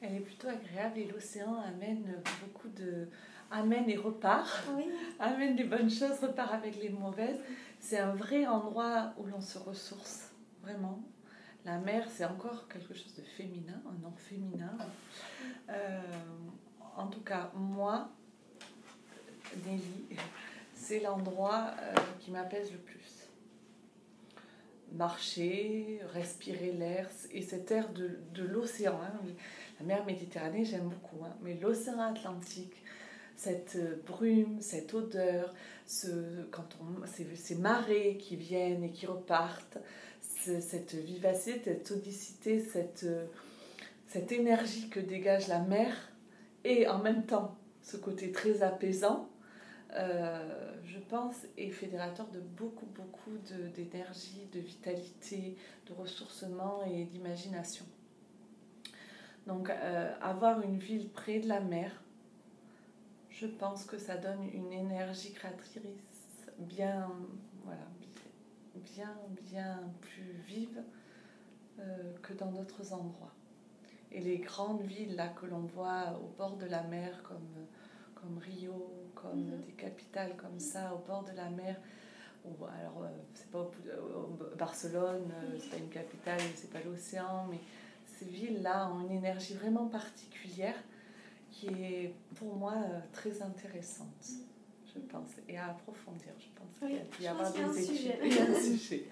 Elle 0.00 0.16
est 0.16 0.20
plutôt 0.20 0.48
agréable 0.48 0.98
et 0.98 1.04
l'océan 1.04 1.54
amène 1.60 2.20
beaucoup 2.42 2.68
de. 2.68 3.06
amène 3.50 3.88
et 3.88 3.96
repart. 3.96 4.66
amène 5.20 5.54
des 5.54 5.64
bonnes 5.64 5.90
choses, 5.90 6.18
repart 6.20 6.52
avec 6.52 6.82
les 6.82 6.88
mauvaises. 6.88 7.38
C'est 7.78 7.98
un 7.98 8.14
vrai 8.14 8.46
endroit 8.46 9.12
où 9.18 9.26
l'on 9.26 9.40
se 9.40 9.58
ressource, 9.58 10.30
vraiment. 10.62 11.00
La 11.64 11.78
mer, 11.78 12.06
c'est 12.10 12.24
encore 12.24 12.66
quelque 12.68 12.92
chose 12.92 13.14
de 13.14 13.22
féminin, 13.22 13.80
un 13.86 14.02
nom 14.02 14.12
féminin. 14.16 14.76
Euh, 15.70 16.00
en 16.96 17.06
tout 17.06 17.20
cas, 17.20 17.52
moi, 17.54 18.08
Nelly, 19.64 20.18
c'est 20.74 21.00
l'endroit 21.00 21.70
euh, 21.80 21.94
qui 22.18 22.32
m'apaise 22.32 22.72
le 22.72 22.78
plus 22.78 23.02
marcher, 24.94 26.00
respirer 26.12 26.72
l'air 26.72 27.08
et 27.30 27.42
cet 27.42 27.70
air 27.70 27.88
de, 27.92 28.42
l'océan. 28.42 28.98
Hein. 29.02 29.12
La 29.80 29.86
mer 29.86 30.04
Méditerranée, 30.04 30.64
j'aime 30.64 30.88
beaucoup, 30.88 31.24
hein. 31.24 31.34
mais 31.42 31.54
l'océan 31.54 31.98
Atlantique, 32.00 32.74
cette 33.36 33.76
euh, 33.76 34.02
brume, 34.06 34.60
cette 34.60 34.92
odeur, 34.94 35.54
ce, 35.86 36.44
quand 36.50 36.76
ces 37.06 37.54
marées 37.56 38.18
qui 38.18 38.36
viennent 38.36 38.84
et 38.84 38.90
qui 38.90 39.06
repartent, 39.06 39.78
cette 40.42 40.94
vivacité, 40.94 41.60
cette 41.64 41.90
audicité, 41.90 42.60
cette, 42.60 43.06
cette 44.08 44.32
énergie 44.32 44.88
que 44.88 45.00
dégage 45.00 45.48
la 45.48 45.60
mer 45.60 45.94
et 46.64 46.86
en 46.88 46.98
même 46.98 47.24
temps 47.24 47.56
ce 47.82 47.96
côté 47.96 48.32
très 48.32 48.62
apaisant, 48.62 49.28
euh, 49.94 50.72
je 50.84 50.98
pense, 50.98 51.34
est 51.58 51.70
fédérateur 51.70 52.26
de 52.28 52.40
beaucoup, 52.40 52.86
beaucoup 52.86 53.36
d'énergie, 53.74 54.48
de, 54.52 54.60
vitalité, 54.60 55.56
de 55.86 55.92
ressourcement 55.92 56.82
et 56.84 57.04
d'imagination. 57.04 57.84
Donc, 59.46 59.68
euh, 59.68 60.14
avoir 60.20 60.62
une 60.62 60.78
ville 60.78 61.08
près 61.10 61.40
de 61.40 61.48
la 61.48 61.60
mer, 61.60 61.90
je 63.28 63.46
pense 63.46 63.84
que 63.84 63.98
ça 63.98 64.16
donne 64.16 64.48
une 64.54 64.72
énergie 64.72 65.32
créatrice 65.32 65.78
bien, 66.58 67.10
bien, 68.80 69.14
bien 69.42 69.80
plus 70.00 70.32
vive 70.46 70.82
euh, 71.78 72.12
que 72.22 72.32
dans 72.32 72.50
d'autres 72.52 72.92
endroits. 72.92 73.32
Et 74.10 74.20
les 74.20 74.38
grandes 74.38 74.82
villes 74.82 75.16
là 75.16 75.28
que 75.28 75.46
l'on 75.46 75.60
voit 75.60 76.20
au 76.22 76.28
bord 76.36 76.56
de 76.56 76.66
la 76.66 76.82
mer, 76.82 77.22
comme 77.22 77.66
comme 78.22 78.38
Rio, 78.38 79.10
comme 79.14 79.46
mhm. 79.46 79.60
des 79.62 79.72
capitales 79.72 80.36
comme 80.36 80.58
ça, 80.58 80.94
au 80.94 80.98
bord 80.98 81.24
de 81.24 81.32
la 81.32 81.50
mer. 81.50 81.76
Ou, 82.44 82.64
alors, 82.64 83.04
euh, 83.04 83.08
c'est 83.34 83.50
pas 83.50 83.70
euh, 83.86 84.56
Barcelone, 84.58 85.30
euh, 85.32 85.56
c'est 85.58 85.70
pas 85.70 85.76
une 85.76 85.88
capitale, 85.88 86.40
c'est 86.56 86.70
pas 86.70 86.80
l'océan, 86.84 87.46
mais 87.50 87.60
ces 88.06 88.24
villes-là 88.24 88.90
ont 88.92 89.00
une 89.00 89.12
énergie 89.12 89.54
vraiment 89.54 89.86
particulière 89.86 90.74
qui 91.50 91.68
est 91.68 92.14
pour 92.34 92.56
moi 92.56 92.74
très 93.12 93.42
intéressante, 93.42 94.30
je 94.94 95.00
pense, 95.00 95.30
et 95.48 95.58
à 95.58 95.70
approfondir. 95.70 96.32
Je 96.38 96.48
pense 96.58 96.78
qu'il 96.78 97.24
y 97.24 97.26
a 97.26 97.30
y 97.30 97.32
avoir 97.32 97.52
des 97.52 97.82
études. 97.82 98.14
Il 98.24 98.34
y 98.34 98.38
a 98.38 98.44
un 98.44 98.54
sujet. 98.54 99.04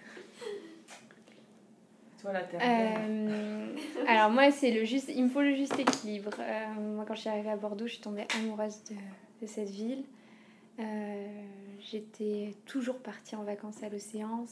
Euh, 2.27 3.77
alors 4.07 4.31
moi, 4.31 4.51
c'est 4.51 4.71
le 4.71 4.85
juste, 4.85 5.11
il 5.15 5.25
me 5.25 5.29
faut 5.29 5.41
le 5.41 5.55
juste 5.55 5.79
équilibre. 5.79 6.33
Euh, 6.39 6.95
moi, 6.97 7.05
quand 7.07 7.15
je 7.15 7.21
suis 7.21 7.31
arrivée 7.31 7.51
à 7.51 7.57
Bordeaux, 7.57 7.87
je 7.87 7.93
suis 7.93 8.03
tombée 8.03 8.27
amoureuse 8.37 8.83
de, 8.91 8.97
de 9.43 9.47
cette 9.47 9.71
ville. 9.71 10.05
Euh, 10.79 11.27
j'étais 11.81 12.55
toujours 12.67 12.99
partie 12.99 13.37
en 13.37 13.43
vacances 13.43 13.83
à 13.83 13.89
l'océan. 13.89 14.45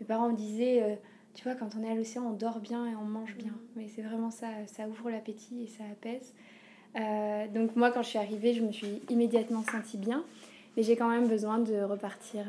Mes 0.00 0.06
parents 0.06 0.30
me 0.30 0.36
disaient, 0.36 0.98
tu 1.34 1.44
vois, 1.44 1.54
quand 1.54 1.76
on 1.78 1.84
est 1.84 1.90
à 1.90 1.94
l'océan, 1.94 2.24
on 2.24 2.32
dort 2.32 2.60
bien 2.60 2.86
et 2.86 2.94
on 2.96 3.04
mange 3.04 3.36
bien. 3.36 3.52
Mm. 3.52 3.66
Mais 3.76 3.88
c'est 3.88 4.02
vraiment 4.02 4.30
ça, 4.30 4.48
ça 4.66 4.88
ouvre 4.88 5.10
l'appétit 5.10 5.62
et 5.62 5.66
ça 5.66 5.84
apaise. 5.90 6.34
Donc 6.94 7.76
moi, 7.76 7.90
quand 7.90 8.02
je 8.02 8.08
suis 8.08 8.18
arrivée, 8.18 8.54
je 8.54 8.62
me 8.62 8.72
suis 8.72 9.00
immédiatement 9.08 9.62
sentie 9.62 9.96
bien. 9.96 10.24
Mais 10.76 10.82
j'ai 10.82 10.96
quand 10.96 11.08
même 11.08 11.26
besoin 11.26 11.58
de 11.58 11.82
repartir 11.82 12.44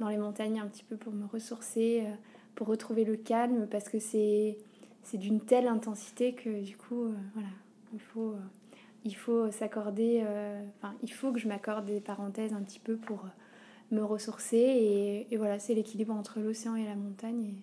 dans 0.00 0.08
les 0.08 0.16
montagnes 0.16 0.60
un 0.60 0.66
petit 0.66 0.84
peu 0.84 0.96
pour 0.96 1.12
me 1.12 1.26
ressourcer 1.26 2.04
pour 2.56 2.66
retrouver 2.66 3.04
le 3.04 3.16
calme 3.16 3.68
parce 3.70 3.88
que 3.88 4.00
c'est 4.00 4.58
c'est 5.04 5.18
d'une 5.18 5.40
telle 5.40 5.68
intensité 5.68 6.32
que 6.32 6.64
du 6.64 6.76
coup 6.76 7.04
euh, 7.04 7.14
voilà 7.34 7.48
il 7.92 8.00
faut 8.00 8.30
euh, 8.30 8.40
il 9.04 9.14
faut 9.14 9.52
s'accorder 9.52 10.24
euh, 10.24 10.60
enfin 10.78 10.94
il 11.04 11.12
faut 11.12 11.30
que 11.30 11.38
je 11.38 11.46
m'accorde 11.46 11.84
des 11.84 12.00
parenthèses 12.00 12.54
un 12.54 12.62
petit 12.62 12.80
peu 12.80 12.96
pour 12.96 13.24
me 13.92 14.02
ressourcer 14.02 15.26
et, 15.30 15.36
voilà 15.36 15.60
c'est 15.60 15.74
l'équilibre 15.74 16.12
entre 16.12 16.40
l'océan 16.40 16.74
et 16.74 16.84
la 16.84 16.96
montagne 16.96 17.54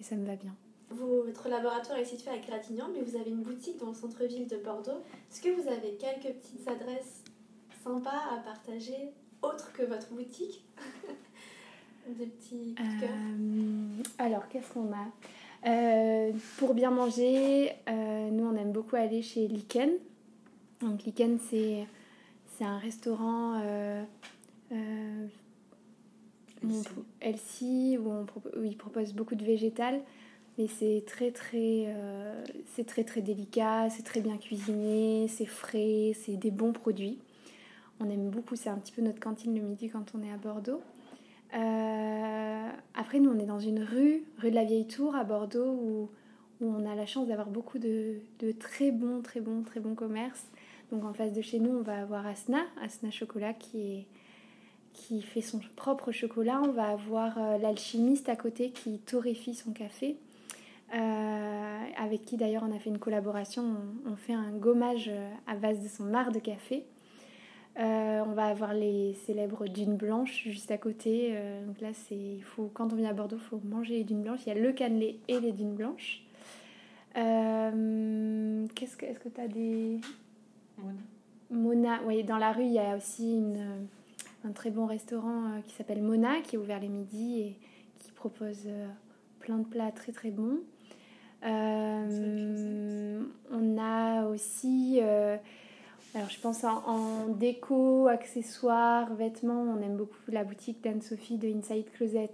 et, 0.00 0.02
ça 0.02 0.16
me 0.16 0.26
va 0.26 0.34
bien 0.34 0.52
votre 0.92 1.48
laboratoire 1.48 1.98
est 1.98 2.04
situé 2.04 2.30
à 2.30 2.38
Gradignan 2.38 2.88
mais 2.92 3.02
vous 3.02 3.16
avez 3.16 3.30
une 3.30 3.42
boutique 3.42 3.78
dans 3.78 3.88
le 3.88 3.94
centre-ville 3.94 4.46
de 4.46 4.56
Bordeaux 4.56 5.02
est-ce 5.30 5.40
que 5.40 5.48
vous 5.48 5.68
avez 5.68 5.94
quelques 5.94 6.34
petites 6.36 6.68
adresses 6.68 7.24
sympas 7.82 8.20
à 8.30 8.38
partager 8.38 9.12
autres 9.42 9.72
que 9.72 9.82
votre 9.82 10.12
boutique 10.12 10.64
Des 12.08 12.26
petits 12.26 12.74
euh, 12.80 14.02
Alors, 14.18 14.48
qu'est-ce 14.48 14.72
qu'on 14.72 14.90
a? 14.92 15.68
Euh, 15.68 16.32
Pour 16.58 16.74
bien 16.74 16.90
manger, 16.90 17.70
euh, 17.88 18.30
nous, 18.30 18.44
on 18.44 18.56
aime 18.56 18.72
beaucoup 18.72 18.96
aller 18.96 19.22
chez 19.22 19.46
Liken. 19.46 19.90
Donc, 20.80 21.04
Liken, 21.04 21.38
c'est, 21.38 21.86
c'est 22.56 22.64
un 22.64 22.78
restaurant 22.78 23.62
LC 27.20 27.98
où, 28.00 28.10
on, 28.10 28.26
où 28.58 28.64
il 28.64 28.76
propose 28.76 29.12
beaucoup 29.12 29.36
de 29.36 29.44
végétal. 29.44 30.00
Mais 30.58 30.66
c'est 30.68 31.02
très 31.06 31.30
très, 31.30 31.94
c'est 32.74 32.86
très 32.86 33.04
très 33.04 33.22
délicat, 33.22 33.88
c'est 33.88 34.02
très 34.02 34.20
bien 34.20 34.36
cuisiné, 34.36 35.26
c'est 35.28 35.46
frais, 35.46 36.12
c'est 36.14 36.36
des 36.36 36.50
bons 36.50 36.72
produits. 36.72 37.18
On 38.00 38.10
aime 38.10 38.30
beaucoup, 38.30 38.56
c'est 38.56 38.68
un 38.68 38.78
petit 38.78 38.92
peu 38.92 39.00
notre 39.00 39.20
cantine 39.20 39.54
le 39.54 39.62
midi 39.62 39.88
quand 39.88 40.12
on 40.14 40.22
est 40.22 40.32
à 40.32 40.36
Bordeaux. 40.36 40.80
Euh, 41.54 42.68
après, 42.94 43.20
nous, 43.20 43.30
on 43.30 43.38
est 43.38 43.46
dans 43.46 43.60
une 43.60 43.82
rue, 43.82 44.24
rue 44.38 44.50
de 44.50 44.54
la 44.54 44.64
Vieille 44.64 44.86
Tour 44.86 45.14
à 45.14 45.24
Bordeaux, 45.24 45.70
où, 45.70 46.10
où 46.60 46.66
on 46.66 46.90
a 46.90 46.94
la 46.94 47.06
chance 47.06 47.28
d'avoir 47.28 47.48
beaucoup 47.48 47.78
de, 47.78 48.16
de, 48.40 48.52
très 48.52 48.90
bons, 48.90 49.20
très 49.20 49.40
bons, 49.40 49.62
très 49.62 49.80
bons 49.80 49.94
commerces. 49.94 50.46
Donc 50.90 51.04
en 51.04 51.12
face 51.12 51.32
de 51.32 51.42
chez 51.42 51.58
nous, 51.58 51.70
on 51.70 51.82
va 51.82 52.00
avoir 52.00 52.26
Asna, 52.26 52.64
Asna 52.82 53.10
Chocolat, 53.10 53.54
qui, 53.54 54.06
qui 54.92 55.22
fait 55.22 55.40
son 55.40 55.60
propre 55.76 56.12
chocolat. 56.12 56.60
On 56.64 56.72
va 56.72 56.88
avoir 56.88 57.38
euh, 57.38 57.58
l'alchimiste 57.58 58.28
à 58.28 58.36
côté 58.36 58.70
qui 58.70 58.98
torréfie 58.98 59.54
son 59.54 59.72
café. 59.72 60.16
Euh, 60.94 61.84
avec 61.96 62.24
qui 62.26 62.36
d'ailleurs 62.36 62.64
on 62.68 62.74
a 62.74 62.78
fait 62.78 62.90
une 62.90 62.98
collaboration, 62.98 63.62
on, 64.06 64.12
on, 64.12 64.16
fait 64.16 64.34
un 64.34 64.50
gommage 64.50 65.10
à 65.46 65.56
base 65.56 65.82
de 65.82 65.88
son 65.88 66.04
marc 66.04 66.32
de 66.32 66.38
café. 66.38 66.84
Euh, 67.78 68.22
on 68.26 68.32
va 68.32 68.46
avoir 68.46 68.74
les 68.74 69.14
célèbres 69.14 69.66
dunes 69.66 69.96
blanches 69.96 70.42
juste 70.44 70.70
à 70.70 70.78
côté. 70.78 71.30
Euh, 71.32 71.64
donc 71.66 71.80
là, 71.80 71.88
c'est, 71.94 72.16
il 72.16 72.42
faut, 72.42 72.70
quand 72.74 72.92
on 72.92 72.96
vient 72.96 73.08
à 73.08 73.14
Bordeaux, 73.14 73.36
il 73.36 73.42
faut 73.42 73.60
manger 73.64 73.94
les 73.94 74.04
dunes 74.04 74.22
blanches. 74.22 74.40
Il 74.46 74.48
y 74.48 74.52
a 74.52 74.60
le 74.60 74.72
cannelé 74.72 75.20
et 75.28 75.40
les 75.40 75.52
dunes 75.52 75.74
blanches. 75.74 76.22
Euh, 77.16 78.66
qu'est-ce 78.74 78.96
que, 78.96 79.06
est-ce 79.06 79.20
que 79.20 79.28
tu 79.28 79.40
as 79.40 79.48
des. 79.48 80.00
Mona. 80.78 81.00
Mona, 81.50 82.00
oui, 82.06 82.24
dans 82.24 82.38
la 82.38 82.52
rue, 82.52 82.64
il 82.64 82.72
y 82.72 82.78
a 82.78 82.96
aussi 82.96 83.36
une, 83.36 83.86
un 84.44 84.52
très 84.52 84.70
bon 84.70 84.86
restaurant 84.86 85.60
qui 85.66 85.74
s'appelle 85.74 86.02
Mona, 86.02 86.40
qui 86.40 86.56
est 86.56 86.58
ouvert 86.58 86.80
les 86.80 86.88
midis 86.88 87.40
et 87.40 87.56
qui 87.98 88.10
propose 88.12 88.68
plein 89.40 89.58
de 89.58 89.64
plats 89.64 89.92
très 89.92 90.12
très 90.12 90.30
bons. 90.30 90.60
On 91.44 93.28
a 93.78 94.26
aussi 94.26 95.00
alors 96.14 96.28
je 96.28 96.38
pense 96.40 96.62
en, 96.64 97.28
déco, 97.28 98.06
accessoires, 98.06 99.14
vêtements, 99.14 99.62
on 99.62 99.80
aime 99.80 99.96
beaucoup 99.96 100.30
la 100.30 100.44
boutique 100.44 100.82
d'Anne-Sophie 100.82 101.38
de 101.38 101.48
Inside 101.48 101.90
Closet, 101.92 102.30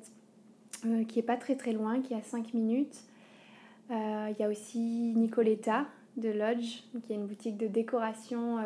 euh, 0.85 1.05
qui 1.05 1.21
est 1.21 1.25
pas 1.25 1.37
très 1.37 1.55
très 1.55 1.73
loin, 1.73 2.01
qui 2.01 2.13
est 2.13 2.17
à 2.17 2.23
5 2.23 2.55
minutes. 2.55 3.05
Euh, 3.93 4.29
il 4.31 4.41
y 4.41 4.43
a 4.43 4.49
aussi 4.49 5.13
Nicoletta 5.15 5.87
de 6.17 6.29
Lodge, 6.29 6.83
qui 7.05 7.13
est 7.13 7.17
une 7.17 7.29
boutique 7.29 7.57
de 7.57 7.69
décoration 7.69 8.59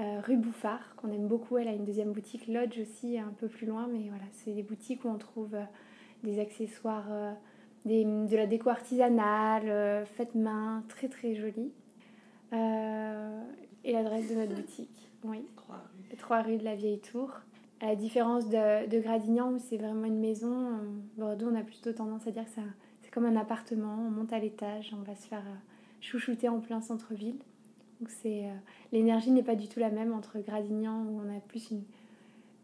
euh, 0.00 0.20
rue 0.22 0.36
Bouffard, 0.36 0.96
qu'on 0.96 1.12
aime 1.12 1.28
beaucoup. 1.28 1.56
Elle 1.56 1.68
a 1.68 1.72
une 1.72 1.84
deuxième 1.84 2.10
boutique 2.10 2.48
Lodge 2.48 2.80
aussi, 2.80 3.20
un 3.20 3.32
peu 3.38 3.46
plus 3.46 3.68
loin, 3.68 3.86
mais 3.92 4.08
voilà, 4.08 4.24
c'est 4.32 4.50
des 4.50 4.64
boutiques 4.64 5.04
où 5.04 5.08
on 5.08 5.18
trouve 5.18 5.56
des 6.24 6.40
accessoires, 6.40 7.06
de 7.84 8.36
la 8.36 8.46
déco 8.46 8.70
artisanale, 8.70 10.06
faites 10.06 10.34
main, 10.34 10.84
très 10.88 11.08
très 11.08 11.34
jolies. 11.34 11.72
et 12.52 13.92
l'adresse 13.92 14.30
de 14.30 14.34
notre 14.36 14.54
boutique. 14.54 15.12
Oui. 15.24 15.46
Trois 15.56 15.76
rues. 15.76 16.16
Trois 16.16 16.42
rues 16.42 16.56
de 16.58 16.64
la 16.64 16.74
Vieille 16.74 17.00
Tour. 17.00 17.30
À 17.80 17.86
la 17.86 17.96
différence 17.96 18.48
de, 18.48 18.88
de 18.88 19.00
Gradignan, 19.00 19.52
où 19.52 19.58
c'est 19.58 19.76
vraiment 19.76 20.04
une 20.04 20.20
maison, 20.20 20.52
euh, 20.52 20.78
Bordeaux, 21.16 21.48
on 21.50 21.54
a 21.56 21.62
plutôt 21.62 21.92
tendance 21.92 22.26
à 22.26 22.30
dire 22.30 22.44
que 22.44 22.60
c'est 23.00 23.10
comme 23.10 23.26
un 23.26 23.34
appartement. 23.34 23.96
On 24.06 24.10
monte 24.10 24.32
à 24.32 24.38
l'étage, 24.38 24.94
on 24.96 25.02
va 25.02 25.16
se 25.16 25.26
faire 25.26 25.40
euh, 25.40 25.56
chouchouter 26.00 26.48
en 26.48 26.60
plein 26.60 26.80
centre-ville. 26.80 27.38
Donc 28.00 28.10
c'est 28.10 28.44
euh, 28.46 28.54
l'énergie 28.92 29.32
n'est 29.32 29.42
pas 29.42 29.56
du 29.56 29.68
tout 29.68 29.80
la 29.80 29.90
même 29.90 30.12
entre 30.12 30.38
Gradignan, 30.38 31.04
où 31.06 31.20
on 31.24 31.36
a 31.36 31.40
plus 31.40 31.72
une, 31.72 31.82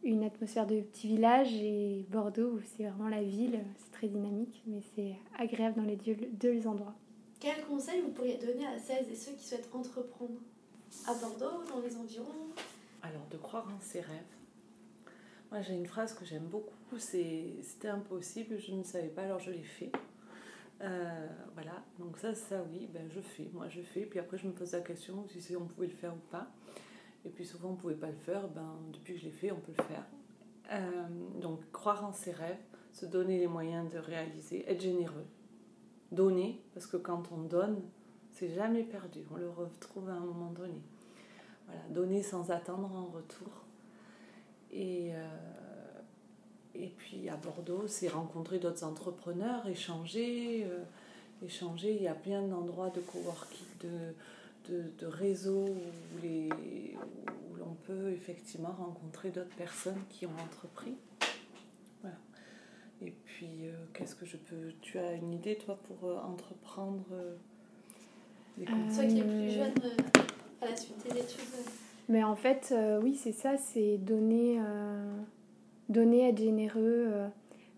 une 0.09 0.25
atmosphère 0.25 0.67
de 0.67 0.81
petit 0.81 1.09
village, 1.09 1.53
et 1.55 2.07
Bordeaux, 2.09 2.53
où 2.53 2.61
c'est 2.61 2.85
vraiment 2.85 3.09
la 3.09 3.23
ville. 3.23 3.61
C'est 3.77 3.93
très 3.93 4.09
dynamique, 4.09 4.63
mais 4.67 4.81
c'est 4.95 5.15
agréable 5.39 5.77
dans 5.77 5.87
les 5.87 5.97
deux, 5.97 6.17
deux 6.33 6.67
endroits. 6.67 6.95
Quel 7.39 7.65
conseil 7.67 8.01
vous 8.01 8.11
pourriez 8.11 8.39
donner 8.39 8.67
à 8.67 8.79
celles 8.79 9.09
et 9.11 9.15
ceux 9.15 9.33
qui 9.33 9.47
souhaitent 9.47 9.69
entreprendre? 9.73 10.41
À 11.07 11.15
Bordeaux, 11.15 11.63
dans 11.69 11.81
les 11.81 11.97
environs? 11.97 12.49
Alors, 13.03 13.27
de 13.31 13.37
croire 13.37 13.67
en 13.69 13.81
ses 13.81 14.01
rêves. 14.01 14.35
Moi, 15.51 15.61
j'ai 15.63 15.75
une 15.75 15.87
phrase 15.87 16.15
que 16.15 16.25
j'aime 16.25 16.47
beaucoup, 16.47 16.99
c'est 16.99 17.55
c'était 17.63 17.89
impossible, 17.89 18.59
je 18.59 18.73
ne 18.73 18.83
savais 18.83 19.09
pas, 19.09 19.23
alors 19.23 19.41
je 19.41 19.51
l'ai 19.51 19.63
fait. 19.63 19.91
Euh, 20.81 21.27
voilà, 21.55 21.83
donc 21.99 22.19
ça, 22.19 22.35
ça 22.35 22.63
oui, 22.71 22.89
ben, 22.93 23.09
je 23.15 23.21
fais, 23.21 23.49
moi 23.53 23.69
je 23.69 23.81
fais, 23.81 24.03
puis 24.03 24.21
après 24.21 24.39
je 24.39 24.47
me 24.47 24.53
pose 24.53 24.73
la 24.73 24.81
question 24.81 25.27
si 25.27 25.57
on 25.57 25.67
pouvait 25.67 25.89
le 25.89 25.93
faire 25.95 26.13
ou 26.13 26.31
pas. 26.31 26.47
Et 27.29 27.31
puis 27.31 27.45
souvent 27.45 27.68
on 27.68 27.72
ne 27.72 27.76
pouvait 27.76 27.95
pas 27.95 28.07
le 28.07 28.16
faire, 28.16 28.49
ben, 28.49 28.74
depuis 28.91 29.14
que 29.14 29.20
je 29.20 29.24
l'ai 29.26 29.31
fait, 29.31 29.53
on 29.53 29.61
peut 29.61 29.72
le 29.76 29.85
faire. 29.85 30.05
Euh, 30.72 31.09
donc 31.41 31.61
croire 31.72 32.03
en 32.05 32.12
ses 32.12 32.33
rêves, 32.33 32.57
se 32.93 33.05
donner 33.05 33.39
les 33.39 33.47
moyens 33.47 33.91
de 33.91 33.99
réaliser, 33.99 34.64
être 34.66 34.81
généreux, 34.81 35.26
donner, 36.11 36.62
parce 36.72 36.87
que 36.87 36.97
quand 36.97 37.31
on 37.31 37.43
donne, 37.43 37.83
c'est 38.33 38.49
jamais 38.49 38.83
perdu, 38.83 39.20
on 39.31 39.37
le 39.37 39.51
retrouve 39.51 40.09
à 40.09 40.14
un 40.14 40.20
moment 40.20 40.51
donné. 40.53 40.81
Voilà, 41.66 41.83
donner 41.91 42.22
sans 42.22 42.51
attendre 42.51 42.91
en 42.95 43.05
retour. 43.05 43.64
Et, 44.72 45.11
euh, 45.12 46.01
et 46.74 46.89
puis 46.97 47.29
à 47.29 47.37
Bordeaux, 47.37 47.87
c'est 47.89 48.09
rencontrer 48.09 48.59
d'autres 48.59 48.85
entrepreneurs, 48.85 49.68
échanger, 49.68 50.64
euh, 50.64 50.83
échanger. 51.45 51.95
Il 51.95 52.03
y 52.03 52.09
a 52.09 52.14
plein 52.14 52.41
d'endroits 52.41 52.89
de 52.89 53.01
coworking, 53.01 53.66
de, 53.83 54.14
de, 54.69 54.85
de 54.99 55.07
réseaux 55.07 55.66
où, 55.66 56.23
les, 56.23 56.49
où 57.51 57.57
l'on 57.57 57.77
peut 57.85 58.11
effectivement 58.12 58.73
rencontrer 58.73 59.31
d'autres 59.31 59.55
personnes 59.57 60.03
qui 60.09 60.27
ont 60.27 60.37
entrepris. 60.45 60.97
Voilà. 62.03 62.16
Et 63.03 63.12
puis, 63.25 63.66
euh, 63.66 63.73
qu'est-ce 63.95 64.14
que 64.14 64.27
je 64.27 64.37
peux. 64.37 64.73
Tu 64.81 64.99
as 64.99 65.12
une 65.12 65.33
idée, 65.33 65.57
toi, 65.57 65.79
pour 65.85 66.11
entreprendre 66.25 67.05
les 68.59 68.64
Toi 68.64 68.75
qui 69.07 69.19
es 69.19 69.23
plus 69.23 69.51
jeune 69.51 69.75
à 70.61 70.66
la 70.66 70.77
suite 70.77 71.03
des 71.05 71.21
études 71.21 71.45
mais 72.09 72.25
en 72.25 72.37
fait, 72.37 72.71
euh, 72.73 73.01
oui, 73.03 73.14
c'est 73.14 73.33
ça, 73.33 73.59
c'est 73.59 73.99
donner, 73.99 74.59
euh, 74.59 75.21
donner, 75.91 76.29
être 76.29 76.39
généreux. 76.39 77.09
Euh, 77.12 77.29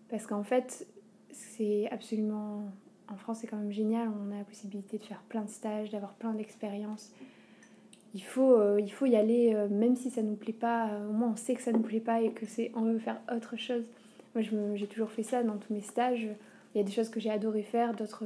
parce 0.09 0.25
qu'en 0.25 0.43
fait, 0.43 0.87
c'est 1.31 1.89
absolument. 1.91 2.63
En 3.11 3.17
France, 3.17 3.39
c'est 3.41 3.47
quand 3.47 3.57
même 3.57 3.71
génial. 3.71 4.09
On 4.09 4.31
a 4.31 4.37
la 4.37 4.43
possibilité 4.43 4.97
de 4.97 5.03
faire 5.03 5.21
plein 5.23 5.41
de 5.41 5.49
stages, 5.49 5.89
d'avoir 5.89 6.13
plein 6.13 6.33
d'expériences. 6.33 7.11
Il 8.13 8.23
faut, 8.23 8.77
il 8.77 8.91
faut 8.91 9.05
y 9.05 9.15
aller, 9.15 9.53
même 9.69 9.95
si 9.95 10.09
ça 10.09 10.21
ne 10.21 10.29
nous 10.29 10.35
plaît 10.35 10.53
pas. 10.53 10.99
au 11.09 11.13
moins, 11.13 11.29
on 11.29 11.35
sait 11.35 11.53
que 11.53 11.61
ça 11.61 11.71
ne 11.71 11.77
nous 11.77 11.83
plaît 11.83 12.01
pas 12.01 12.21
et 12.21 12.31
que 12.31 12.45
c'est 12.45 12.71
on 12.75 12.81
veut 12.81 12.99
faire 12.99 13.21
autre 13.33 13.55
chose. 13.55 13.85
Moi, 14.35 14.43
j'ai 14.75 14.87
toujours 14.87 15.09
fait 15.11 15.23
ça 15.23 15.43
dans 15.43 15.57
tous 15.57 15.73
mes 15.73 15.81
stages. 15.81 16.27
Il 16.73 16.77
y 16.77 16.81
a 16.81 16.83
des 16.83 16.91
choses 16.91 17.09
que 17.09 17.19
j'ai 17.19 17.29
adoré 17.29 17.63
faire, 17.63 17.93
d'autres 17.95 18.25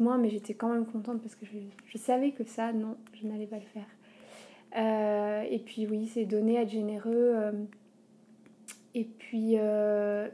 moins, 0.00 0.18
mais 0.18 0.30
j'étais 0.30 0.54
quand 0.54 0.72
même 0.72 0.86
contente 0.86 1.20
parce 1.20 1.34
que 1.34 1.46
je, 1.46 1.98
savais 1.98 2.32
que 2.32 2.44
ça, 2.44 2.72
non, 2.72 2.96
je 3.14 3.26
n'allais 3.26 3.46
pas 3.46 3.58
le 3.58 3.62
faire. 3.62 3.86
Euh, 4.76 5.42
et 5.48 5.58
puis 5.58 5.86
oui, 5.86 6.10
c'est 6.12 6.24
donner, 6.24 6.56
être 6.56 6.70
généreux. 6.70 7.32
Euh, 7.34 7.52
et 8.94 9.04
puis, 9.04 9.54
euh, 9.58 10.28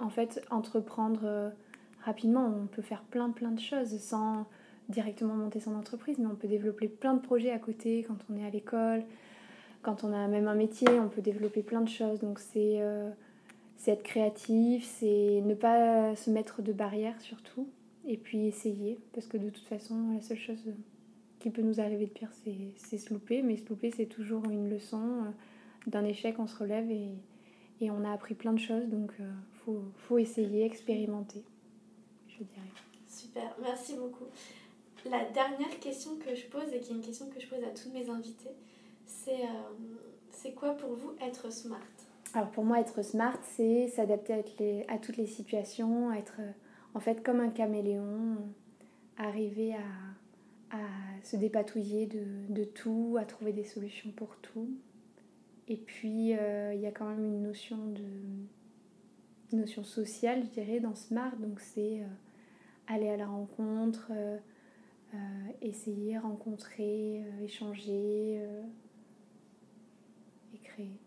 en 0.00 0.10
fait, 0.10 0.44
entreprendre 0.50 1.52
rapidement. 2.04 2.46
On 2.46 2.66
peut 2.66 2.82
faire 2.82 3.02
plein, 3.02 3.30
plein 3.30 3.50
de 3.50 3.60
choses 3.60 3.98
sans 3.98 4.46
directement 4.88 5.34
monter 5.34 5.60
son 5.60 5.74
entreprise, 5.74 6.18
mais 6.18 6.26
on 6.26 6.36
peut 6.36 6.48
développer 6.48 6.88
plein 6.88 7.14
de 7.14 7.20
projets 7.20 7.50
à 7.50 7.58
côté 7.58 8.04
quand 8.06 8.18
on 8.30 8.36
est 8.36 8.46
à 8.46 8.50
l'école. 8.50 9.02
Quand 9.82 10.04
on 10.04 10.12
a 10.12 10.28
même 10.28 10.48
un 10.48 10.54
métier, 10.54 10.88
on 11.00 11.08
peut 11.08 11.22
développer 11.22 11.62
plein 11.62 11.80
de 11.80 11.88
choses. 11.88 12.20
Donc 12.20 12.38
c'est 12.38 12.80
être 13.86 14.02
créatif, 14.02 14.84
c'est 14.84 15.42
ne 15.44 15.54
pas 15.54 16.16
se 16.16 16.30
mettre 16.30 16.62
de 16.62 16.72
barrières 16.72 17.20
surtout, 17.20 17.68
et 18.06 18.16
puis 18.16 18.46
essayer, 18.46 18.98
parce 19.12 19.26
que 19.26 19.36
de 19.36 19.50
toute 19.50 19.66
façon, 19.66 20.12
la 20.14 20.20
seule 20.20 20.38
chose 20.38 20.72
qui 21.44 21.50
peut 21.50 21.60
nous 21.60 21.78
arriver 21.78 22.06
de 22.06 22.10
pire, 22.10 22.30
c'est 22.76 22.96
se 22.96 23.12
louper. 23.12 23.42
Mais 23.42 23.58
se 23.58 23.68
louper, 23.68 23.90
c'est 23.90 24.06
toujours 24.06 24.48
une 24.48 24.70
leçon. 24.70 25.02
Euh, 25.02 25.30
d'un 25.86 26.02
échec, 26.04 26.36
on 26.38 26.46
se 26.46 26.56
relève 26.56 26.90
et, 26.90 27.10
et, 27.82 27.90
on 27.90 28.02
a 28.02 28.10
appris 28.10 28.34
plein 28.34 28.54
de 28.54 28.58
choses. 28.58 28.88
Donc, 28.88 29.12
il 29.18 29.26
euh, 29.26 29.28
faut, 29.64 29.82
faut, 29.96 30.16
essayer, 30.16 30.64
expérimenter, 30.64 31.44
je 32.38 32.44
dirais. 32.44 32.72
Super, 33.08 33.56
merci 33.60 33.94
beaucoup. 33.96 34.26
La 35.04 35.24
dernière 35.26 35.78
question 35.80 36.16
que 36.16 36.34
je 36.34 36.46
pose, 36.46 36.72
et 36.72 36.80
qui 36.80 36.92
est 36.92 36.94
une 36.94 37.02
question 37.02 37.28
que 37.28 37.40
je 37.40 37.46
pose 37.46 37.62
à 37.62 37.70
tous 37.70 37.90
mes 37.90 38.08
invités, 38.08 38.54
c'est 39.04 39.42
euh, 39.42 39.84
c'est 40.30 40.52
quoi 40.52 40.74
pour 40.76 40.94
vous 40.94 41.12
être 41.20 41.52
smart? 41.52 41.78
Alors 42.32 42.50
pour 42.50 42.64
moi, 42.64 42.80
être 42.80 43.02
smart, 43.02 43.38
c'est 43.42 43.88
s'adapter 43.88 44.32
à, 44.32 44.94
à, 44.94 44.98
toutes 44.98 45.16
les 45.16 45.26
situations, 45.26 46.12
être 46.12 46.40
en 46.94 47.00
fait 47.00 47.22
comme 47.22 47.40
un 47.40 47.50
caméléon, 47.50 48.38
arriver 49.16 49.74
à, 49.74 50.76
à 50.76 51.22
se 51.22 51.36
dépatouiller 51.36 52.06
de, 52.06 52.24
de, 52.48 52.64
tout, 52.64 53.16
à 53.20 53.24
trouver 53.24 53.52
des 53.52 53.64
solutions 53.64 54.10
pour 54.10 54.36
tout. 54.38 54.68
Et 55.68 55.76
puis, 55.76 56.36
euh, 56.36 56.74
il 56.74 56.80
y 56.80 56.86
a 56.86 56.90
quand 56.90 57.08
même 57.08 57.24
une 57.24 57.42
notion, 57.42 57.78
de, 57.86 58.02
une 59.52 59.60
notion 59.60 59.84
sociale, 59.84 60.42
je 60.44 60.50
dirais, 60.50 60.80
dans 60.80 60.94
Smart. 60.94 61.36
Donc, 61.38 61.60
c'est 61.60 62.00
euh, 62.00 62.06
aller 62.86 63.08
à 63.08 63.16
la 63.16 63.26
rencontre, 63.26 64.10
euh, 64.10 64.38
essayer, 65.62 66.18
rencontrer, 66.18 67.22
échanger 67.42 68.42
et 70.52 70.58
créer. 70.58 70.98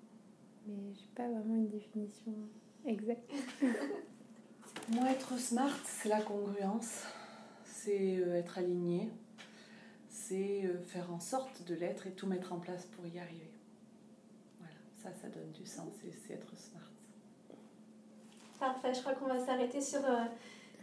Mais 0.65 0.93
je 0.93 1.01
n'ai 1.01 1.07
pas 1.15 1.27
vraiment 1.29 1.55
une 1.55 1.69
définition 1.69 2.33
exacte. 2.85 3.31
Moi, 4.89 5.09
être 5.11 5.37
smart, 5.37 5.77
c'est 5.83 6.09
la 6.09 6.21
congruence, 6.21 7.03
c'est 7.65 8.15
être 8.15 8.57
aligné, 8.57 9.09
c'est 10.27 10.65
euh, 10.65 10.77
faire 10.81 11.11
en 11.13 11.19
sorte 11.19 11.63
de 11.63 11.73
l'être 11.73 12.05
et 12.05 12.11
tout 12.11 12.27
mettre 12.27 12.51
en 12.51 12.59
place 12.59 12.85
pour 12.85 13.05
y 13.07 13.17
arriver. 13.17 13.49
Voilà, 14.59 14.75
ça, 14.95 15.09
ça 15.21 15.29
donne 15.29 15.51
du 15.51 15.65
sens 15.65 15.93
et 16.05 16.11
c'est 16.11 16.33
être 16.33 16.55
smart. 16.57 16.91
Parfait, 18.59 18.93
je 18.93 18.99
crois 18.99 19.13
qu'on 19.13 19.27
va 19.27 19.39
s'arrêter 19.39 19.79
sur 19.79 20.03
euh, 20.03 20.25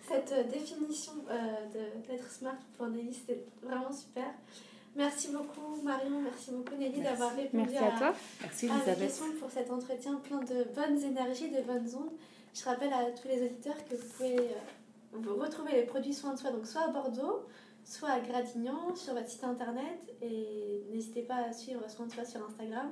cette 0.08 0.32
euh, 0.32 0.44
définition 0.44 1.12
d'être 2.08 2.30
smart 2.30 2.56
pour 2.76 2.86
Nelly, 2.88 3.14
c'était 3.14 3.44
vraiment 3.62 3.92
super. 3.92 4.26
Merci 4.96 5.28
beaucoup 5.28 5.82
Marion, 5.82 6.20
merci 6.20 6.52
beaucoup 6.52 6.76
Nelly 6.76 7.00
d'avoir 7.00 7.34
répondu 7.34 7.76
à, 7.76 7.90
toi. 7.98 8.14
Merci, 8.40 8.68
à 8.68 8.74
mes 8.86 8.94
questions 8.94 9.32
pour 9.40 9.50
cet 9.50 9.70
entretien 9.70 10.14
plein 10.22 10.38
de 10.38 10.64
bonnes 10.74 11.02
énergies, 11.02 11.50
de 11.50 11.62
bonnes 11.62 11.92
ondes. 11.96 12.12
Je 12.54 12.64
rappelle 12.64 12.92
à 12.92 13.10
tous 13.10 13.26
les 13.26 13.44
auditeurs 13.44 13.76
que 13.90 13.96
vous 13.96 14.08
pouvez 14.16 14.36
retrouver 15.40 15.72
les 15.72 15.82
produits 15.82 16.14
soins 16.14 16.34
de 16.34 16.38
soi, 16.38 16.50
donc 16.50 16.66
soit 16.66 16.82
à 16.82 16.88
Bordeaux, 16.88 17.44
soit 17.84 18.10
à 18.10 18.20
Gradignan 18.20 18.94
sur 18.94 19.14
votre 19.14 19.28
site 19.28 19.44
internet 19.44 19.98
et 20.22 20.84
n'hésitez 20.92 21.22
pas 21.22 21.36
à 21.36 21.52
suivre 21.52 21.88
Soin 21.88 22.06
de 22.06 22.12
Soi 22.12 22.24
sur 22.24 22.44
Instagram, 22.44 22.90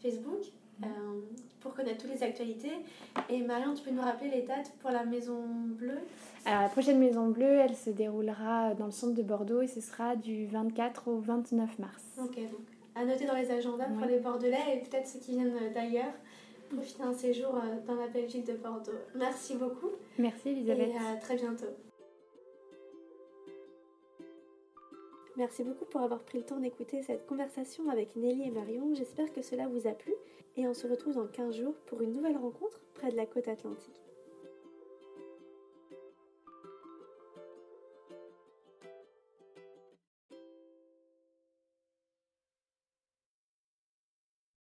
Facebook. 0.00 0.42
Euh, 0.84 0.86
pour 1.60 1.74
connaître 1.74 2.02
toutes 2.02 2.12
les 2.12 2.22
actualités. 2.22 2.72
Et 3.28 3.42
Marion, 3.42 3.74
tu 3.74 3.82
peux 3.82 3.90
nous 3.90 4.02
rappeler 4.02 4.30
les 4.30 4.42
dates 4.42 4.72
pour 4.80 4.90
la 4.90 5.04
Maison 5.04 5.42
Bleue? 5.46 5.98
Alors 6.44 6.62
la 6.62 6.68
prochaine 6.68 6.98
Maison 6.98 7.28
Bleue, 7.28 7.58
elle 7.58 7.74
se 7.74 7.90
déroulera 7.90 8.74
dans 8.74 8.86
le 8.86 8.92
centre 8.92 9.14
de 9.14 9.22
Bordeaux 9.22 9.62
et 9.62 9.66
ce 9.66 9.80
sera 9.80 10.16
du 10.16 10.46
24 10.46 11.08
au 11.08 11.18
29 11.18 11.78
mars. 11.78 12.04
Ok, 12.18 12.36
donc 12.36 12.60
à 12.94 13.04
noter 13.04 13.26
dans 13.26 13.34
les 13.34 13.50
agendas 13.50 13.86
pour 13.86 14.06
les 14.06 14.18
Bordelais 14.18 14.56
et 14.74 14.78
peut-être 14.88 15.06
ceux 15.06 15.20
qui 15.20 15.32
viennent 15.32 15.72
d'ailleurs. 15.74 16.12
Profiter 16.70 17.02
un 17.02 17.14
séjour 17.14 17.54
euh, 17.56 17.80
dans 17.86 17.94
la 17.94 18.08
Belgique 18.08 18.46
de 18.46 18.52
Bordeaux. 18.52 18.92
Merci 19.14 19.56
beaucoup. 19.56 19.88
Merci 20.18 20.50
Elisabeth. 20.50 20.90
Et 20.90 20.96
à 20.96 21.16
très 21.16 21.36
bientôt. 21.36 21.66
Merci 25.38 25.62
beaucoup 25.62 25.84
pour 25.84 26.00
avoir 26.00 26.20
pris 26.20 26.38
le 26.38 26.44
temps 26.44 26.58
d'écouter 26.58 27.00
cette 27.02 27.24
conversation 27.26 27.88
avec 27.88 28.16
Nelly 28.16 28.48
et 28.48 28.50
Marion. 28.50 28.92
J'espère 28.94 29.32
que 29.32 29.40
cela 29.40 29.68
vous 29.68 29.86
a 29.86 29.92
plu 29.92 30.12
et 30.58 30.66
on 30.66 30.74
se 30.74 30.88
retrouve 30.88 31.14
dans 31.14 31.28
15 31.28 31.56
jours 31.56 31.74
pour 31.86 32.02
une 32.02 32.12
nouvelle 32.12 32.36
rencontre 32.36 32.80
près 32.94 33.12
de 33.12 33.16
la 33.16 33.26
côte 33.26 33.46
atlantique. 33.46 34.07